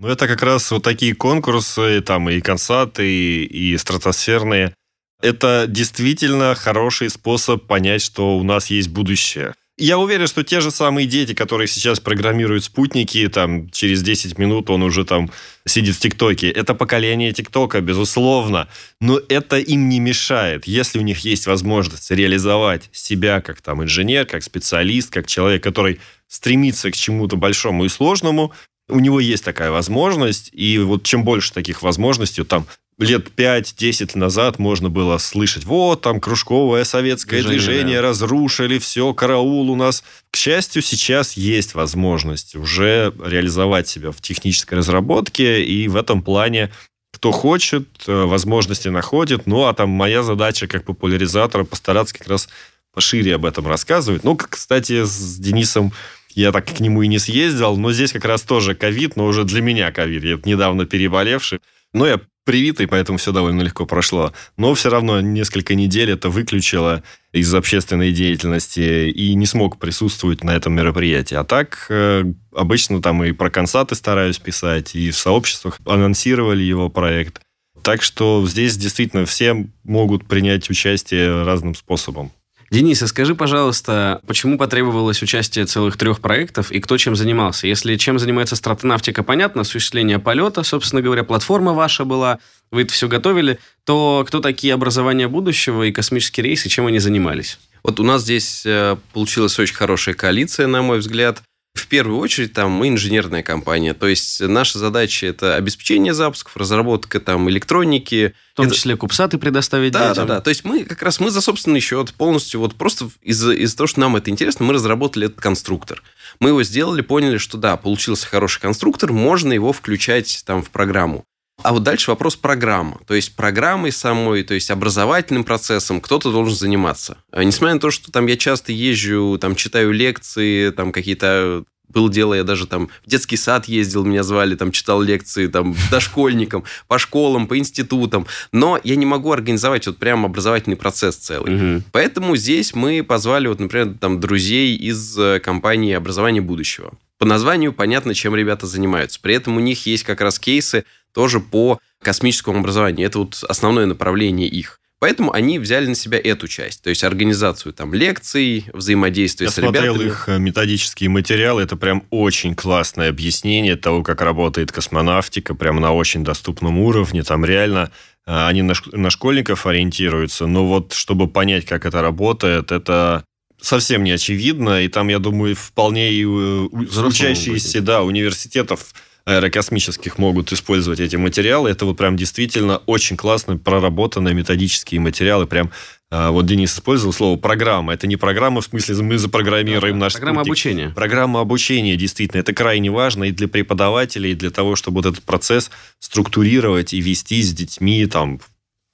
Ну, 0.00 0.06
это 0.06 0.28
как 0.28 0.42
раз 0.44 0.70
вот 0.70 0.84
такие 0.84 1.12
конкурсы, 1.12 2.00
там 2.02 2.30
и 2.30 2.40
консаты, 2.40 3.10
и, 3.10 3.72
и 3.72 3.76
стратосферные. 3.76 4.72
Это 5.20 5.64
действительно 5.66 6.54
хороший 6.54 7.10
способ 7.10 7.66
понять, 7.66 8.00
что 8.00 8.38
у 8.38 8.44
нас 8.44 8.68
есть 8.68 8.90
будущее. 8.90 9.54
Я 9.76 9.98
уверен, 9.98 10.28
что 10.28 10.44
те 10.44 10.60
же 10.60 10.70
самые 10.70 11.08
дети, 11.08 11.34
которые 11.34 11.66
сейчас 11.66 11.98
программируют 11.98 12.62
спутники, 12.62 13.28
там, 13.28 13.70
через 13.70 14.02
10 14.02 14.38
минут 14.38 14.70
он 14.70 14.84
уже 14.84 15.04
там 15.04 15.32
сидит 15.66 15.96
в 15.96 16.00
ТикТоке. 16.00 16.48
Это 16.48 16.74
поколение 16.74 17.32
ТикТока, 17.32 17.80
безусловно. 17.80 18.68
Но 19.00 19.20
это 19.28 19.58
им 19.58 19.88
не 19.88 19.98
мешает, 19.98 20.68
если 20.68 21.00
у 21.00 21.02
них 21.02 21.20
есть 21.20 21.48
возможность 21.48 22.08
реализовать 22.12 22.88
себя 22.92 23.40
как 23.40 23.60
там 23.62 23.82
инженер, 23.82 24.26
как 24.26 24.44
специалист, 24.44 25.12
как 25.12 25.26
человек, 25.26 25.62
который 25.64 25.98
стремится 26.28 26.92
к 26.92 26.96
чему-то 26.96 27.36
большому 27.36 27.84
и 27.84 27.88
сложному, 27.88 28.52
у 28.88 29.00
него 29.00 29.20
есть 29.20 29.44
такая 29.44 29.70
возможность, 29.70 30.50
и 30.52 30.78
вот 30.78 31.02
чем 31.02 31.24
больше 31.24 31.52
таких 31.52 31.82
возможностей, 31.82 32.44
там 32.44 32.66
лет 32.98 33.28
5-10 33.36 34.18
назад 34.18 34.58
можно 34.58 34.88
было 34.88 35.18
слышать, 35.18 35.64
вот 35.64 36.00
там 36.00 36.20
кружковое 36.20 36.84
советское 36.84 37.42
Движение, 37.42 37.58
движение, 37.58 37.96
да. 38.02 38.08
разрушили, 38.08 38.78
все, 38.78 39.14
караул 39.14 39.70
у 39.70 39.76
нас. 39.76 40.02
К 40.30 40.36
счастью, 40.36 40.82
сейчас 40.82 41.34
есть 41.34 41.74
возможность 41.74 42.56
уже 42.56 43.14
реализовать 43.24 43.88
себя 43.88 44.10
в 44.10 44.20
технической 44.20 44.78
разработке, 44.78 45.62
и 45.62 45.86
в 45.88 45.96
этом 45.96 46.22
плане 46.22 46.70
кто 47.12 47.32
хочет, 47.32 47.88
э, 48.06 48.24
возможности 48.24 48.88
находит. 48.88 49.46
Ну, 49.46 49.64
а 49.64 49.74
там 49.74 49.88
моя 49.88 50.22
задача 50.22 50.66
как 50.66 50.84
популяризатора 50.84 51.64
постараться 51.64 52.14
как 52.16 52.28
раз 52.28 52.48
пошире 52.92 53.34
об 53.34 53.44
этом 53.44 53.66
рассказывать. 53.66 54.24
Ну, 54.24 54.36
кстати, 54.36 55.04
с 55.04 55.36
Денисом 55.38 55.92
я 56.34 56.52
так 56.52 56.66
к 56.66 56.80
нему 56.80 57.02
и 57.02 57.08
не 57.08 57.18
съездил, 57.18 57.76
но 57.76 57.92
здесь 57.92 58.12
как 58.12 58.24
раз 58.24 58.42
тоже 58.42 58.74
ковид, 58.74 59.16
но 59.16 59.26
уже 59.26 59.44
для 59.44 59.60
меня 59.60 59.90
ковид. 59.92 60.24
Я 60.24 60.38
недавно 60.44 60.86
переболевший. 60.86 61.60
Но 61.92 62.06
я 62.06 62.20
привитый, 62.44 62.86
поэтому 62.86 63.18
все 63.18 63.30
довольно 63.32 63.60
легко 63.60 63.84
прошло. 63.84 64.32
Но 64.56 64.72
все 64.74 64.88
равно 64.88 65.20
несколько 65.20 65.74
недель 65.74 66.10
это 66.10 66.30
выключило 66.30 67.02
из 67.32 67.52
общественной 67.54 68.10
деятельности 68.10 69.10
и 69.10 69.34
не 69.34 69.44
смог 69.44 69.78
присутствовать 69.78 70.42
на 70.44 70.56
этом 70.56 70.74
мероприятии. 70.74 71.34
А 71.34 71.44
так, 71.44 71.86
э, 71.90 72.24
обычно 72.54 73.02
там 73.02 73.22
и 73.22 73.32
про 73.32 73.50
консаты 73.50 73.94
стараюсь 73.94 74.38
писать, 74.38 74.94
и 74.94 75.10
в 75.10 75.16
сообществах 75.18 75.78
анонсировали 75.84 76.62
его 76.62 76.88
проект. 76.88 77.42
Так 77.82 78.02
что 78.02 78.46
здесь 78.46 78.78
действительно 78.78 79.26
все 79.26 79.66
могут 79.84 80.26
принять 80.26 80.70
участие 80.70 81.42
разным 81.42 81.74
способом. 81.74 82.32
Денис, 82.70 83.02
а 83.02 83.06
скажи, 83.06 83.34
пожалуйста, 83.34 84.20
почему 84.26 84.58
потребовалось 84.58 85.22
участие 85.22 85.64
целых 85.64 85.96
трех 85.96 86.20
проектов 86.20 86.70
и 86.70 86.80
кто 86.80 86.98
чем 86.98 87.16
занимался? 87.16 87.66
Если 87.66 87.96
чем 87.96 88.18
занимается 88.18 88.56
стратонавтика, 88.56 89.22
понятно, 89.22 89.62
осуществление 89.62 90.18
полета, 90.18 90.62
собственно 90.62 91.00
говоря, 91.00 91.24
платформа 91.24 91.72
ваша 91.72 92.04
была, 92.04 92.40
вы 92.70 92.82
это 92.82 92.92
все 92.92 93.08
готовили, 93.08 93.58
то 93.84 94.22
кто 94.26 94.40
такие 94.40 94.74
образования 94.74 95.28
будущего 95.28 95.84
и 95.84 95.92
космические 95.92 96.44
рейсы, 96.44 96.68
чем 96.68 96.86
они 96.86 96.98
занимались? 96.98 97.58
Вот 97.82 98.00
у 98.00 98.02
нас 98.02 98.22
здесь 98.22 98.66
э, 98.66 98.96
получилась 99.14 99.58
очень 99.58 99.74
хорошая 99.74 100.14
коалиция, 100.14 100.66
на 100.66 100.82
мой 100.82 100.98
взгляд. 100.98 101.42
В 101.78 101.86
первую 101.86 102.18
очередь, 102.18 102.52
там, 102.52 102.70
мы 102.70 102.88
инженерная 102.88 103.42
компания. 103.42 103.94
То 103.94 104.06
есть, 104.08 104.40
наша 104.40 104.78
задача– 104.78 105.26
это 105.28 105.56
обеспечение 105.56 106.14
запусков, 106.14 106.56
разработка 106.56 107.20
там 107.20 107.48
электроники. 107.48 108.34
В 108.52 108.56
том 108.56 108.66
это... 108.66 108.74
числе 108.74 108.96
кубсаты 108.96 109.38
предоставить 109.38 109.92
да, 109.92 110.08
детям. 110.08 110.26
Да, 110.26 110.34
да, 110.36 110.40
То 110.40 110.50
есть, 110.50 110.64
мы 110.64 110.84
как 110.84 111.02
раз 111.02 111.20
мы 111.20 111.30
за 111.30 111.40
собственный 111.40 111.80
счет 111.80 112.12
полностью, 112.14 112.60
вот 112.60 112.74
просто 112.74 113.10
из-за 113.22 113.52
из 113.52 113.74
того, 113.74 113.86
что 113.86 114.00
нам 114.00 114.16
это 114.16 114.30
интересно, 114.30 114.66
мы 114.66 114.74
разработали 114.74 115.26
этот 115.26 115.40
конструктор. 115.40 116.02
Мы 116.40 116.50
его 116.50 116.62
сделали, 116.62 117.00
поняли, 117.00 117.38
что 117.38 117.58
да, 117.58 117.76
получился 117.76 118.26
хороший 118.26 118.60
конструктор, 118.60 119.12
можно 119.12 119.52
его 119.52 119.72
включать 119.72 120.42
там 120.44 120.62
в 120.62 120.70
программу. 120.70 121.24
А 121.62 121.72
вот 121.72 121.82
дальше 121.82 122.10
вопрос 122.10 122.36
программы. 122.36 122.98
То 123.06 123.14
есть 123.14 123.34
программой 123.34 123.90
самой, 123.90 124.44
то 124.44 124.54
есть 124.54 124.70
образовательным 124.70 125.44
процессом 125.44 126.00
кто-то 126.00 126.30
должен 126.30 126.56
заниматься. 126.56 127.18
А 127.32 127.42
несмотря 127.42 127.74
на 127.74 127.80
то, 127.80 127.90
что 127.90 128.12
там 128.12 128.26
я 128.26 128.36
часто 128.36 128.72
езжу, 128.72 129.38
там 129.38 129.56
читаю 129.56 129.92
лекции, 129.92 130.70
там 130.70 130.92
какие-то 130.92 131.64
было 131.88 132.10
дело, 132.10 132.34
я 132.34 132.44
даже 132.44 132.66
там 132.66 132.88
в 133.04 133.10
детский 133.10 133.36
сад 133.36 133.66
ездил, 133.66 134.04
меня 134.04 134.22
звали, 134.22 134.54
там 134.54 134.72
читал 134.72 135.00
лекции 135.00 135.46
там 135.46 135.74
дошкольникам, 135.90 136.64
по 136.86 136.98
школам, 136.98 137.46
по 137.46 137.58
институтам. 137.58 138.26
Но 138.52 138.78
я 138.84 138.96
не 138.96 139.06
могу 139.06 139.32
организовать 139.32 139.86
вот 139.86 139.98
прям 139.98 140.24
образовательный 140.24 140.76
процесс 140.76 141.16
целый. 141.16 141.76
Угу. 141.76 141.84
Поэтому 141.92 142.36
здесь 142.36 142.74
мы 142.74 143.02
позвали, 143.02 143.48
вот, 143.48 143.60
например, 143.60 143.94
там 144.00 144.20
друзей 144.20 144.76
из 144.76 145.18
э, 145.18 145.40
компании 145.40 145.94
«Образование 145.94 146.42
будущего». 146.42 146.92
По 147.18 147.26
названию 147.26 147.72
понятно, 147.72 148.14
чем 148.14 148.36
ребята 148.36 148.66
занимаются. 148.66 149.18
При 149.20 149.34
этом 149.34 149.56
у 149.56 149.60
них 149.60 149.86
есть 149.86 150.04
как 150.04 150.20
раз 150.20 150.38
кейсы 150.38 150.84
тоже 151.12 151.40
по 151.40 151.80
космическому 152.00 152.60
образованию. 152.60 153.06
Это 153.06 153.18
вот 153.18 153.42
основное 153.48 153.86
направление 153.86 154.46
их. 154.48 154.80
Поэтому 155.00 155.32
они 155.32 155.60
взяли 155.60 155.86
на 155.86 155.94
себя 155.94 156.18
эту 156.18 156.48
часть, 156.48 156.82
то 156.82 156.90
есть 156.90 157.04
организацию 157.04 157.72
там 157.72 157.94
лекций, 157.94 158.66
взаимодействие 158.72 159.46
Я 159.46 159.52
с 159.52 159.58
ребятами. 159.58 159.84
Я 159.84 159.90
смотрел 159.92 160.08
их 160.08 160.28
э, 160.28 160.38
методические 160.38 161.08
материалы, 161.08 161.62
это 161.62 161.76
прям 161.76 162.04
очень 162.10 162.56
классное 162.56 163.08
объяснение 163.08 163.76
того, 163.76 164.02
как 164.02 164.20
работает 164.22 164.72
космонавтика, 164.72 165.54
прям 165.54 165.80
на 165.80 165.92
очень 165.94 166.24
доступном 166.24 166.80
уровне, 166.80 167.22
там 167.22 167.44
реально 167.44 167.92
э, 168.26 168.46
они 168.46 168.62
на, 168.62 168.74
на 168.90 169.10
школьников 169.10 169.66
ориентируются, 169.66 170.46
но 170.46 170.66
вот 170.66 170.92
чтобы 170.94 171.28
понять, 171.28 171.64
как 171.64 171.86
это 171.86 172.02
работает, 172.02 172.72
это 172.72 173.24
совсем 173.60 174.02
не 174.02 174.10
очевидно, 174.10 174.82
и 174.82 174.88
там, 174.88 175.08
я 175.08 175.20
думаю, 175.20 175.54
вполне 175.54 176.12
и 176.12 176.24
э, 176.24 176.26
учащиеся 176.26 177.82
да, 177.82 178.02
университетов 178.02 178.92
аэрокосмических 179.28 180.16
могут 180.16 180.52
использовать 180.52 181.00
эти 181.00 181.16
материалы. 181.16 181.68
Это 181.68 181.84
вот 181.84 181.98
прям 181.98 182.16
действительно 182.16 182.78
очень 182.86 183.16
классно 183.16 183.58
проработанные 183.58 184.34
методические 184.34 185.00
материалы. 185.00 185.46
Прям 185.46 185.70
а, 186.10 186.30
вот 186.30 186.46
Денис 186.46 186.74
использовал 186.74 187.12
слово 187.12 187.36
программа. 187.36 187.92
Это 187.92 188.06
не 188.06 188.16
программа 188.16 188.62
в 188.62 188.64
смысле 188.64 189.02
мы 189.02 189.18
запрограммируем 189.18 189.98
да, 189.98 190.06
наш 190.06 190.14
Программа 190.14 190.44
спутник. 190.44 190.50
обучения. 190.50 190.90
Программа 190.94 191.40
обучения, 191.40 191.96
действительно. 191.96 192.40
Это 192.40 192.54
крайне 192.54 192.90
важно 192.90 193.24
и 193.24 193.30
для 193.30 193.48
преподавателей, 193.48 194.32
и 194.32 194.34
для 194.34 194.50
того, 194.50 194.76
чтобы 194.76 195.02
вот 195.02 195.06
этот 195.06 195.22
процесс 195.22 195.70
структурировать 195.98 196.94
и 196.94 197.00
вести 197.02 197.42
с 197.42 197.52
детьми 197.52 198.06
там 198.06 198.40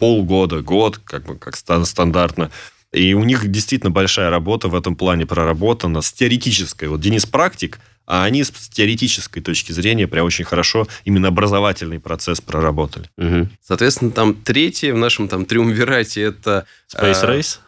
полгода, 0.00 0.62
год, 0.62 0.98
как 0.98 1.26
бы 1.26 1.36
как 1.36 1.54
стандартно. 1.54 2.50
И 2.92 3.14
у 3.14 3.22
них 3.22 3.46
действительно 3.48 3.90
большая 3.90 4.30
работа 4.30 4.66
в 4.66 4.74
этом 4.74 4.96
плане 4.96 5.26
проработана 5.26 6.02
с 6.02 6.12
теоретической. 6.12 6.88
Вот 6.88 7.00
Денис 7.00 7.24
практик– 7.24 7.78
а 8.06 8.24
они 8.24 8.44
с 8.44 8.50
теоретической 8.50 9.42
точки 9.42 9.72
зрения 9.72 10.06
прям 10.06 10.26
очень 10.26 10.44
хорошо 10.44 10.86
именно 11.04 11.28
образовательный 11.28 12.00
процесс 12.00 12.40
проработали. 12.40 13.08
Угу. 13.16 13.48
Соответственно, 13.62 14.10
там 14.10 14.34
третье 14.34 14.92
в 14.92 14.98
нашем 14.98 15.28
там 15.28 15.46
триумвирате 15.46 16.22
это... 16.22 16.66
Space 16.94 17.24
Race? 17.24 17.58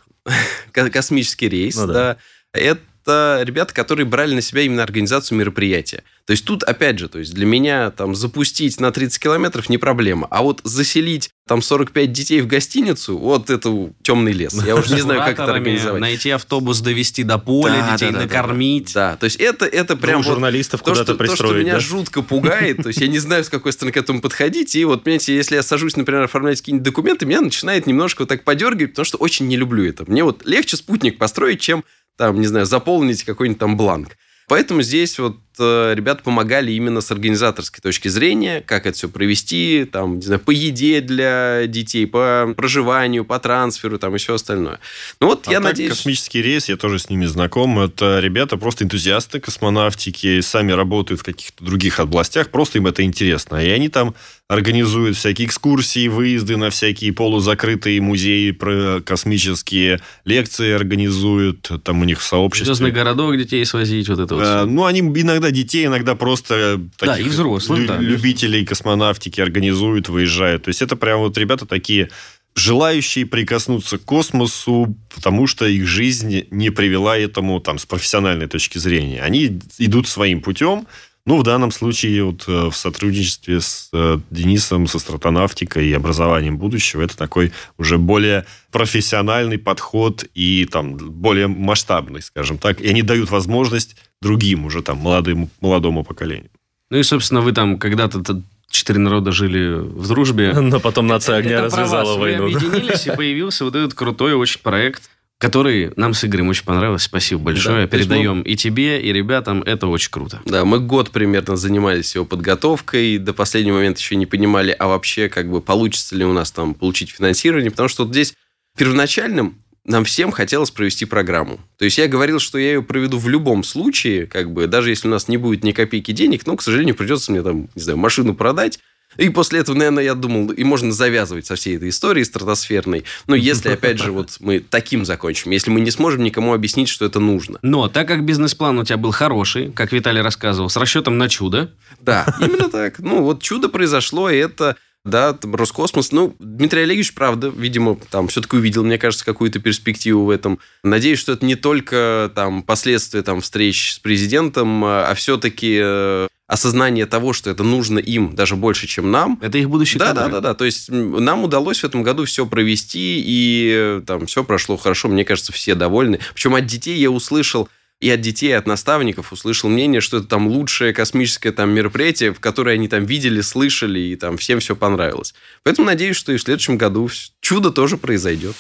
космический 0.90 1.48
рейс, 1.48 1.76
ну, 1.76 1.86
да. 1.86 1.92
да. 1.92 2.16
Это 2.52 2.80
это 3.06 3.40
ребята, 3.44 3.72
которые 3.72 4.04
брали 4.04 4.34
на 4.34 4.40
себя 4.40 4.62
именно 4.62 4.82
организацию 4.82 5.38
мероприятия. 5.38 6.02
То 6.26 6.32
есть 6.32 6.44
тут, 6.44 6.64
опять 6.64 6.98
же, 6.98 7.08
то 7.08 7.20
есть 7.20 7.32
для 7.34 7.46
меня 7.46 7.90
там 7.92 8.16
запустить 8.16 8.80
на 8.80 8.90
30 8.90 9.22
километров 9.22 9.68
не 9.68 9.78
проблема, 9.78 10.26
а 10.30 10.42
вот 10.42 10.60
заселить 10.64 11.30
там 11.46 11.62
45 11.62 12.10
детей 12.10 12.40
в 12.40 12.48
гостиницу, 12.48 13.16
вот 13.16 13.48
это 13.48 13.92
темный 14.02 14.32
лес. 14.32 14.52
Я 14.66 14.74
уже 14.74 14.92
не 14.94 15.00
знаю, 15.00 15.20
как 15.20 15.38
это 15.38 15.52
организовать. 15.52 16.00
Найти 16.00 16.30
автобус, 16.30 16.80
довести 16.80 17.22
до 17.22 17.38
поля, 17.38 17.76
да, 17.78 17.92
детей 17.92 18.10
да, 18.10 18.18
да, 18.18 18.24
накормить. 18.24 18.92
Да, 18.92 19.12
да, 19.12 19.16
то 19.16 19.24
есть 19.24 19.36
это, 19.36 19.66
это 19.66 19.96
прям... 19.96 20.22
вот 20.22 20.26
журналистов 20.26 20.80
то, 20.80 20.90
куда-то 20.90 21.12
что, 21.12 21.14
пристроить, 21.14 21.38
То, 21.38 21.46
что 21.46 21.58
меня 21.58 21.74
да? 21.74 21.80
жутко 21.80 22.22
пугает, 22.22 22.78
то 22.82 22.88
есть 22.88 23.00
я 23.00 23.06
не 23.06 23.20
знаю, 23.20 23.44
с 23.44 23.48
какой 23.48 23.72
стороны 23.72 23.92
к 23.92 23.96
этому 23.96 24.20
подходить, 24.20 24.74
и 24.74 24.84
вот, 24.84 25.04
понимаете, 25.04 25.36
если 25.36 25.54
я 25.54 25.62
сажусь, 25.62 25.94
например, 25.96 26.24
оформлять 26.24 26.58
какие-нибудь 26.58 26.84
документы, 26.84 27.26
меня 27.26 27.40
начинает 27.40 27.86
немножко 27.86 28.22
вот 28.22 28.28
так 28.28 28.42
подергивать, 28.42 28.92
потому 28.92 29.04
что 29.04 29.18
очень 29.18 29.46
не 29.46 29.56
люблю 29.56 29.88
это. 29.88 30.04
Мне 30.10 30.24
вот 30.24 30.44
легче 30.44 30.76
спутник 30.76 31.18
построить, 31.18 31.60
чем 31.60 31.84
там, 32.16 32.40
не 32.40 32.46
знаю, 32.46 32.66
заполнить 32.66 33.24
какой-нибудь 33.24 33.60
там 33.60 33.76
бланк. 33.76 34.16
Поэтому 34.48 34.82
здесь 34.82 35.18
вот 35.18 35.38
ребята 35.58 36.22
помогали 36.22 36.72
именно 36.72 37.00
с 37.00 37.10
организаторской 37.10 37.80
точки 37.80 38.08
зрения, 38.08 38.60
как 38.60 38.86
это 38.86 38.96
все 38.96 39.08
провести, 39.08 39.86
там, 39.90 40.16
не 40.16 40.22
знаю, 40.22 40.40
по 40.40 40.50
еде 40.50 41.00
для 41.00 41.66
детей, 41.66 42.06
по 42.06 42.54
проживанию, 42.56 43.24
по 43.24 43.38
трансферу, 43.38 43.98
там, 43.98 44.14
и 44.14 44.18
все 44.18 44.34
остальное. 44.34 44.80
Ну 45.20 45.28
вот, 45.28 45.48
а 45.48 45.52
я 45.52 45.60
надеюсь... 45.60 45.90
космический 45.90 46.42
рейс, 46.42 46.68
я 46.68 46.76
тоже 46.76 46.98
с 46.98 47.10
ними 47.10 47.26
знаком, 47.26 47.78
это 47.78 48.20
ребята 48.20 48.56
просто 48.56 48.84
энтузиасты 48.84 49.40
космонавтики, 49.40 50.40
сами 50.40 50.72
работают 50.72 51.20
в 51.20 51.24
каких-то 51.24 51.64
других 51.64 52.00
областях, 52.00 52.50
просто 52.50 52.78
им 52.78 52.86
это 52.86 53.02
интересно. 53.02 53.56
И 53.56 53.68
они 53.68 53.88
там 53.88 54.14
организуют 54.48 55.16
всякие 55.16 55.48
экскурсии, 55.48 56.06
выезды 56.06 56.56
на 56.56 56.70
всякие 56.70 57.12
полузакрытые 57.12 58.00
музеи 58.00 58.52
про 58.52 59.00
космические, 59.00 60.00
лекции 60.24 60.72
организуют, 60.72 61.70
там 61.82 62.00
у 62.00 62.04
них 62.04 62.20
в 62.20 62.24
сообществе. 62.24 62.66
Звездный 62.66 62.92
городок 62.92 63.36
детей 63.36 63.64
свозить, 63.64 64.08
вот 64.08 64.20
это 64.20 64.34
вот. 64.34 64.44
А, 64.46 64.64
ну, 64.64 64.84
они 64.84 65.00
иногда 65.00 65.45
детей, 65.50 65.86
иногда 65.86 66.14
просто 66.14 66.80
да, 67.00 67.18
и 67.18 67.24
взрослых, 67.24 67.80
лю- 67.80 67.86
да, 67.86 67.98
любителей 67.98 68.64
космонавтики 68.64 69.40
организуют, 69.40 70.08
выезжают. 70.08 70.64
То 70.64 70.68
есть 70.68 70.82
это 70.82 70.96
прям 70.96 71.20
вот 71.20 71.36
ребята 71.38 71.66
такие 71.66 72.10
желающие 72.54 73.26
прикоснуться 73.26 73.98
к 73.98 74.04
космосу, 74.04 74.96
потому 75.14 75.46
что 75.46 75.66
их 75.66 75.86
жизнь 75.86 76.46
не 76.50 76.70
привела 76.70 77.16
этому 77.18 77.60
там, 77.60 77.78
с 77.78 77.84
профессиональной 77.84 78.46
точки 78.46 78.78
зрения. 78.78 79.20
Они 79.20 79.60
идут 79.78 80.08
своим 80.08 80.40
путем, 80.40 80.86
ну, 81.26 81.38
в 81.38 81.42
данном 81.42 81.72
случае 81.72 82.22
вот 82.22 82.44
э, 82.46 82.70
в 82.70 82.76
сотрудничестве 82.76 83.60
с 83.60 83.88
э, 83.92 84.20
Денисом, 84.30 84.86
со 84.86 85.00
стратонавтикой 85.00 85.88
и 85.88 85.92
образованием 85.92 86.56
будущего, 86.56 87.02
это 87.02 87.16
такой 87.16 87.52
уже 87.78 87.98
более 87.98 88.46
профессиональный 88.70 89.58
подход 89.58 90.24
и 90.34 90.68
там 90.70 90.96
более 90.96 91.48
масштабный, 91.48 92.22
скажем 92.22 92.58
так. 92.58 92.80
И 92.80 92.88
они 92.88 93.02
дают 93.02 93.28
возможность 93.30 93.96
другим 94.22 94.64
уже 94.64 94.82
там 94.82 94.98
молодым, 94.98 95.50
молодому 95.60 96.04
поколению. 96.04 96.50
Ну 96.90 96.98
и, 96.98 97.02
собственно, 97.02 97.40
вы 97.40 97.52
там 97.52 97.78
когда-то 97.78 98.42
четыре 98.68 98.98
народа 98.98 99.32
жили 99.32 99.78
в 99.78 100.08
дружбе. 100.08 100.52
Но 100.60 100.80
потом 100.80 101.06
нация 101.06 101.36
огня 101.36 101.62
развязала 101.62 102.18
войну. 102.18 102.44
Вы 102.44 102.54
объединились, 102.54 103.06
и 103.06 103.10
появился 103.10 103.64
вот 103.64 103.74
этот 103.74 103.94
крутой 103.94 104.34
очень 104.34 104.60
проект 104.60 105.10
который 105.38 105.92
нам 105.96 106.14
с 106.14 106.24
Игорем 106.24 106.48
очень 106.48 106.64
понравилось. 106.64 107.02
Спасибо 107.02 107.42
большое. 107.42 107.82
Да, 107.82 107.86
Передаем 107.86 108.38
мы... 108.38 108.42
и 108.44 108.56
тебе, 108.56 109.00
и 109.00 109.12
ребятам. 109.12 109.62
Это 109.62 109.86
очень 109.86 110.10
круто. 110.10 110.40
Да, 110.46 110.64
мы 110.64 110.80
год 110.80 111.10
примерно 111.10 111.56
занимались 111.56 112.14
его 112.14 112.24
подготовкой. 112.24 113.18
До 113.18 113.32
последнего 113.34 113.76
момента 113.76 114.00
еще 114.00 114.16
не 114.16 114.26
понимали, 114.26 114.74
а 114.78 114.88
вообще, 114.88 115.28
как 115.28 115.50
бы, 115.50 115.60
получится 115.60 116.16
ли 116.16 116.24
у 116.24 116.32
нас 116.32 116.50
там 116.52 116.74
получить 116.74 117.10
финансирование. 117.10 117.70
Потому 117.70 117.88
что 117.88 118.04
вот 118.04 118.12
здесь 118.12 118.34
первоначальным 118.78 119.58
нам 119.86 120.04
всем 120.04 120.32
хотелось 120.32 120.70
провести 120.70 121.04
программу. 121.04 121.60
То 121.78 121.84
есть 121.84 121.98
я 121.98 122.08
говорил, 122.08 122.38
что 122.38 122.58
я 122.58 122.74
ее 122.74 122.82
проведу 122.82 123.18
в 123.18 123.28
любом 123.28 123.64
случае, 123.64 124.26
как 124.26 124.50
бы, 124.50 124.66
даже 124.66 124.90
если 124.90 125.08
у 125.08 125.10
нас 125.10 125.28
не 125.28 125.36
будет 125.36 125.64
ни 125.64 125.72
копейки 125.72 126.12
денег, 126.12 126.46
но, 126.46 126.56
к 126.56 126.62
сожалению, 126.62 126.94
придется 126.94 127.32
мне 127.32 127.42
там, 127.42 127.68
не 127.74 127.82
знаю, 127.82 127.98
машину 127.98 128.34
продать, 128.34 128.80
и 129.16 129.30
после 129.30 129.60
этого, 129.60 129.76
наверное, 129.76 130.04
я 130.04 130.14
думал, 130.14 130.50
и 130.50 130.62
можно 130.64 130.92
завязывать 130.92 131.46
со 131.46 131.54
всей 131.54 131.76
этой 131.76 131.88
историей 131.88 132.24
стратосферной. 132.24 133.04
Но 133.26 133.34
если, 133.36 133.70
опять 133.70 133.98
же, 133.98 134.12
вот 134.12 134.36
мы 134.40 134.60
таким 134.60 135.04
закончим, 135.04 135.52
если 135.52 135.70
мы 135.70 135.80
не 135.80 135.90
сможем 135.90 136.22
никому 136.22 136.52
объяснить, 136.52 136.88
что 136.88 137.04
это 137.04 137.20
нужно. 137.20 137.58
Но 137.62 137.88
так 137.88 138.08
как 138.08 138.24
бизнес-план 138.24 138.78
у 138.78 138.84
тебя 138.84 138.98
был 138.98 139.12
хороший, 139.12 139.72
как 139.72 139.92
Виталий 139.92 140.20
рассказывал, 140.20 140.68
с 140.68 140.76
расчетом 140.76 141.18
на 141.18 141.28
чудо. 141.28 141.70
Да, 142.00 142.26
именно 142.40 142.68
так. 142.68 142.98
Ну, 142.98 143.22
вот 143.22 143.42
чудо 143.42 143.68
произошло, 143.68 144.28
и 144.28 144.36
это 144.36 144.76
Да, 145.06 145.38
Роскосмос. 145.40 146.10
Ну, 146.10 146.34
Дмитрий 146.40 146.82
Олегович, 146.82 147.14
правда, 147.14 147.52
видимо, 147.56 147.96
там 148.10 148.28
все-таки 148.28 148.56
увидел, 148.56 148.82
мне 148.84 148.98
кажется, 148.98 149.24
какую-то 149.24 149.60
перспективу 149.60 150.24
в 150.24 150.30
этом. 150.30 150.58
Надеюсь, 150.82 151.20
что 151.20 151.32
это 151.32 151.46
не 151.46 151.54
только 151.54 152.30
там 152.34 152.62
последствия 152.62 153.22
там 153.22 153.40
встреч 153.40 153.94
с 153.94 153.98
президентом, 154.00 154.84
а 154.84 155.14
все-таки 155.14 155.78
э, 155.80 156.28
осознание 156.48 157.06
того, 157.06 157.32
что 157.32 157.50
это 157.50 157.62
нужно 157.62 157.98
им 157.98 158.34
даже 158.34 158.56
больше, 158.56 158.86
чем 158.86 159.10
нам. 159.10 159.38
Это 159.42 159.58
их 159.58 159.68
будущее. 159.68 159.98
Да, 159.98 160.12
да, 160.12 160.28
да, 160.28 160.40
да. 160.40 160.54
То 160.54 160.64
есть 160.64 160.88
нам 160.90 161.44
удалось 161.44 161.80
в 161.80 161.84
этом 161.84 162.02
году 162.02 162.24
все 162.24 162.46
провести, 162.46 163.22
и 163.24 163.72
э, 163.74 164.02
там 164.06 164.26
все 164.26 164.44
прошло 164.44 164.76
хорошо. 164.76 165.08
Мне 165.08 165.24
кажется, 165.24 165.52
все 165.52 165.74
довольны. 165.74 166.20
Причем 166.34 166.54
от 166.54 166.66
детей 166.66 166.98
я 166.98 167.10
услышал 167.10 167.68
и 168.00 168.10
от 168.10 168.20
детей, 168.20 168.50
и 168.50 168.52
от 168.52 168.66
наставников 168.66 169.32
услышал 169.32 169.70
мнение, 169.70 170.00
что 170.00 170.18
это 170.18 170.26
там 170.26 170.48
лучшее 170.48 170.92
космическое 170.92 171.50
там 171.52 171.70
мероприятие, 171.70 172.32
в 172.34 172.40
которое 172.40 172.72
они 172.72 172.88
там 172.88 173.06
видели, 173.06 173.40
слышали, 173.40 173.98
и 173.98 174.16
там 174.16 174.36
всем 174.36 174.60
все 174.60 174.76
понравилось. 174.76 175.34
Поэтому 175.62 175.86
надеюсь, 175.86 176.16
что 176.16 176.32
и 176.32 176.36
в 176.36 176.42
следующем 176.42 176.76
году 176.76 177.08
чудо 177.40 177.70
тоже 177.70 177.96
произойдет. 177.96 178.54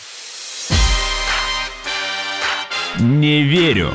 Не 2.98 3.42
верю. 3.42 3.92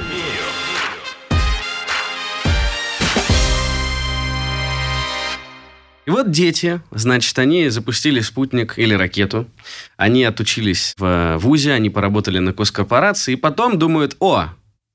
И 6.05 6.09
вот 6.09 6.29
дети, 6.29 6.81
значит, 6.91 7.37
они 7.39 7.69
запустили 7.69 8.19
спутник 8.19 8.77
или 8.77 8.93
ракету. 8.93 9.47
Они 9.97 10.23
отучились 10.23 10.93
в 10.97 11.37
ВУЗе, 11.37 11.73
они 11.73 11.89
поработали 11.89 12.39
на 12.39 12.53
госкорпорации, 12.53 13.33
и 13.33 13.37
потом 13.37 13.79
думают, 13.79 14.17
о, 14.19 14.49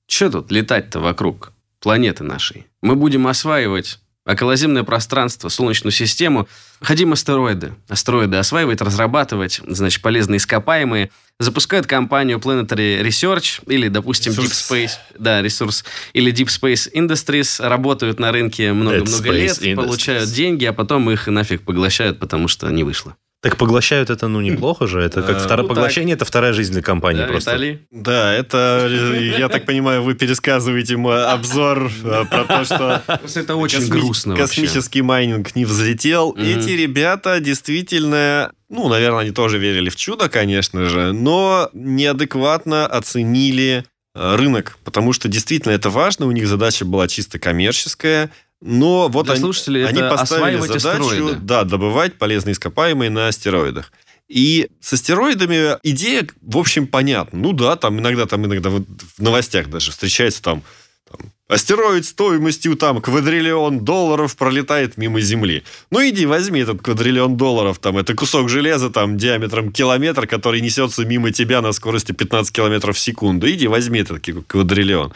что 0.09 0.31
тут 0.31 0.51
летать-то 0.51 1.01
вокруг 1.01 1.53
планеты 1.81 2.25
нашей? 2.25 2.67
Мы 2.83 2.95
будем 2.95 3.27
осваивать 3.27 3.99
околоземное 4.27 4.83
пространство, 4.83 5.49
Солнечную 5.49 5.93
систему, 5.93 6.49
ходим 6.81 7.13
астероиды. 7.13 7.75
Астероиды 7.89 8.37
осваивать, 8.37 8.81
разрабатывать, 8.81 9.61
значит, 9.67 10.03
полезные 10.03 10.39
ископаемые. 10.39 11.11
Запускают 11.39 11.87
компанию 11.87 12.39
Planetary 12.39 13.03
Research 13.03 13.63
или, 13.67 13.89
допустим, 13.89 14.33
Deep 14.33 14.51
Space, 14.51 14.93
да, 15.19 15.43
ресурс, 15.43 15.85
или 16.13 16.33
Deep 16.33 16.47
Space 16.47 16.91
Industries, 16.93 17.67
работают 17.67 18.19
на 18.19 18.33
рынке 18.33 18.73
много-много 18.73 19.31
лет, 19.31 19.59
Industries. 19.59 19.77
получают 19.77 20.31
деньги, 20.31 20.65
а 20.65 20.73
потом 20.73 21.11
их 21.11 21.27
нафиг 21.27 21.63
поглощают, 21.63 22.19
потому 22.19 22.49
что 22.49 22.69
не 22.71 22.85
вышло. 22.85 23.17
Так 23.47 23.59
поглощают 23.59 24.11
это, 24.11 24.27
ну, 24.27 24.41
неплохо 24.41 24.89
же. 24.89 25.01
Это 25.01 25.23
как 25.23 25.39
второе 25.39 25.63
ну, 25.63 25.69
поглощение, 25.69 26.15
это 26.17 26.25
вторая 26.25 26.53
жизнь 26.53 26.73
для 26.73 26.83
компании 26.83 27.25
просто. 27.27 27.79
Да, 27.93 28.33
это, 28.35 28.91
я 29.39 29.49
так 29.49 29.67
понимаю, 29.67 30.03
вы 30.03 30.15
пересказываете 30.15 30.97
мой 30.97 31.25
обзор 31.25 31.89
э, 32.03 32.25
про 32.29 32.45
то, 32.45 32.65
что... 32.65 33.03
Это 33.37 33.55
очень 33.55 33.87
грустно 33.87 34.35
Космический 34.35 35.03
майнинг 35.03 35.55
не 35.55 35.65
взлетел. 35.65 36.35
Эти 36.37 36.71
ребята 36.71 37.39
действительно 37.39 38.51
ну, 38.69 38.89
наверное, 38.89 39.21
они 39.21 39.31
тоже 39.31 39.59
верили 39.59 39.91
в 39.91 39.95
чудо, 39.95 40.29
конечно 40.29 40.87
же, 40.87 41.13
но 41.13 41.71
неадекватно 41.73 42.85
оценили 42.85 43.85
э, 44.17 44.35
рынок, 44.35 44.77
потому 44.83 45.13
что 45.13 45.29
действительно 45.29 45.71
это 45.71 45.89
важно, 45.89 46.27
у 46.27 46.33
них 46.33 46.49
задача 46.49 46.85
была 46.85 47.07
чисто 47.07 47.39
коммерческая, 47.39 48.33
но 48.61 49.09
вот 49.09 49.27
Для 49.27 49.35
они, 49.35 49.43
слушателей 49.43 49.87
они 49.87 50.01
это 50.01 50.17
поставили 50.17 50.61
задачу 50.61 51.37
да, 51.41 51.65
добывать 51.65 52.15
полезные 52.15 52.55
ископаемые 52.55 53.11
на 53.11 53.29
астероидах. 53.29 53.93
И 54.29 54.69
с 54.81 54.93
астероидами 54.93 55.79
идея, 55.83 56.27
в 56.43 56.59
общем, 56.59 56.87
понятна. 56.87 57.39
Ну 57.39 57.53
да, 57.53 57.77
там 57.77 58.01
иногда, 58.01 58.27
там 58.27 58.45
иногда 58.45 58.71
в 58.71 58.83
новостях 59.19 59.69
даже 59.69 59.93
встречается 59.93 60.43
там, 60.43 60.63
там 61.09 61.31
астероид 61.49 62.05
стоимостью 62.05 62.77
там 62.77 63.01
квадриллион 63.01 63.85
долларов 63.85 64.37
пролетает 64.37 64.97
мимо 64.97 65.21
Земли. 65.21 65.63
Ну 65.91 66.01
иди 66.01 66.27
возьми 66.27 66.61
этот 66.61 66.83
квадриллион 66.83 67.37
долларов, 67.37 67.79
там 67.79 67.99
это 67.99 68.15
кусок 68.15 68.49
железа 68.49 68.91
там 68.91 69.17
диаметром 69.17 69.71
километр, 69.71 70.27
который 70.27 70.61
несется 70.61 71.05
мимо 71.05 71.31
тебя 71.31 71.63
на 71.63 71.71
скорости 71.71 72.11
15 72.11 72.53
километров 72.53 72.97
в 72.97 73.01
секунду. 73.01 73.49
Иди 73.49 73.69
возьми 73.69 74.01
этот 74.01 74.25
квадриллион. 74.49 75.13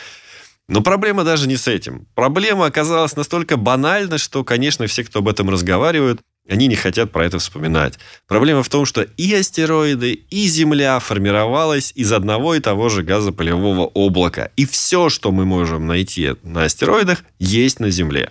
Но 0.71 0.83
проблема 0.83 1.25
даже 1.25 1.49
не 1.49 1.57
с 1.57 1.67
этим. 1.67 2.07
Проблема 2.15 2.67
оказалась 2.67 3.17
настолько 3.17 3.57
банальна, 3.57 4.19
что, 4.19 4.45
конечно, 4.45 4.87
все, 4.87 5.03
кто 5.03 5.19
об 5.19 5.29
этом 5.29 5.51
разговаривают, 5.51 6.21
они 6.49 6.69
не 6.69 6.77
хотят 6.77 7.11
про 7.11 7.27
это 7.27 7.41
вспоминать. 7.41 7.99
Проблема 8.29 8.63
в 8.63 8.69
том, 8.69 8.87
что 8.87 9.03
и 9.03 9.35
астероиды, 9.35 10.13
и 10.13 10.47
Земля 10.47 11.01
формировалась 11.01 11.93
из 11.97 12.13
одного 12.13 12.55
и 12.55 12.61
того 12.61 12.89
же 12.89 13.03
газопылевого 13.03 13.87
облака. 13.95 14.53
И 14.55 14.65
все, 14.65 15.09
что 15.09 15.33
мы 15.33 15.45
можем 15.45 15.89
найти 15.89 16.37
на 16.45 16.65
астероидах, 16.65 17.25
есть 17.41 17.81
на 17.81 17.91
Земле. 17.91 18.31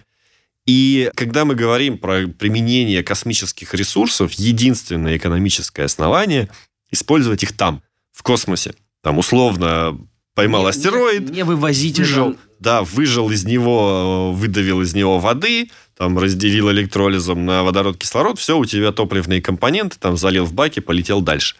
И 0.66 1.12
когда 1.16 1.44
мы 1.44 1.56
говорим 1.56 1.98
про 1.98 2.26
применение 2.28 3.04
космических 3.04 3.74
ресурсов, 3.74 4.32
единственное 4.32 5.18
экономическое 5.18 5.84
основание– 5.84 6.48
использовать 6.90 7.44
их 7.44 7.52
там, 7.52 7.84
в 8.14 8.24
космосе. 8.24 8.74
Там 9.04 9.18
условно 9.18 9.98
поймал 10.40 10.64
не, 10.64 10.70
астероид. 10.70 11.30
Не, 11.30 11.38
не 11.38 11.44
вывозить 11.44 12.00
выжил, 12.00 12.36
Да, 12.60 12.84
выжил 12.84 13.30
из 13.30 13.46
него, 13.46 14.32
выдавил 14.34 14.82
из 14.82 14.94
него 14.94 15.20
воды, 15.20 15.70
там 15.98 16.18
разделил 16.18 16.72
электролизом 16.72 17.46
на 17.46 17.64
водород, 17.64 17.98
кислород, 17.98 18.40
все, 18.40 18.58
у 18.58 18.66
тебя 18.66 18.92
топливные 18.92 19.42
компоненты, 19.42 19.98
там 20.00 20.18
залил 20.18 20.46
в 20.46 20.54
баки, 20.54 20.80
полетел 20.80 21.22
дальше. 21.22 21.56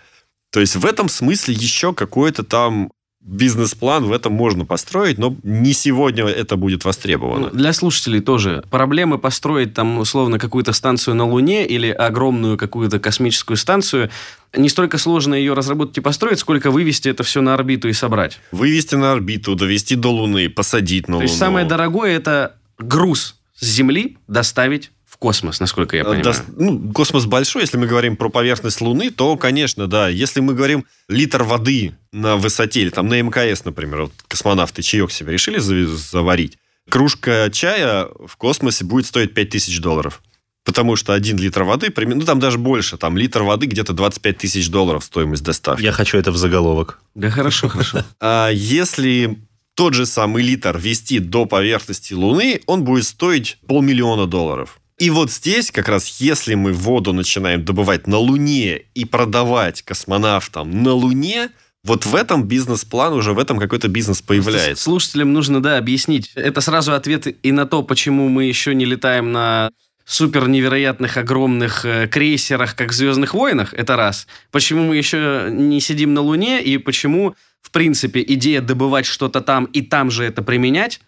То 0.52 0.60
есть 0.60 0.76
в 0.76 0.86
этом 0.86 1.10
смысле 1.10 1.54
еще 1.54 1.94
какой-то 1.94 2.44
там 2.44 2.92
бизнес-план 3.22 4.06
в 4.06 4.12
этом 4.12 4.34
можно 4.34 4.66
построить, 4.66 5.18
но 5.18 5.36
не 5.44 5.74
сегодня 5.74 6.26
это 6.26 6.56
будет 6.56 6.86
востребовано. 6.86 7.50
Ну, 7.52 7.58
для 7.58 7.74
слушателей 7.74 8.22
тоже. 8.22 8.64
Проблемы 8.70 9.18
построить 9.18 9.74
там 9.74 10.00
условно 10.00 10.40
какую-то 10.40 10.74
станцию 10.74 11.16
на 11.16 11.26
Луне 11.26 11.68
или 11.68 11.90
огромную 11.90 12.58
какую-то 12.58 13.00
космическую 13.00 13.58
станцию 13.58 14.10
не 14.56 14.70
столько 14.70 14.98
сложно 14.98 15.36
ее 15.36 15.54
разработать 15.54 15.98
и 16.00 16.02
построить, 16.02 16.40
сколько 16.40 16.72
вывести 16.72 17.10
это 17.10 17.24
все 17.24 17.42
на 17.42 17.54
орбиту 17.54 17.88
и 17.88 17.94
собрать. 17.94 18.40
Вывести 18.52 18.96
на 18.96 19.12
орбиту, 19.12 19.56
довести 19.56 19.96
до 19.96 20.12
Луны, 20.12 20.50
посадить 20.50 21.08
на 21.08 21.14
То 21.14 21.18
Луну. 21.18 21.28
То 21.28 21.30
есть 21.30 21.38
самое 21.38 21.68
дорогое 21.68 22.16
это 22.16 22.56
груз 22.80 23.36
с 23.60 23.66
Земли 23.66 24.18
доставить 24.28 24.92
космос, 25.20 25.60
насколько 25.60 25.98
я 25.98 26.04
понимаю. 26.04 26.24
До, 26.24 26.34
ну, 26.58 26.92
космос 26.94 27.26
большой. 27.26 27.64
Если 27.64 27.78
мы 27.78 27.88
говорим 27.88 28.16
про 28.16 28.30
поверхность 28.30 28.82
Луны, 28.82 29.12
то, 29.12 29.36
конечно, 29.38 29.88
да. 29.88 30.08
Если 30.08 30.40
мы 30.40 30.54
говорим 30.54 30.86
литр 31.08 31.44
воды 31.44 31.94
на 32.12 32.38
высоте, 32.38 32.82
или 32.82 32.90
там 32.90 33.08
на 33.08 33.22
МКС, 33.22 33.66
например, 33.66 34.04
вот 34.04 34.14
космонавты 34.28 34.82
чаек 34.82 35.12
себе 35.12 35.34
решили 35.34 35.60
заварить, 35.60 36.58
кружка 36.90 37.50
чая 37.52 38.08
в 38.26 38.38
космосе 38.38 38.86
будет 38.86 39.06
стоить 39.06 39.34
5000 39.34 39.80
долларов. 39.80 40.22
Потому 40.64 40.96
что 40.96 41.14
один 41.14 41.38
литр 41.38 41.64
воды, 41.64 41.92
ну 41.96 42.22
там 42.22 42.40
даже 42.40 42.58
больше, 42.58 42.98
там 42.98 43.18
литр 43.18 43.44
воды 43.44 43.66
где-то 43.66 43.94
25 43.94 44.38
тысяч 44.38 44.70
долларов 44.70 45.04
стоимость 45.04 45.44
доставки. 45.44 45.82
Я 45.82 45.92
хочу 45.92 46.18
это 46.18 46.32
в 46.32 46.38
заголовок. 46.38 47.02
Да 47.16 47.30
хорошо, 47.30 47.70
хорошо. 47.70 48.04
А 48.20 48.50
если 48.50 49.40
тот 49.74 49.94
же 49.94 50.06
самый 50.06 50.44
литр 50.44 50.78
вести 50.78 51.20
до 51.20 51.46
поверхности 51.46 52.14
Луны, 52.14 52.62
он 52.66 52.84
будет 52.84 53.06
стоить 53.06 53.58
полмиллиона 53.66 54.28
долларов. 54.28 54.79
И 55.00 55.10
вот 55.10 55.32
здесь 55.32 55.72
как 55.72 55.88
раз, 55.88 56.20
если 56.20 56.56
мы 56.56 56.74
воду 56.74 57.14
начинаем 57.14 57.64
добывать 57.64 58.06
на 58.06 58.18
Луне 58.18 58.82
и 58.94 59.06
продавать 59.06 59.82
космонавтам 59.82 60.84
на 60.84 60.92
Луне, 60.92 61.52
вот 61.86 62.06
в 62.06 62.14
этом 62.14 62.44
бизнес-план 62.44 63.14
уже 63.14 63.32
в 63.32 63.40
этом 63.40 63.60
какой-то 63.60 63.88
бизнес 63.88 64.22
появляется. 64.22 64.84
Слушателям 64.84 65.32
нужно, 65.32 65.64
да, 65.64 65.78
объяснить. 65.78 66.32
Это 66.36 66.60
сразу 66.60 66.94
ответ 66.94 67.28
и 67.44 67.52
на 67.54 67.66
то, 67.66 67.82
почему 67.82 68.28
мы 68.28 68.44
еще 68.44 68.76
не 68.76 68.84
летаем 68.84 69.32
на 69.32 69.72
супер 70.04 70.50
невероятных 70.50 71.16
огромных 71.16 71.86
э, 71.86 72.08
крейсерах, 72.08 72.76
как 72.76 72.90
в 72.90 72.94
«Звездных 72.94 73.34
войнах», 73.34 73.74
это 73.74 73.96
раз. 73.96 74.28
Почему 74.52 74.84
мы 74.84 74.98
еще 74.98 75.48
не 75.50 75.80
сидим 75.80 76.14
на 76.14 76.22
Луне, 76.22 76.62
и 76.62 76.78
почему, 76.78 77.36
в 77.62 77.72
принципе, 77.72 78.22
идея 78.28 78.60
добывать 78.60 79.06
что-то 79.06 79.40
там 79.40 79.66
и 79.66 79.82
там 79.82 80.12
же 80.12 80.26
это 80.26 80.42
применять, 80.42 81.00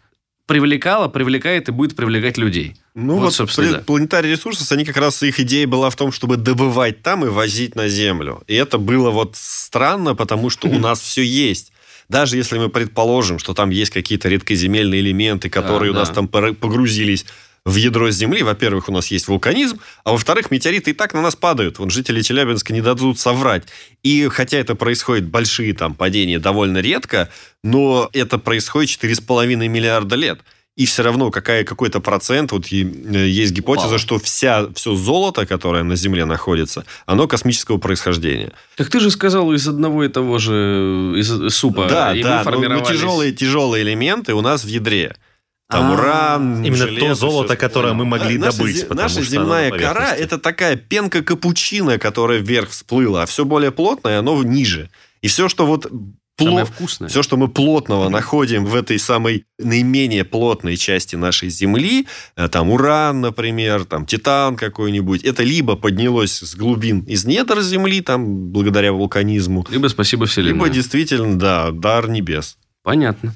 привлекала, 0.45 1.09
привлекает 1.09 1.67
и 1.67 1.71
будет 1.71 1.95
привлекать 1.95 2.37
людей. 2.37 2.75
Ну 2.93 3.15
вот, 3.15 3.21
вот 3.23 3.33
собственно, 3.33 3.71
да. 3.73 3.79
планетарий 3.79 4.31
ресурсов, 4.31 4.69
они 4.71 4.83
как 4.83 4.97
раз, 4.97 5.23
их 5.23 5.39
идея 5.39 5.65
была 5.65 5.89
в 5.89 5.95
том, 5.95 6.11
чтобы 6.11 6.37
добывать 6.37 7.01
там 7.01 7.25
и 7.25 7.29
возить 7.29 7.75
на 7.75 7.87
Землю. 7.87 8.43
И 8.47 8.55
это 8.55 8.77
было 8.77 9.11
вот 9.11 9.35
странно, 9.35 10.13
потому 10.13 10.49
что 10.49 10.67
у 10.67 10.77
нас 10.79 10.99
все 10.99 11.23
есть. 11.23 11.71
Даже 12.09 12.35
если 12.35 12.57
мы 12.57 12.67
предположим, 12.67 13.39
что 13.39 13.53
там 13.53 13.69
есть 13.69 13.91
какие-то 13.91 14.27
редкоземельные 14.27 14.99
элементы, 14.99 15.49
которые 15.49 15.91
у 15.91 15.93
нас 15.95 16.09
там 16.09 16.27
погрузились 16.27 17.25
в 17.63 17.75
ядро 17.75 18.09
Земли, 18.09 18.43
во-первых, 18.43 18.89
у 18.89 18.91
нас 18.91 19.07
есть 19.07 19.27
вулканизм, 19.27 19.79
а 20.03 20.11
во-вторых, 20.11 20.51
метеориты 20.51 20.91
и 20.91 20.93
так 20.93 21.13
на 21.13 21.21
нас 21.21 21.35
падают. 21.35 21.79
Вон 21.79 21.89
жители 21.89 22.21
Челябинска 22.21 22.73
не 22.73 22.81
дадут 22.81 23.19
соврать. 23.19 23.63
И 24.03 24.27
хотя 24.29 24.57
это 24.57 24.75
происходит, 24.75 25.27
большие 25.27 25.73
там 25.73 25.93
падения 25.93 26.39
довольно 26.39 26.79
редко, 26.79 27.29
но 27.63 28.09
это 28.13 28.37
происходит 28.39 28.89
4,5 29.01 29.55
миллиарда 29.67 30.15
лет. 30.15 30.41
И 30.77 30.85
все 30.85 31.03
равно 31.03 31.31
какая, 31.31 31.65
какой-то 31.65 31.99
процент, 31.99 32.53
вот 32.53 32.71
э, 32.71 32.75
есть 32.75 33.51
гипотеза, 33.51 33.87
Упало. 33.87 33.99
что 33.99 34.19
вся, 34.19 34.67
все 34.73 34.95
золото, 34.95 35.45
которое 35.45 35.83
на 35.83 35.97
Земле 35.97 36.23
находится, 36.23 36.85
оно 37.05 37.27
космического 37.27 37.77
происхождения. 37.77 38.53
Так 38.77 38.89
ты 38.89 39.01
же 39.01 39.11
сказал 39.11 39.51
из 39.53 39.67
одного 39.67 40.05
и 40.05 40.07
того 40.07 40.37
же 40.37 41.13
из 41.17 41.53
супа. 41.53 41.87
Да, 41.89 42.15
и 42.15 42.23
да, 42.23 42.43
но, 42.45 42.59
но 42.59 42.79
тяжелые, 42.79 43.33
тяжелые 43.33 43.83
элементы 43.83 44.33
у 44.33 44.41
нас 44.41 44.63
в 44.63 44.67
ядре. 44.67 45.15
Там 45.69 45.91
А, 45.91 45.93
уран, 45.93 46.63
Именно 46.63 46.75
железо, 46.75 47.07
то 47.07 47.15
золото, 47.15 47.55
которое 47.55 47.93
мы 47.93 48.03
могли 48.05 48.37
наша 48.37 48.57
добыть, 48.57 48.77
зе- 48.77 48.85
потому 48.85 49.01
Наша 49.01 49.23
земная 49.23 49.71
на 49.71 49.77
кора 49.77 50.15
это 50.15 50.37
такая 50.37 50.75
пенка 50.75 51.21
капучино, 51.23 51.97
которая 51.97 52.39
вверх 52.39 52.69
всплыла, 52.69 53.23
а 53.23 53.25
все 53.25 53.45
более 53.45 53.71
плотное, 53.71 54.19
оно 54.19 54.41
ниже. 54.43 54.89
И 55.21 55.27
все, 55.27 55.47
что 55.47 55.65
вот 55.65 55.89
пло- 56.37 56.65
вкусное. 56.65 57.09
все, 57.09 57.21
что 57.23 57.37
мы 57.37 57.47
плотного 57.47 58.09
находим 58.09 58.65
в 58.65 58.75
этой 58.75 58.97
самой 58.99 59.45
наименее 59.59 60.23
плотной 60.25 60.77
части 60.77 61.15
нашей 61.15 61.49
Земли, 61.49 62.07
э, 62.35 62.47
там 62.47 62.69
уран, 62.71 63.21
например, 63.21 63.85
там 63.85 64.05
титан 64.05 64.55
какой-нибудь, 64.55 65.23
это 65.23 65.43
либо 65.43 65.75
поднялось 65.75 66.39
с 66.39 66.55
глубин 66.55 67.01
из 67.01 67.25
недр 67.25 67.61
Земли, 67.61 68.01
там, 68.01 68.47
благодаря 68.51 68.91
вулканизму, 68.93 69.65
Либо 69.69 69.87
спасибо 69.87 70.25
Вселенной. 70.25 70.53
либо 70.53 70.69
действительно, 70.69 71.37
да, 71.37 71.71
дар 71.71 72.09
небес. 72.09 72.57
Понятно. 72.83 73.35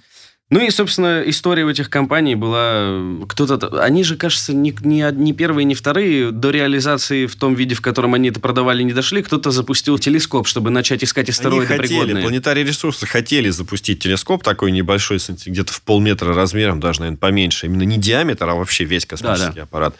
Ну 0.52 0.60
и, 0.64 0.70
собственно, 0.70 1.24
история 1.26 1.66
у 1.66 1.70
этих 1.70 1.90
компаний 1.90 2.36
была... 2.36 3.26
Кто-то... 3.28 3.82
Они 3.82 4.04
же, 4.04 4.16
кажется, 4.16 4.54
ни, 4.54 4.76
ни, 4.86 5.02
од- 5.02 5.18
ни 5.18 5.32
первые, 5.32 5.66
ни 5.66 5.74
вторые 5.74 6.30
до 6.30 6.52
реализации 6.52 7.26
в 7.26 7.36
том 7.36 7.56
виде, 7.56 7.74
в 7.74 7.82
котором 7.82 8.14
они 8.14 8.30
это 8.30 8.40
продавали, 8.40 8.84
не 8.84 8.94
дошли. 8.94 9.24
Кто-то 9.24 9.50
запустил 9.50 9.98
телескоп, 9.98 10.48
чтобы 10.48 10.70
начать 10.70 11.04
искать 11.04 11.30
Они 11.30 11.32
астероиды 11.32 11.66
хотели, 11.66 11.88
пригодные. 11.88 12.22
планетарии 12.22 12.64
ресурсы 12.64 13.08
хотели 13.08 13.50
запустить 13.50 14.00
телескоп 14.04 14.44
такой 14.44 14.72
небольшой, 14.72 15.18
где-то 15.48 15.74
в 15.74 15.82
полметра 15.82 16.32
размером, 16.36 16.80
даже, 16.80 17.00
наверное, 17.00 17.18
поменьше. 17.18 17.66
Именно 17.66 17.84
не 17.84 17.98
диаметр, 17.98 18.48
а 18.48 18.54
вообще 18.54 18.84
весь 18.84 19.08
космический 19.08 19.48
Да-да. 19.48 19.64
аппарат. 19.64 19.96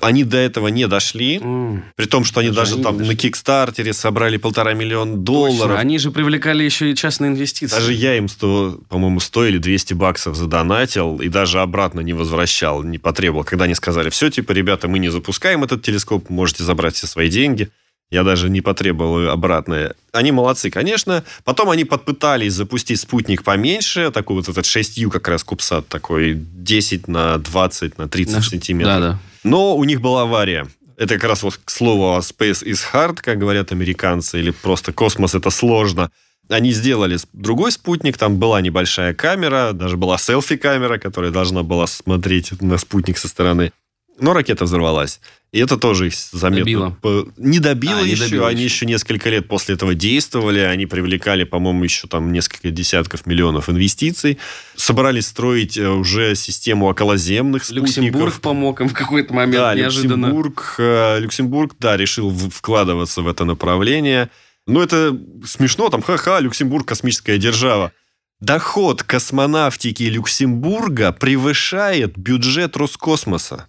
Они 0.00 0.24
до 0.24 0.36
этого 0.36 0.68
не 0.68 0.88
дошли, 0.88 1.36
М, 1.40 1.84
при 1.96 2.06
том, 2.06 2.24
что 2.24 2.40
они 2.40 2.50
Даже 2.50 2.60
даже 2.60 2.74
они 2.74 2.82
там 2.82 2.98
на. 2.98 3.14
Кикстартере 3.14 3.92
собрали 3.92 4.36
полтора 4.38 4.74
миллиона 4.74 5.12
точно. 5.12 5.24
долларов. 5.24 5.78
Они 5.78 5.98
же 5.98 6.10
привлекали 6.10 6.64
еще 6.64 6.90
и 6.90 6.96
частные 6.96 7.30
инвестиции. 7.30 7.74
Даже 7.74 7.92
я 7.92 8.16
им, 8.16 8.28
100, 8.28 8.80
по-моему, 8.88 9.20
100 9.20 9.46
или 9.46 9.58
200 9.58 9.94
баксов 9.94 10.34
задонатил 10.36 11.20
и 11.20 11.28
даже 11.28 11.60
обратно 11.60 12.00
не 12.00 12.12
возвращал, 12.12 12.82
не 12.82 12.98
потребовал. 12.98 13.44
Когда 13.44 13.64
они 13.66 13.74
сказали, 13.74 14.10
все, 14.10 14.30
типа, 14.30 14.52
ребята, 14.52 14.88
мы 14.88 14.98
не 14.98 15.10
запускаем 15.10 15.62
этот 15.64 15.82
телескоп, 15.82 16.28
можете 16.28 16.64
забрать 16.64 16.96
все 16.96 17.06
свои 17.06 17.28
деньги. 17.30 17.70
Я 18.10 18.22
даже 18.24 18.50
не 18.50 18.60
потребовал 18.60 19.30
обратное. 19.30 19.94
Они 20.12 20.30
молодцы, 20.32 20.70
конечно. 20.70 21.24
Потом 21.44 21.70
они 21.70 21.84
подпытались 21.84 22.52
запустить 22.52 23.00
спутник 23.00 23.42
поменьше, 23.44 24.10
такой 24.10 24.36
вот 24.36 24.48
этот 24.48 24.66
6U 24.66 25.08
как 25.08 25.26
раз 25.28 25.42
кубсат, 25.44 25.88
такой 25.88 26.34
10 26.34 27.08
на 27.08 27.38
20 27.38 27.96
на 27.96 28.08
30 28.08 28.34
Наш- 28.34 28.48
сантиметров. 28.50 28.94
Да-да. 29.00 29.18
Но 29.44 29.76
у 29.76 29.84
них 29.84 30.00
была 30.00 30.22
авария. 30.22 30.66
Это 30.96 31.14
как 31.14 31.24
раз 31.24 31.42
вот 31.42 31.60
к 31.62 31.70
слову 31.70 32.14
о 32.14 32.20
Space 32.20 32.64
is 32.64 32.80
hard, 32.92 33.20
как 33.20 33.38
говорят 33.38 33.72
американцы, 33.72 34.38
или 34.38 34.50
просто 34.50 34.92
космос 34.92 35.34
это 35.34 35.50
сложно. 35.50 36.10
Они 36.48 36.72
сделали 36.72 37.18
другой 37.32 37.72
спутник, 37.72 38.16
там 38.18 38.36
была 38.38 38.60
небольшая 38.60 39.14
камера, 39.14 39.72
даже 39.72 39.96
была 39.96 40.18
селфи-камера, 40.18 40.98
которая 40.98 41.30
должна 41.30 41.62
была 41.62 41.86
смотреть 41.86 42.60
на 42.60 42.78
спутник 42.78 43.18
со 43.18 43.28
стороны. 43.28 43.72
Но 44.18 44.32
ракета 44.32 44.64
взорвалась. 44.64 45.20
И 45.52 45.58
это 45.58 45.76
тоже 45.76 46.08
их 46.08 46.14
заметно... 46.32 46.64
Добило. 46.64 47.26
Не 47.36 47.58
добило 47.58 48.00
А, 48.00 48.02
не 48.02 48.10
еще. 48.10 48.24
добило 48.24 48.48
они 48.48 48.62
еще. 48.62 48.74
еще 48.74 48.86
несколько 48.86 49.30
лет 49.30 49.46
после 49.46 49.74
этого 49.76 49.94
действовали. 49.94 50.58
Они 50.58 50.86
привлекали, 50.86 51.44
по-моему, 51.44 51.84
еще 51.84 52.08
там 52.08 52.32
несколько 52.32 52.70
десятков 52.70 53.26
миллионов 53.26 53.68
инвестиций. 53.68 54.38
Собрались 54.76 55.26
строить 55.28 55.76
э, 55.76 55.88
уже 55.88 56.34
систему 56.34 56.86
околоземных 56.86 57.64
спутников. 57.64 57.96
Люксембург 57.96 58.40
помог 58.40 58.80
им 58.80 58.88
в 58.88 58.94
какой-то 58.94 59.32
момент 59.32 59.56
Да, 59.56 59.74
неожиданно. 59.74 60.26
Люксембург, 60.26 60.74
э, 60.78 61.18
Люксембург, 61.20 61.74
да, 61.78 61.96
решил 61.96 62.30
вкладываться 62.30 63.22
в 63.22 63.28
это 63.28 63.44
направление. 63.44 64.30
Ну, 64.66 64.80
это 64.80 65.16
смешно, 65.46 65.88
там, 65.88 66.02
ха-ха, 66.02 66.40
Люксембург 66.40 66.86
космическая 66.88 67.38
держава. 67.38 67.92
Доход 68.40 69.02
космонавтики 69.04 70.02
Люксембурга 70.04 71.12
превышает 71.12 72.18
бюджет 72.18 72.76
Роскосмоса. 72.76 73.68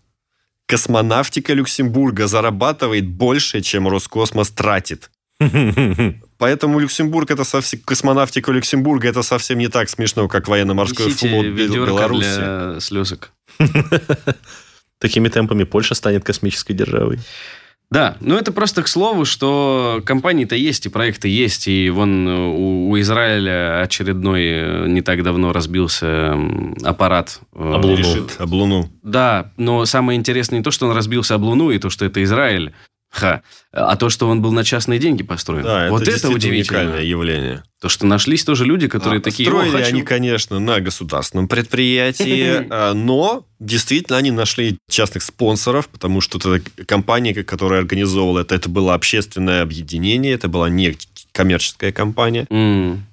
Космонавтика 0.68 1.53
Люксембурга 1.53 2.28
зарабатывает 2.28 3.07
больше, 3.07 3.61
чем 3.61 3.88
Роскосмос 3.88 4.49
тратит. 4.51 5.11
Поэтому 6.38 6.80
Люксембург 6.80 7.32
это 7.32 7.43
совсем 7.43 7.82
космонавтика 7.82 8.51
Люксембурга 8.51 9.09
это 9.09 9.22
совсем 9.22 9.57
не 9.59 9.68
так 9.68 9.89
смешно, 9.89 10.28
как 10.28 10.47
военно-морской 10.47 11.07
Несите 11.07 11.30
флот 11.30 11.45
Беларуси. 11.45 12.36
для 12.36 12.80
слезок. 12.80 13.32
Такими 14.99 15.28
темпами 15.28 15.63
Польша 15.63 15.93
станет 15.93 16.24
космической 16.24 16.74
державой. 16.74 17.20
Да, 17.91 18.17
ну 18.19 18.36
это 18.36 18.51
просто 18.51 18.81
к 18.83 18.88
слову, 18.88 19.25
что 19.25 20.01
компании-то 20.05 20.55
есть, 20.55 20.86
и 20.86 20.89
проекты 20.89 21.27
есть, 21.27 21.67
и 21.67 21.89
вон 21.89 22.27
э, 22.27 22.36
у, 22.47 22.89
у 22.89 22.99
Израиля 22.99 23.81
очередной 23.81 24.41
э, 24.43 24.86
не 24.88 25.01
так 25.01 25.23
давно 25.23 25.53
разбился 25.53 26.36
аппарат. 26.83 27.39
э, 27.53 27.73
Об 27.73 27.86
Луну. 27.86 28.27
Об 28.39 28.53
Луну. 28.53 28.89
Да, 29.03 29.51
но 29.57 29.86
самое 29.86 30.17
интересное 30.19 30.57
не 30.59 30.63
то, 30.63 30.71
что 30.71 30.88
он 30.88 30.95
разбился 30.95 31.36
об 31.36 31.43
Луну, 31.43 31.71
и 31.71 31.77
то, 31.79 31.89
что 31.89 32.05
это 32.05 32.23
Израиль, 32.23 32.73
ха, 33.16 33.41
а 33.72 33.95
то, 33.95 34.09
что 34.09 34.28
он 34.28 34.41
был 34.41 34.51
на 34.51 34.63
частные 34.66 34.99
деньги 34.99 35.24
построен. 35.24 35.63
Да, 35.63 35.89
вот 35.89 36.03
это, 36.03 36.11
это, 36.11 36.30
удивительно. 36.30 36.80
уникальное 36.80 37.03
явление. 37.03 37.63
То, 37.82 37.88
что 37.88 38.05
нашлись 38.05 38.43
тоже 38.43 38.66
люди, 38.66 38.88
которые 38.88 39.20
А, 39.20 39.22
такие, 39.22 39.47
«О, 39.47 39.51
Строили 39.51 39.72
хочу». 39.72 39.88
они, 39.88 40.01
конечно, 40.01 40.59
на 40.59 40.82
государственном 40.82 41.47
предприятии, 41.47 42.68
а, 42.70 42.93
но 42.93 43.45
действительно 43.59 44.18
они 44.18 44.32
нашли 44.32 44.78
частных 44.89 45.24
спонсоров, 45.24 45.88
потому 45.88 46.20
что 46.20 46.59
компания, 46.86 47.34
которая 47.34 47.80
организовывала 47.80 48.41
это, 48.41 48.53
это 48.55 48.70
было 48.70 48.93
общественное 48.93 49.61
объединение, 49.61 50.34
это 50.34 50.49
была 50.49 50.70
не 50.70 50.97
коммерческая 51.32 51.91
компания. 51.91 52.47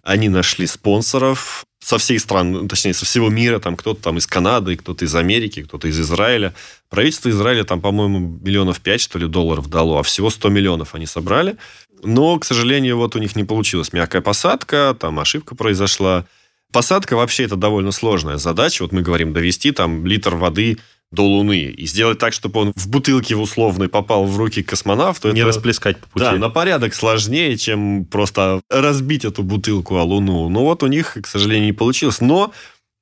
Они 0.03 0.29
нашли 0.29 0.67
спонсоров 0.67 1.65
со 1.83 1.99
всей 1.99 2.19
страны, 2.21 2.63
ну, 2.63 2.69
точнее, 2.69 2.95
со 2.95 3.05
всего 3.05 3.29
мира, 3.29 3.59
там 3.59 3.77
кто-то 3.77 4.01
там 4.01 4.17
из 4.17 4.27
Канады, 4.27 4.77
кто-то 4.77 5.05
из 5.05 5.15
Америки, 5.17 5.63
кто-то 5.63 5.89
из 5.89 5.99
Израиля. 6.01 6.55
Правительство 6.89 7.29
Израиля 7.29 7.65
там, 7.65 7.81
по-моему, 7.81 8.39
миллионов 8.41 8.81
пять, 8.81 9.01
что 9.01 9.19
ли, 9.19 9.27
долларов 9.27 9.69
дало, 9.69 9.99
а 9.99 10.03
всего 10.05 10.31
100 10.31 10.49
миллионов 10.49 10.95
они 10.95 11.07
собрали. 11.07 11.57
Но, 12.05 12.39
к 12.39 12.45
сожалению, 12.45 12.99
вот 12.99 13.17
у 13.17 13.19
них 13.19 13.35
не 13.35 13.43
получилась 13.43 13.93
мягкая 13.93 14.23
посадка, 14.23 14.97
там 14.99 15.19
ошибка 15.19 15.57
произошла. 15.57 16.25
Посадка 16.73 17.17
вообще 17.17 17.45
это 17.45 17.57
довольно 17.57 17.91
сложная 17.91 18.37
задача. 18.37 18.83
Вот 18.83 18.93
мы 18.93 19.03
говорим 19.03 19.33
довести 19.33 19.73
там 19.73 20.07
литр 20.07 20.37
воды 20.37 20.79
до 21.13 21.23
Луны 21.25 21.61
и 21.65 21.87
сделать 21.87 22.19
так, 22.19 22.33
чтобы 22.33 22.61
он 22.61 22.73
в 22.75 22.89
бутылке 22.89 23.37
условной 23.37 23.89
попал 23.89 24.25
в 24.25 24.37
руки 24.37 24.63
космонавту. 24.63 25.31
Не 25.33 25.41
это- 25.41 25.47
расплескать 25.49 25.99
по 25.99 26.09
пути. 26.09 26.25
да, 26.25 26.33
на 26.33 26.49
порядок 26.49 26.95
сложнее, 26.95 27.57
чем 27.59 28.05
просто 28.07 28.61
разбить 28.71 29.25
эту 29.25 29.43
бутылку 29.43 29.97
о 29.99 30.03
Луну. 30.03 30.49
Ну 30.49 30.61
вот 30.65 30.83
у 30.83 30.87
них, 30.87 31.17
к 31.23 31.27
сожалению, 31.27 31.67
не 31.67 31.73
получилось. 31.73 32.21
Но 32.21 32.53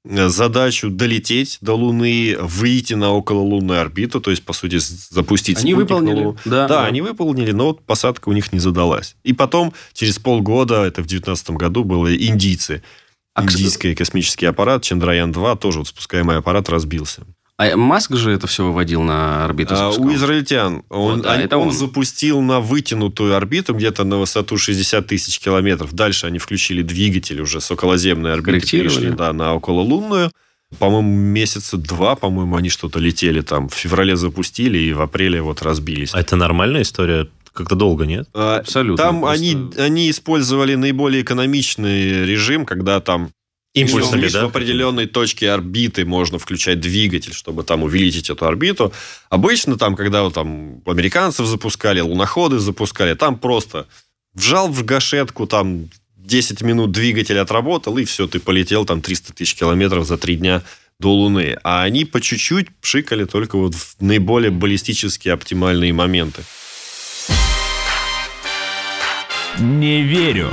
э, 0.04 0.28
задачу 0.28 0.90
долететь 0.90 1.58
до 1.60 1.74
Луны, 1.74 2.36
выйти 2.40 2.94
на 2.94 3.12
окололунную 3.12 3.80
орбиту, 3.80 4.20
то 4.20 4.30
есть, 4.30 4.42
по 4.44 4.52
сути, 4.54 4.78
запустить 4.78 5.58
Они 5.58 5.72
спутник 5.72 5.90
на 5.90 5.96
выполнили. 5.96 6.24
Луну. 6.24 6.36
Да, 6.44 6.66
Да, 6.66 6.68
да. 6.68 6.86
они 6.86 7.00
выполнили, 7.02 7.52
но 7.52 7.66
вот 7.66 7.84
посадка 7.86 8.28
у 8.28 8.32
них 8.32 8.52
не 8.52 8.58
задалась. 8.58 9.14
И 9.22 9.32
потом, 9.32 9.72
через 9.92 10.18
полгода, 10.18 10.82
это 10.84 11.02
в 11.02 11.06
2019 11.06 11.50
году, 11.50 11.84
было 11.84 12.14
индийцы. 12.16 12.82
А, 13.34 13.44
Индийский 13.44 13.94
космический 13.94 14.46
аппарат 14.46 14.82
Чандраян-2, 14.82 15.58
тоже 15.58 15.78
вот 15.78 15.88
спускаемый 15.88 16.38
аппарат, 16.38 16.68
разбился. 16.68 17.22
А 17.62 17.76
Маск 17.76 18.14
же 18.16 18.30
это 18.32 18.46
все 18.46 18.64
выводил 18.64 19.02
на 19.02 19.44
орбиту. 19.44 19.74
А, 19.76 19.90
у 19.90 20.12
израильтян 20.14 20.82
он, 20.88 21.16
Вот, 21.16 21.22
да, 21.22 21.32
они- 21.32 21.44
это 21.44 21.58
он 21.58 21.68
он. 21.68 21.74
запустил 21.74 22.40
на 22.40 22.58
вытянутую 22.60 23.36
орбиту 23.36 23.74
где-то 23.74 24.04
на 24.04 24.16
высоту 24.16 24.56
60 24.56 25.06
тысяч 25.06 25.38
километров. 25.38 25.92
Дальше 25.92 26.26
они 26.26 26.38
включили 26.38 26.80
двигатель 26.82 27.40
уже 27.42 27.60
с 27.60 27.70
околоземной 27.70 28.32
орбиты. 28.32 28.66
Перешли, 28.66 29.10
да, 29.10 29.32
на 29.34 29.54
окололунную. 29.54 30.30
По-моему, 30.78 31.10
месяца 31.10 31.76
два, 31.76 32.14
по-моему, 32.16 32.56
они 32.56 32.70
что-то 32.70 32.98
летели 32.98 33.40
там. 33.42 33.68
В 33.68 33.74
феврале 33.74 34.16
запустили 34.16 34.78
и 34.78 34.92
в 34.94 35.00
апреле 35.02 35.42
вот 35.42 35.60
разбились. 35.62 36.14
А 36.14 36.20
это 36.20 36.36
нормальная 36.36 36.82
история? 36.82 37.26
Как-то 37.52 37.74
долго, 37.74 38.06
нет? 38.06 38.28
А, 38.32 38.58
Абсолютно. 38.60 39.04
Там 39.04 39.20
просто- 39.20 39.34
они, 39.44 39.70
они 39.76 40.08
использовали 40.10 40.76
наиболее 40.76 41.22
экономичный 41.22 42.24
режим, 42.24 42.64
когда 42.64 43.00
там 43.00 43.32
Импульсами, 43.72 44.22
лишь 44.22 44.32
да? 44.32 44.44
в 44.44 44.48
определенной 44.48 45.06
точке 45.06 45.50
орбиты 45.50 46.04
можно 46.04 46.40
включать 46.40 46.80
двигатель, 46.80 47.32
чтобы 47.32 47.62
там 47.62 47.84
увеличить 47.84 48.28
эту 48.28 48.46
орбиту. 48.46 48.92
Обычно 49.28 49.78
там, 49.78 49.94
когда 49.94 50.24
вот, 50.24 50.34
там 50.34 50.82
американцев 50.86 51.46
запускали, 51.46 52.00
луноходы 52.00 52.58
запускали, 52.58 53.14
там 53.14 53.38
просто 53.38 53.86
вжал 54.34 54.68
в 54.68 54.84
гашетку, 54.84 55.46
там 55.46 55.88
10 56.16 56.62
минут 56.62 56.90
двигатель 56.90 57.38
отработал, 57.38 57.96
и 57.98 58.04
все, 58.04 58.26
ты 58.26 58.40
полетел 58.40 58.84
там 58.84 59.02
300 59.02 59.34
тысяч 59.34 59.54
километров 59.54 60.04
за 60.04 60.18
три 60.18 60.36
дня 60.36 60.62
до 60.98 61.12
Луны. 61.12 61.56
А 61.62 61.82
они 61.82 62.04
по 62.04 62.20
чуть-чуть 62.20 62.68
пшикали 62.80 63.24
только 63.24 63.56
вот 63.56 63.74
в 63.74 63.96
наиболее 64.00 64.50
баллистически 64.50 65.28
оптимальные 65.28 65.92
моменты. 65.92 66.42
Не 69.58 70.02
верю. 70.02 70.52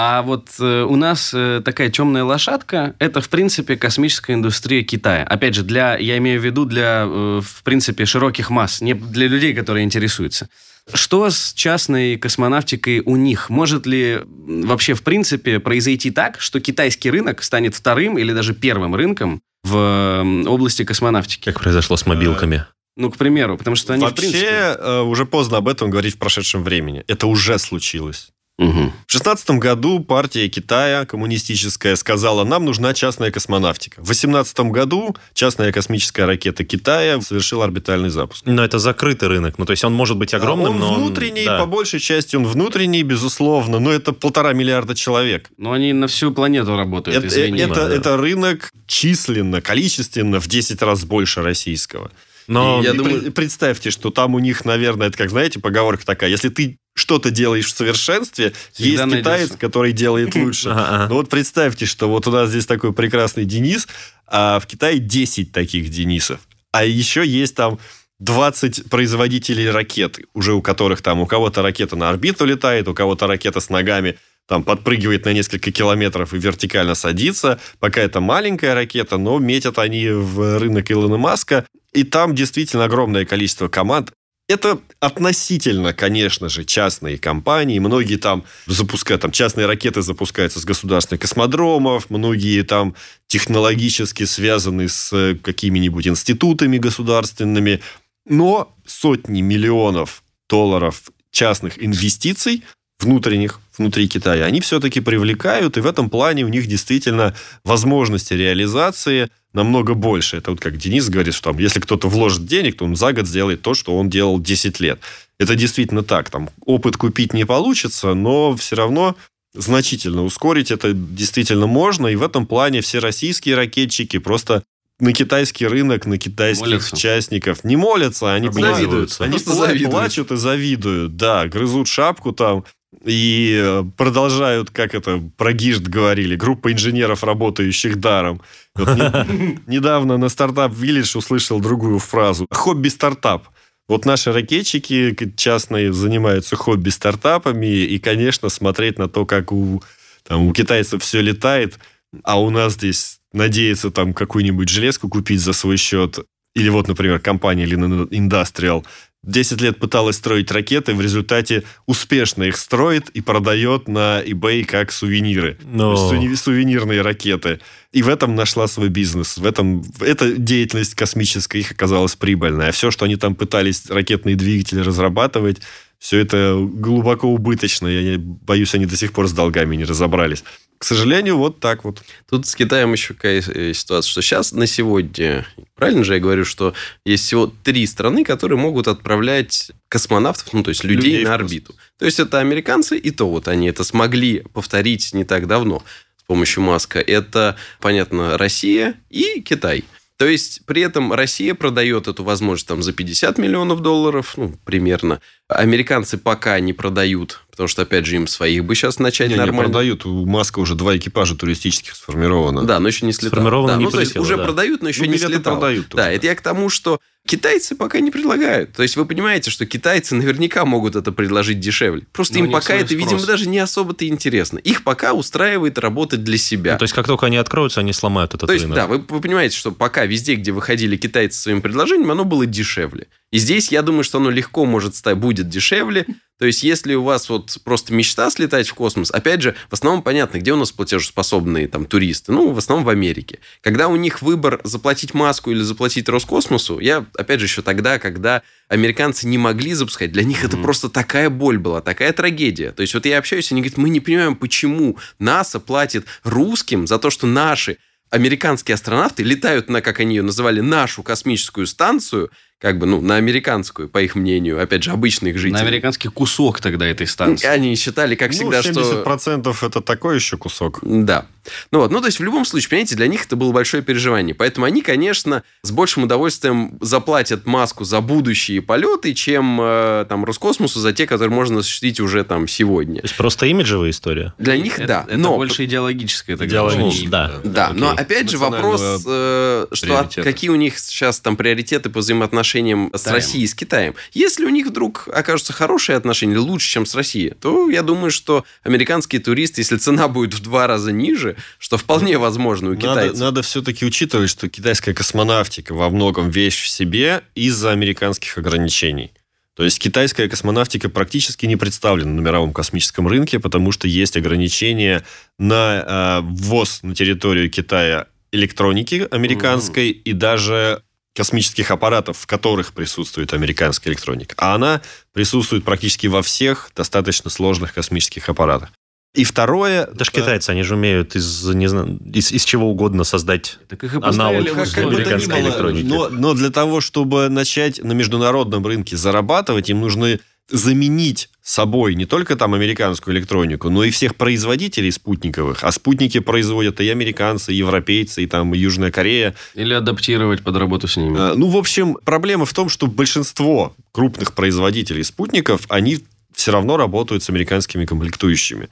А 0.00 0.22
вот 0.22 0.50
э, 0.60 0.84
у 0.84 0.94
нас 0.94 1.32
э, 1.34 1.60
такая 1.64 1.90
темная 1.90 2.22
лошадка– 2.22 2.94
это, 3.00 3.20
в 3.20 3.28
принципе, 3.28 3.76
космическая 3.76 4.34
индустрия 4.34 4.84
Китая. 4.84 5.24
Опять 5.24 5.56
же, 5.56 5.64
для, 5.64 5.96
я 5.96 6.16
имею 6.18 6.40
в 6.40 6.44
виду 6.44 6.66
для, 6.66 7.04
э, 7.04 7.40
в 7.42 7.64
принципе, 7.64 8.04
широких 8.04 8.48
масс, 8.50 8.80
не 8.80 8.94
для 8.94 9.26
людей, 9.26 9.54
которые 9.54 9.84
интересуются. 9.84 10.48
Что 10.94 11.28
с 11.30 11.52
частной 11.52 12.16
космонавтикой 12.16 13.00
у 13.00 13.16
них? 13.16 13.50
Может 13.50 13.86
ли 13.86 14.20
вообще, 14.24 14.94
в 14.94 15.02
принципе, 15.02 15.58
произойти 15.58 16.12
так, 16.12 16.40
что 16.40 16.60
китайский 16.60 17.10
рынок 17.10 17.42
станет 17.42 17.74
вторым 17.74 18.18
или 18.18 18.32
даже 18.32 18.54
первым 18.54 18.94
рынком 18.94 19.40
в 19.64 20.24
области 20.46 20.84
космонавтики? 20.84 21.46
Как 21.46 21.60
произошло 21.60 21.96
с 21.96 22.06
мобилками? 22.06 22.64
Ну, 22.96 23.10
к 23.10 23.16
примеру, 23.16 23.58
потому 23.58 23.74
что 23.74 23.94
они, 23.94 24.04
Вообще, 24.04 24.28
в 24.28 24.30
принципе... 24.30 24.76
э, 24.78 25.00
уже 25.00 25.26
поздно 25.26 25.56
об 25.56 25.66
этом 25.66 25.90
говорить 25.90 26.14
в 26.14 26.18
прошедшем 26.18 26.62
времени. 26.62 27.02
Это 27.08 27.26
уже 27.26 27.58
случилось. 27.58 28.30
Угу. 28.58 28.92
В 29.06 29.12
шестнадцатом 29.12 29.60
году 29.60 30.00
партия 30.00 30.48
Китая, 30.48 31.04
коммунистическая, 31.06 31.94
сказала, 31.94 32.42
нам 32.44 32.64
нужна 32.64 32.92
частная 32.92 33.30
космонавтика. 33.30 34.02
В 34.02 34.08
восемнадцатом 34.08 34.72
году 34.72 35.16
частная 35.32 35.70
космическая 35.70 36.24
ракета 36.24 36.64
Китая 36.64 37.20
совершила 37.20 37.64
орбитальный 37.64 38.10
запуск. 38.10 38.44
Но 38.46 38.64
это 38.64 38.80
закрытый 38.80 39.28
рынок. 39.28 39.58
Ну, 39.58 39.64
то 39.64 39.70
есть 39.70 39.84
он 39.84 39.94
может 39.94 40.16
быть 40.16 40.34
огромным, 40.34 40.72
он 40.72 40.78
но... 40.80 40.92
он- 40.94 41.00
внутренний, 41.04 41.44
да. 41.44 41.60
по 41.60 41.66
большей 41.66 42.00
части 42.00 42.34
он 42.34 42.44
внутренний, 42.46 43.04
безусловно, 43.04 43.78
но 43.78 43.92
это 43.92 44.12
полтора 44.12 44.52
миллиарда 44.54 44.96
человек. 44.96 45.50
Но 45.56 45.70
они 45.72 45.92
на 45.92 46.08
всю 46.08 46.32
планету 46.32 46.76
работают, 46.76 47.16
Это, 47.18 47.28
извини. 47.28 47.60
это, 47.60 47.88
да. 47.88 47.94
это 47.94 48.16
рынок 48.16 48.72
численно, 48.88 49.60
количественно 49.60 50.40
в 50.40 50.48
10 50.48 50.82
раз 50.82 51.04
больше 51.04 51.42
российского. 51.42 52.10
Но 52.48 52.80
И 52.80 52.84
я 52.86 52.92
и 52.92 52.96
думаю- 52.96 53.22
пре- 53.26 53.30
представьте, 53.30 53.90
что 53.90 54.10
там 54.10 54.34
у 54.34 54.38
них, 54.38 54.64
наверное, 54.64 55.08
это 55.08 55.18
как, 55.18 55.28
знаете, 55.30 55.60
поговорка 55.60 56.04
такая, 56.06 56.30
если 56.30 56.48
ты 56.48 56.78
что-то 56.98 57.30
делаешь 57.30 57.66
в 57.66 57.76
совершенстве, 57.76 58.52
Всегда 58.72 58.88
есть 58.90 59.06
найдется. 59.06 59.22
китаец, 59.22 59.56
который 59.58 59.92
делает 59.92 60.34
лучше. 60.36 60.68
Ну 61.08 61.14
вот 61.14 61.28
представьте, 61.28 61.86
что 61.86 62.08
вот 62.08 62.26
у 62.26 62.30
нас 62.30 62.50
здесь 62.50 62.66
такой 62.66 62.92
прекрасный 62.92 63.44
Денис, 63.44 63.86
а 64.26 64.60
в 64.60 64.66
Китае 64.66 64.98
10 64.98 65.52
таких 65.52 65.88
Денисов. 65.90 66.40
А 66.72 66.84
еще 66.84 67.26
есть 67.26 67.54
там 67.54 67.78
20 68.20 68.90
производителей 68.90 69.70
ракет, 69.70 70.18
уже 70.34 70.52
у 70.54 70.62
которых 70.62 71.02
там, 71.02 71.20
у 71.20 71.26
кого-то 71.26 71.62
ракета 71.62 71.96
на 71.96 72.08
орбиту 72.08 72.44
летает, 72.44 72.88
у 72.88 72.94
кого-то 72.94 73.26
ракета 73.26 73.60
с 73.60 73.70
ногами 73.70 74.18
там 74.48 74.64
подпрыгивает 74.64 75.26
на 75.26 75.32
несколько 75.32 75.70
километров 75.70 76.32
и 76.32 76.38
вертикально 76.38 76.94
садится. 76.94 77.60
Пока 77.80 78.00
это 78.00 78.20
маленькая 78.20 78.74
ракета, 78.74 79.18
но 79.18 79.38
метят 79.38 79.78
они 79.78 80.08
в 80.08 80.58
рынок 80.58 80.90
Илона 80.90 81.18
Маска. 81.18 81.66
И 81.92 82.02
там 82.02 82.34
действительно 82.34 82.84
огромное 82.84 83.24
количество 83.24 83.68
команд. 83.68 84.12
Это 84.48 84.80
относительно, 84.98 85.92
конечно 85.92 86.48
же, 86.48 86.64
частные 86.64 87.18
компании. 87.18 87.78
Многие 87.78 88.16
там 88.16 88.44
запускают, 88.66 89.20
там 89.20 89.30
частные 89.30 89.66
ракеты 89.66 90.00
запускаются 90.00 90.58
с 90.58 90.64
государственных 90.64 91.20
космодромов, 91.20 92.08
многие 92.08 92.62
там 92.62 92.94
технологически 93.26 94.24
связаны 94.24 94.88
с 94.88 95.12
э, 95.12 95.34
какими-нибудь 95.34 96.08
институтами 96.08 96.78
государственными. 96.78 97.82
Но 98.24 98.74
сотни 98.86 99.42
миллионов 99.42 100.22
долларов 100.48 101.02
частных 101.30 101.82
инвестиций 101.84 102.64
внутренних, 103.00 103.60
внутри 103.76 104.08
Китая, 104.08 104.44
они 104.44 104.60
все-таки 104.60 105.00
привлекают, 105.00 105.76
и 105.76 105.80
в 105.80 105.86
этом 105.86 106.10
плане 106.10 106.44
у 106.44 106.48
них 106.48 106.66
действительно 106.66 107.34
возможности 107.64 108.34
реализации 108.34 109.30
намного 109.52 109.94
больше. 109.94 110.36
Это 110.36 110.50
вот 110.50 110.60
как 110.60 110.76
Денис 110.76 111.08
говорит, 111.08 111.34
что 111.34 111.50
там, 111.52 111.58
если 111.58 111.80
кто-то 111.80 112.08
вложит 112.08 112.46
денег, 112.46 112.76
то 112.76 112.84
он 112.84 112.96
за 112.96 113.12
год 113.12 113.26
сделает 113.26 113.62
то, 113.62 113.74
что 113.74 113.96
он 113.96 114.10
делал 114.10 114.40
10 114.40 114.80
лет. 114.80 115.00
Это 115.38 115.54
действительно 115.54 116.02
так. 116.02 116.28
Там 116.30 116.50
опыт 116.66 116.96
купить 116.96 117.32
не 117.32 117.46
получится, 117.46 118.14
но 118.14 118.56
все 118.56 118.76
равно 118.76 119.16
значительно 119.54 120.24
ускорить 120.24 120.70
это 120.70 120.92
действительно 120.92 121.66
можно. 121.66 122.08
И 122.08 122.16
в 122.16 122.22
этом 122.22 122.46
плане 122.46 122.80
все 122.80 122.98
российские 122.98 123.54
ракетчики 123.54 124.18
просто 124.18 124.64
на 125.00 125.12
китайский 125.12 125.66
рынок, 125.66 126.06
на 126.06 126.18
китайских 126.18 126.66
Молятся. 126.66 126.96
частников 126.96 127.62
не 127.62 127.76
молятся, 127.76 128.34
они 128.34 128.50
Завидуются. 128.50 129.24
Они 129.24 129.38
завидуют. 129.38 129.90
плачут 129.92 130.32
и 130.32 130.36
завидуют, 130.36 131.16
да, 131.16 131.46
грызут 131.46 131.86
шапку 131.86 132.32
там 132.32 132.64
и 133.04 133.60
э, 133.62 133.84
продолжают, 133.96 134.70
как 134.70 134.94
это 134.94 135.22
про 135.36 135.52
ГИЖД 135.52 135.88
говорили, 135.88 136.36
группа 136.36 136.72
инженеров, 136.72 137.22
работающих 137.22 137.96
даром. 137.96 138.40
Вот 138.74 138.88
не- 138.88 139.58
недавно 139.66 140.16
на 140.16 140.28
стартап 140.28 140.72
Village 140.72 141.16
услышал 141.18 141.60
другую 141.60 141.98
фразу. 141.98 142.46
Хобби-стартап. 142.50 143.48
Вот 143.88 144.04
наши 144.04 144.32
ракетчики 144.32 145.16
частные 145.36 145.92
занимаются 145.92 146.56
хобби-стартапами, 146.56 147.66
и, 147.66 147.98
конечно, 147.98 148.48
смотреть 148.48 148.98
на 148.98 149.08
то, 149.08 149.24
как 149.24 149.52
у, 149.52 149.82
там, 150.26 150.48
у 150.48 150.52
китайцев 150.52 151.02
все 151.02 151.22
летает, 151.22 151.78
а 152.22 152.40
у 152.40 152.50
нас 152.50 152.74
здесь 152.74 153.20
надеяться 153.32 153.90
там 153.90 154.12
какую-нибудь 154.12 154.68
железку 154.68 155.08
купить 155.08 155.40
за 155.40 155.52
свой 155.52 155.76
счет, 155.78 156.18
или 156.54 156.68
вот, 156.70 156.88
например, 156.88 157.20
компания 157.20 157.66
Lean 157.66 158.08
Industrial 158.08 158.84
10 159.24 159.60
лет 159.60 159.78
пыталась 159.78 160.16
строить 160.16 160.50
ракеты, 160.52 160.94
в 160.94 161.00
результате 161.00 161.64
успешно 161.86 162.44
их 162.44 162.56
строит 162.56 163.08
и 163.10 163.20
продает 163.20 163.88
на 163.88 164.22
eBay 164.22 164.64
как 164.64 164.92
сувениры. 164.92 165.58
Но- 165.64 165.96
суни- 165.96 166.34
сувенирные 166.34 167.02
ракеты. 167.02 167.60
И 167.92 168.02
в 168.02 168.08
этом 168.08 168.34
нашла 168.34 168.68
свой 168.68 168.88
бизнес. 168.88 169.36
В 169.38 169.44
этом 169.44 169.82
эта 170.00 170.32
деятельность 170.32 170.94
космическая 170.94 171.58
их 171.58 171.72
оказалась 171.72 172.14
прибыльной. 172.14 172.68
А 172.68 172.72
все, 172.72 172.90
что 172.90 173.06
они 173.06 173.16
там 173.16 173.34
пытались 173.34 173.90
ракетные 173.90 174.36
двигатели 174.36 174.80
разрабатывать, 174.80 175.60
все 175.98 176.18
это 176.18 176.58
глубоко 176.60 177.28
убыточно. 177.28 177.88
Я 177.88 178.18
боюсь, 178.18 178.74
они 178.74 178.86
до 178.86 178.96
сих 178.96 179.12
пор 179.12 179.28
с 179.28 179.32
долгами 179.32 179.76
не 179.76 179.84
разобрались. 179.84 180.44
К 180.78 180.84
сожалению, 180.84 181.38
вот 181.38 181.58
так 181.58 181.84
вот. 181.84 182.02
Тут 182.30 182.46
с 182.46 182.54
Китаем 182.54 182.92
еще 182.92 183.14
какая 183.14 183.42
э, 183.42 183.72
ситуация, 183.74 184.08
что 184.08 184.22
сейчас 184.22 184.52
на 184.52 184.68
сегодня, 184.68 185.44
правильно 185.74 186.04
же 186.04 186.14
я 186.14 186.20
говорю, 186.20 186.44
что 186.44 186.72
есть 187.04 187.24
всего 187.24 187.52
три 187.64 187.84
страны, 187.86 188.24
которые 188.24 188.60
могут 188.60 188.86
отправлять 188.86 189.72
космонавтов, 189.88 190.52
ну, 190.52 190.62
то 190.62 190.68
есть 190.68 190.84
людей, 190.84 191.14
Людей 191.14 191.24
на 191.24 191.34
орбиту. 191.34 191.74
То 191.98 192.04
есть 192.04 192.20
это 192.20 192.38
американцы, 192.38 192.96
и 192.96 193.10
то 193.10 193.28
вот 193.28 193.48
они 193.48 193.68
это 193.68 193.82
смогли 193.82 194.44
повторить 194.52 195.12
не 195.14 195.24
так 195.24 195.48
давно 195.48 195.82
с 196.16 196.22
помощью 196.22 196.62
Маска. 196.62 197.00
Это, 197.00 197.56
понятно, 197.80 198.38
Россия 198.38 198.94
и 199.10 199.40
Китай. 199.40 199.84
То 200.18 200.26
есть 200.26 200.62
при 200.66 200.82
этом 200.82 201.12
Россия 201.12 201.54
продает 201.54 202.08
эту 202.08 202.24
возможность 202.24 202.66
там 202.66 202.82
за 202.82 202.92
50 202.92 203.38
миллионов 203.38 203.80
долларов, 203.80 204.34
ну, 204.36 204.52
примерно. 204.64 205.20
Американцы 205.46 206.18
пока 206.18 206.58
не 206.58 206.72
продают, 206.72 207.42
потому 207.52 207.68
что, 207.68 207.82
опять 207.82 208.04
же, 208.04 208.16
им 208.16 208.26
своих 208.26 208.64
бы 208.64 208.74
сейчас 208.74 208.98
начать 208.98 209.28
Не, 209.28 209.34
не 209.34 209.38
нормально. 209.38 209.62
продают. 209.70 210.04
У 210.06 210.26
Маска 210.26 210.58
уже 210.58 210.74
два 210.74 210.96
экипажа 210.96 211.36
туристических 211.36 211.94
сформировано. 211.94 212.64
Да, 212.64 212.80
но 212.80 212.88
еще 212.88 213.06
не 213.06 213.12
слетал. 213.12 213.30
Сформировано 213.30 213.74
да, 213.74 213.78
не 213.78 213.84
ну, 213.84 213.90
то 213.92 214.00
есть 214.00 214.14
полетело, 214.14 214.24
уже 214.24 214.36
да. 214.38 214.44
продают, 214.44 214.82
но 214.82 214.88
еще 214.88 215.04
Ну, 215.04 215.06
не 215.06 215.18
слетал. 215.18 215.54
продают 215.54 215.88
Да, 215.90 216.02
тоже, 216.06 216.16
это 216.16 216.26
я 216.26 216.34
к 216.34 216.40
тому, 216.40 216.68
что 216.68 216.98
китайцы 217.26 217.74
пока 217.74 218.00
не 218.00 218.10
предлагают. 218.10 218.72
То 218.72 218.82
есть 218.82 218.96
вы 218.96 219.04
понимаете, 219.04 219.50
что 219.50 219.66
китайцы 219.66 220.14
наверняка 220.14 220.64
могут 220.64 220.96
это 220.96 221.12
предложить 221.12 221.60
дешевле. 221.60 222.06
Просто 222.12 222.38
Но 222.38 222.44
у 222.44 222.46
им 222.46 222.52
пока 222.52 222.74
это, 222.74 222.94
видимо, 222.94 223.18
спрос. 223.18 223.26
даже 223.26 223.48
не 223.48 223.58
особо-то 223.58 224.06
интересно. 224.08 224.58
Их 224.58 224.82
пока 224.82 225.12
устраивает 225.12 225.78
работать 225.78 226.24
для 226.24 226.38
себя. 226.38 226.72
Ну, 226.72 226.78
то 226.78 226.84
есть, 226.84 226.94
как 226.94 227.06
только 227.06 227.26
они 227.26 227.36
откроются, 227.36 227.80
они 227.80 227.92
сломают 227.92 228.34
этот 228.34 228.46
То 228.46 228.52
есть, 228.54 228.64
рынок. 228.64 228.76
да, 228.76 228.86
вы, 228.86 228.98
вы 229.06 229.20
понимаете, 229.20 229.56
что 229.56 229.72
пока 229.72 230.06
везде, 230.06 230.36
где 230.36 230.52
выходили 230.52 230.96
китайцы 230.96 231.36
со 231.36 231.42
своим 231.44 231.60
предложением, 231.60 232.10
оно 232.10 232.24
было 232.24 232.46
дешевле. 232.46 233.08
И 233.30 233.38
здесь, 233.38 233.70
я 233.70 233.82
думаю, 233.82 234.04
что 234.04 234.18
оно 234.18 234.30
легко 234.30 234.64
может 234.64 234.96
стать, 234.96 235.18
будет 235.18 235.50
дешевле. 235.50 236.06
То 236.38 236.46
есть, 236.46 236.62
если 236.62 236.94
у 236.94 237.02
вас 237.02 237.28
вот 237.28 237.58
просто 237.64 237.92
мечта 237.92 238.30
слетать 238.30 238.68
в 238.68 238.74
космос, 238.74 239.10
опять 239.10 239.42
же, 239.42 239.54
в 239.68 239.72
основном 239.74 240.02
понятно, 240.02 240.38
где 240.38 240.52
у 240.52 240.56
нас 240.56 240.70
платежеспособные 240.70 241.66
там 241.68 241.84
туристы, 241.84 242.32
ну, 242.32 242.52
в 242.52 242.58
основном 242.58 242.86
в 242.86 242.88
Америке. 242.88 243.40
Когда 243.60 243.88
у 243.88 243.96
них 243.96 244.22
выбор 244.22 244.60
заплатить 244.64 245.14
маску 245.14 245.50
или 245.50 245.60
заплатить 245.60 246.08
Роскосмосу, 246.08 246.78
я, 246.78 247.04
опять 247.16 247.40
же, 247.40 247.46
еще 247.46 247.62
тогда, 247.62 247.98
когда 247.98 248.42
американцы 248.68 249.26
не 249.26 249.38
могли 249.38 249.74
запускать, 249.74 250.12
для 250.12 250.24
них 250.24 250.44
это 250.44 250.56
просто 250.56 250.88
такая 250.88 251.30
боль 251.30 251.58
была, 251.58 251.80
такая 251.80 252.12
трагедия. 252.12 252.72
То 252.72 252.82
есть, 252.82 252.94
вот 252.94 253.06
я 253.06 253.18
общаюсь, 253.18 253.50
они 253.52 253.60
говорят, 253.60 253.78
мы 253.78 253.88
не 253.88 254.00
понимаем, 254.00 254.36
почему 254.36 254.98
НАСА 255.18 255.60
платит 255.60 256.06
русским 256.24 256.86
за 256.86 256.98
то, 256.98 257.10
что 257.10 257.26
наши 257.26 257.78
американские 258.10 258.74
астронавты 258.74 259.22
летают 259.22 259.68
на, 259.68 259.80
как 259.82 260.00
они 260.00 260.16
ее 260.16 260.22
называли, 260.22 260.60
нашу 260.60 261.02
космическую 261.02 261.66
станцию, 261.66 262.30
как 262.60 262.78
бы, 262.78 262.86
ну, 262.86 263.00
на 263.00 263.16
американскую, 263.16 263.88
по 263.88 264.02
их 264.02 264.16
мнению, 264.16 264.60
опять 264.60 264.82
же, 264.82 264.90
обычных 264.90 265.36
жителей. 265.38 265.52
На 265.52 265.60
американский 265.60 266.08
кусок 266.08 266.60
тогда 266.60 266.86
этой 266.86 267.06
станции. 267.06 267.46
Они 267.46 267.76
считали, 267.76 268.16
как 268.16 268.30
Ну, 268.32 268.34
всегда, 268.36 268.62
что... 268.62 269.04
70% 269.04 269.56
это 269.66 269.80
такой 269.80 270.16
еще 270.16 270.36
кусок. 270.36 270.80
Да. 270.82 271.26
Ну 271.70 271.78
вот, 271.78 271.90
ну 271.92 272.00
то 272.00 272.06
есть 272.06 272.18
в 272.18 272.24
любом 272.24 272.44
случае, 272.44 272.68
понимаете, 272.70 272.96
для 272.96 273.06
них 273.06 273.24
это 273.26 273.36
было 273.36 273.52
большое 273.52 273.82
переживание. 273.82 274.34
Поэтому 274.34 274.66
они, 274.66 274.82
конечно, 274.82 275.44
с 275.62 275.70
большим 275.70 276.02
удовольствием 276.02 276.76
заплатят 276.80 277.46
маску 277.46 277.84
за 277.84 278.00
будущие 278.00 278.60
полеты, 278.60 279.14
чем 279.14 279.58
э, 279.62 280.04
там 280.08 280.24
Роскосмосу 280.24 280.80
за 280.80 280.92
те, 280.92 281.06
которые 281.06 281.32
можно 281.34 281.60
осуществить 281.60 282.00
уже 282.00 282.24
там 282.24 282.48
сегодня. 282.48 283.00
То 283.02 283.06
есть, 283.06 283.16
просто 283.16 283.46
имиджевая 283.46 283.90
история. 283.90 284.34
Для 284.38 284.58
них, 284.58 284.78
Это- 284.80 284.86
да. 284.88 285.04
Это 285.08 285.16
но 285.16 285.36
больше 285.36 285.64
идеологическое. 285.64 286.36
тогда 286.36 286.50
Идеологическое, 286.56 287.02
уже. 287.02 287.08
да. 287.10 287.40
Да, 287.44 287.70
но 287.72 287.90
опять 287.90 288.28
же 288.30 288.36
вопрос, 288.36 289.04
э, 289.06 289.66
что 289.72 289.98
от- 290.00 290.14
какие 290.16 290.50
у 290.50 290.56
них 290.56 290.78
сейчас 290.78 291.20
там 291.20 291.36
приоритеты 291.36 291.88
по 291.88 292.00
взаимоотношениям 292.00 292.47
с 292.94 293.00
Китаем. 293.00 293.14
Россией 293.14 293.46
с 293.46 293.54
Китаем. 293.54 293.94
Если 294.12 294.44
у 294.44 294.48
них 294.48 294.66
вдруг 294.66 295.08
окажутся 295.12 295.52
хорошие 295.52 295.96
отношения, 295.96 296.38
лучше, 296.38 296.68
чем 296.70 296.86
с 296.86 296.94
Россией, 296.94 297.30
то 297.30 297.68
я 297.70 297.82
думаю, 297.82 298.10
что 298.10 298.44
американские 298.62 299.20
туристы, 299.20 299.60
если 299.60 299.76
цена 299.76 300.08
будет 300.08 300.34
в 300.34 300.40
два 300.40 300.66
раза 300.66 300.92
ниже, 300.92 301.36
что 301.58 301.76
вполне 301.76 302.18
возможно 302.18 302.70
у 302.70 302.74
Надо, 302.74 302.82
китайцев. 302.82 303.18
надо 303.18 303.42
все-таки 303.42 303.84
учитывать, 303.84 304.30
что 304.30 304.48
китайская 304.48 304.94
космонавтика 304.94 305.74
во 305.74 305.90
многом 305.90 306.30
вещь 306.30 306.62
в 306.62 306.68
себе 306.68 307.22
из-за 307.34 307.70
американских 307.70 308.38
ограничений. 308.38 309.12
То 309.58 309.64
есть 309.64 309.80
китайская 309.80 310.28
космонавтика 310.28 310.88
практически 310.88 311.44
не 311.44 311.56
представлена 311.56 312.12
на 312.12 312.20
мировом 312.20 312.52
космическом 312.52 313.08
рынке, 313.08 313.40
потому 313.40 313.72
что 313.72 313.88
есть 313.88 314.16
ограничения 314.16 315.04
на 315.36 316.20
э, 316.20 316.20
ввоз 316.22 316.84
на 316.84 316.94
территорию 316.94 317.50
Китая 317.50 318.06
электроники 318.30 319.08
американской 319.10 319.90
mm-hmm. 319.90 320.02
и 320.04 320.12
даже 320.12 320.82
космических 321.14 321.70
аппаратов, 321.70 322.18
в 322.18 322.26
которых 322.26 322.72
присутствует 322.72 323.32
американская 323.32 323.92
электроника. 323.92 324.34
А 324.38 324.54
она 324.54 324.82
присутствует 325.12 325.64
практически 325.64 326.06
во 326.06 326.22
всех 326.22 326.70
достаточно 326.76 327.30
сложных 327.30 327.74
космических 327.74 328.28
аппаратах. 328.28 328.70
И 329.14 329.24
второе... 329.24 329.86
Даже 329.86 330.12
китайцы, 330.12 330.50
они 330.50 330.62
же 330.62 330.74
умеют 330.74 331.16
из, 331.16 331.44
не 331.46 331.66
знаю, 331.66 331.98
из, 332.12 332.30
из 332.30 332.44
чего 332.44 332.70
угодно 332.70 333.04
создать 333.04 333.58
так 333.66 333.82
их 333.82 333.94
аналог 333.94 334.46
как, 334.46 334.70
как 334.70 334.84
американской 334.84 335.40
электроники. 335.40 335.86
Но, 335.86 336.08
но 336.08 336.34
для 336.34 336.50
того, 336.50 336.80
чтобы 336.80 337.28
начать 337.28 337.82
на 337.82 337.92
международном 337.92 338.64
рынке 338.64 338.96
зарабатывать, 338.96 339.70
им 339.70 339.80
нужны 339.80 340.20
заменить 340.50 341.28
собой 341.42 341.94
не 341.94 342.04
только 342.04 342.36
там 342.36 342.54
американскую 342.54 343.16
электронику, 343.16 343.70
но 343.70 343.84
и 343.84 343.90
всех 343.90 344.16
производителей 344.16 344.92
спутниковых. 344.92 345.64
А 345.64 345.72
спутники 345.72 346.20
производят 346.20 346.80
и 346.80 346.88
американцы, 346.88 347.52
и 347.52 347.56
европейцы, 347.56 348.22
и 348.22 348.26
там 348.26 348.54
и 348.54 348.58
Южная 348.58 348.90
Корея. 348.90 349.34
Или 349.54 349.74
адаптировать 349.74 350.42
под 350.42 350.56
работу 350.56 350.88
с 350.88 350.96
ними. 350.96 351.16
А, 351.18 351.34
ну, 351.34 351.48
в 351.48 351.56
общем, 351.56 351.96
проблема 352.04 352.44
в 352.44 352.52
том, 352.52 352.68
что 352.68 352.86
большинство 352.86 353.74
крупных 353.92 354.34
производителей 354.34 355.04
спутников, 355.04 355.62
они 355.68 356.04
все 356.34 356.52
равно 356.52 356.76
работают 356.76 357.22
с 357.22 357.30
американскими 357.30 357.84
комплектующими. 357.84 358.68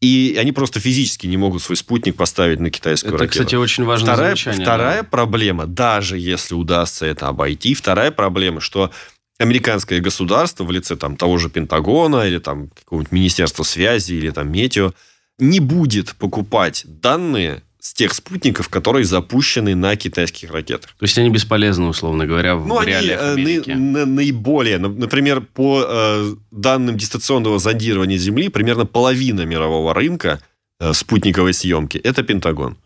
И 0.00 0.36
они 0.38 0.52
просто 0.52 0.78
физически 0.78 1.26
не 1.26 1.38
могут 1.38 1.62
свой 1.62 1.76
спутник 1.76 2.16
поставить 2.16 2.60
на 2.60 2.70
китайскую 2.70 3.14
это, 3.14 3.24
ракету. 3.24 3.38
Это, 3.38 3.44
кстати, 3.44 3.54
очень 3.56 3.84
важное 3.84 4.12
вторая, 4.12 4.30
замечание. 4.30 4.62
Вторая 4.62 5.02
да. 5.02 5.08
проблема, 5.08 5.66
даже 5.66 6.18
если 6.18 6.54
удастся 6.54 7.06
это 7.06 7.28
обойти, 7.28 7.74
вторая 7.74 8.10
проблема, 8.10 8.60
что 8.60 8.90
американское 9.38 10.00
государство 10.00 10.64
в 10.64 10.70
лице 10.70 10.96
там, 10.96 11.16
того 11.16 11.38
же 11.38 11.50
Пентагона 11.50 12.26
или 12.26 12.38
там 12.38 12.68
какого-нибудь 12.68 13.12
Министерства 13.12 13.62
связи 13.62 14.14
или 14.14 14.30
там 14.30 14.50
Метео 14.50 14.92
не 15.38 15.60
будет 15.60 16.14
покупать 16.16 16.84
данные 16.86 17.62
с 17.86 17.94
тех 17.94 18.14
спутников, 18.14 18.68
которые 18.68 19.04
запущены 19.04 19.76
на 19.76 19.94
китайских 19.94 20.50
ракетах. 20.50 20.90
То 20.98 21.04
есть 21.04 21.16
они 21.18 21.30
бесполезны, 21.30 21.86
условно 21.86 22.26
говоря, 22.26 22.56
в 22.56 22.66
ну, 22.66 22.82
реалиях 22.82 23.20
они, 23.20 23.28
э, 23.28 23.32
Америки? 23.32 23.70
На, 23.70 24.00
на, 24.00 24.06
наиболее. 24.06 24.78
Например, 24.78 25.40
по 25.40 25.84
э, 25.86 26.34
данным 26.50 26.96
дистанционного 26.96 27.60
зондирования 27.60 28.16
Земли, 28.16 28.48
примерно 28.48 28.86
половина 28.86 29.42
мирового 29.42 29.94
рынка 29.94 30.40
э, 30.80 30.92
спутниковой 30.94 31.52
съемки– 31.52 31.98
это 32.04 32.24
Пентагон. 32.24 32.76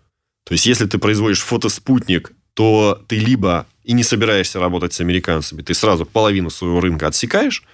То 0.44 0.52
есть, 0.52 0.66
если 0.66 0.84
ты 0.84 0.98
производишь 0.98 1.40
фотоспутник, 1.40 2.32
то 2.54 3.02
ты 3.08 3.16
либо 3.16 3.66
и 3.84 3.92
не 3.92 4.02
собираешься 4.02 4.60
работать 4.60 4.92
с 4.92 5.00
американцами, 5.00 5.62
ты 5.62 5.74
сразу 5.74 6.04
половину 6.04 6.50
своего 6.50 6.80
рынка 6.80 7.06
отсекаешь, 7.06 7.64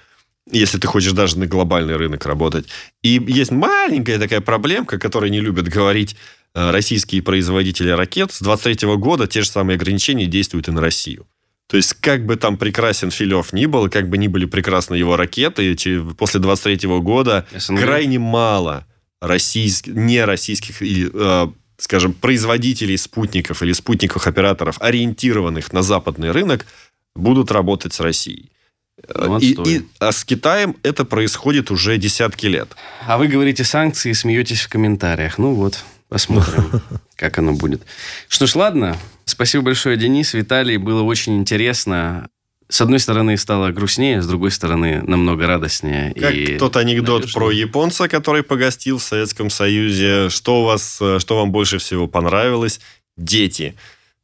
если 0.50 0.78
ты 0.78 0.86
хочешь 0.86 1.12
даже 1.12 1.38
на 1.38 1.46
глобальный 1.46 1.96
рынок 1.96 2.24
работать. 2.24 2.68
И 3.02 3.22
есть 3.26 3.50
маленькая 3.50 4.18
такая 4.18 4.40
проблемка, 4.40 4.98
которой 4.98 5.30
не 5.30 5.40
любят 5.40 5.68
говорить 5.68 6.16
Э, 6.56 6.70
российские 6.70 7.20
производители 7.22 7.90
ракет, 7.90 8.32
с 8.32 8.40
23 8.40 8.96
года 8.96 9.26
те 9.26 9.42
же 9.42 9.50
самые 9.50 9.76
ограничения 9.76 10.24
действуют 10.24 10.68
и 10.68 10.70
на 10.70 10.80
Россию. 10.80 11.26
То 11.66 11.76
есть, 11.76 11.92
как 12.00 12.24
бы 12.24 12.36
там 12.36 12.56
прекрасен 12.56 13.10
Филев 13.10 13.52
ни 13.52 13.66
был, 13.66 13.90
как 13.90 14.08
бы 14.08 14.16
ни 14.16 14.26
были 14.26 14.46
прекрасны 14.46 14.94
его 14.94 15.16
ракеты, 15.16 15.76
после 16.16 16.40
23 16.40 16.88
года 17.00 17.46
СНГ. 17.54 17.80
крайне 17.80 18.18
мало 18.18 18.86
российских, 19.20 19.92
не 19.92 20.24
российских, 20.24 20.80
э, 20.80 21.48
скажем, 21.78 22.12
производителей 22.12 22.96
спутников 22.96 23.62
или 23.62 23.72
спутниковых 23.72 24.26
операторов, 24.26 24.80
ориентированных 24.80 25.72
на 25.72 25.82
западный 25.82 26.30
рынок, 26.30 26.66
будут 27.14 27.50
работать 27.50 27.92
с 27.92 28.00
Россией. 28.00 28.50
Ну, 29.14 29.38
и, 29.38 29.54
и, 29.66 29.86
а 29.98 30.10
с 30.10 30.24
Китаем 30.24 30.76
это 30.82 31.04
происходит 31.04 31.70
уже 31.70 31.98
десятки 31.98 32.46
лет. 32.46 32.74
А 33.06 33.18
вы 33.18 33.28
говорите 33.28 33.62
санкции 33.62 34.10
и 34.10 34.14
смеетесь 34.14 34.62
в 34.62 34.68
комментариях. 34.68 35.38
Ну 35.38 35.52
вот. 35.54 35.84
Посмотрим, 36.08 36.80
как 37.16 37.38
оно 37.38 37.52
будет. 37.52 37.82
Что 38.28 38.46
ж, 38.46 38.54
ладно. 38.54 38.96
Спасибо 39.24 39.64
большое, 39.64 39.96
Денис, 39.96 40.32
Виталий. 40.34 40.76
Было 40.76 41.02
очень 41.02 41.36
интересно. 41.36 42.28
С 42.68 42.80
одной 42.80 42.98
стороны, 42.98 43.36
стало 43.36 43.70
грустнее, 43.70 44.20
с 44.20 44.26
другой 44.26 44.50
стороны, 44.50 45.02
намного 45.02 45.46
радостнее. 45.46 46.12
Как 46.14 46.34
и 46.34 46.58
тот 46.58 46.76
анекдот 46.76 47.22
надежнее. 47.22 47.40
про 47.40 47.50
японца, 47.52 48.08
который 48.08 48.42
погостил 48.42 48.98
в 48.98 49.02
Советском 49.02 49.50
Союзе. 49.50 50.30
Что, 50.30 50.62
у 50.62 50.64
вас, 50.64 50.96
что 50.96 51.36
вам 51.36 51.52
больше 51.52 51.78
всего 51.78 52.08
понравилось? 52.08 52.80
Дети. 53.16 53.76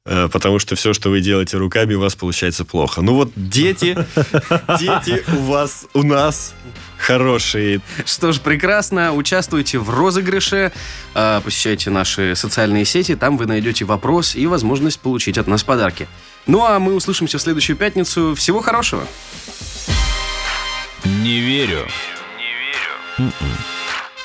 Э, 0.05 0.28
потому 0.32 0.59
что 0.59 0.74
все, 0.74 0.93
что 0.93 1.11
вы 1.11 1.20
делаете 1.20 1.57
руками, 1.57 1.95
у 1.95 2.01
вас 2.01 2.16
получается 2.16 2.64
плохо. 2.64 3.03
Ну 3.03 3.14
вот 3.14 3.30
дети, 3.36 3.97
дети 4.80 5.22
у 5.36 5.43
вас, 5.43 5.86
у 5.95 6.03
нас 6.03 6.55
хорошие. 6.99 7.80
Что 8.05 8.32
ж, 8.32 8.40
прекрасно. 8.40 9.12
Участвуйте 9.12 9.78
в 9.78 9.90
розыгрыше, 9.90 10.72
э, 11.14 11.40
посещайте 11.45 11.90
наши 11.90 12.34
социальные 12.34 12.84
сети, 12.84 13.14
там 13.14 13.36
вы 13.36 13.47
найдете 13.47 13.84
вопрос 13.84 14.34
и 14.34 14.47
возможность 14.47 14.99
получить 14.99 15.38
от 15.38 15.47
нас 15.47 15.62
подарки. 15.62 16.09
Ну 16.47 16.64
а 16.64 16.78
мы 16.78 16.95
услышимся 16.95 17.38
в 17.38 17.43
следующую 17.43 17.76
пятницу. 17.76 18.34
Всего 18.34 18.61
хорошего. 18.61 19.07
Не 21.05 21.40
верю. 21.40 21.86
Не 22.36 22.53
верю. 22.55 22.93
М-м. 23.18 23.32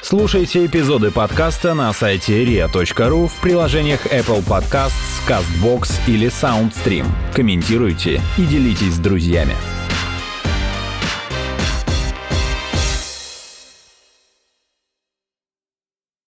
Слушайте 0.01 0.65
эпизоды 0.65 1.11
подкаста 1.11 1.73
на 1.73 1.91
сайте 1.91 2.45
ria.ru 2.45 3.27
в 3.27 3.33
приложениях 3.41 4.05
Apple 4.05 4.41
Podcasts, 4.45 5.21
CastBox 5.27 5.91
или 6.07 6.27
SoundStream. 6.27 7.05
Комментируйте 7.33 8.21
и 8.37 8.43
делитесь 8.43 8.93
с 8.93 8.99
друзьями. 8.99 9.55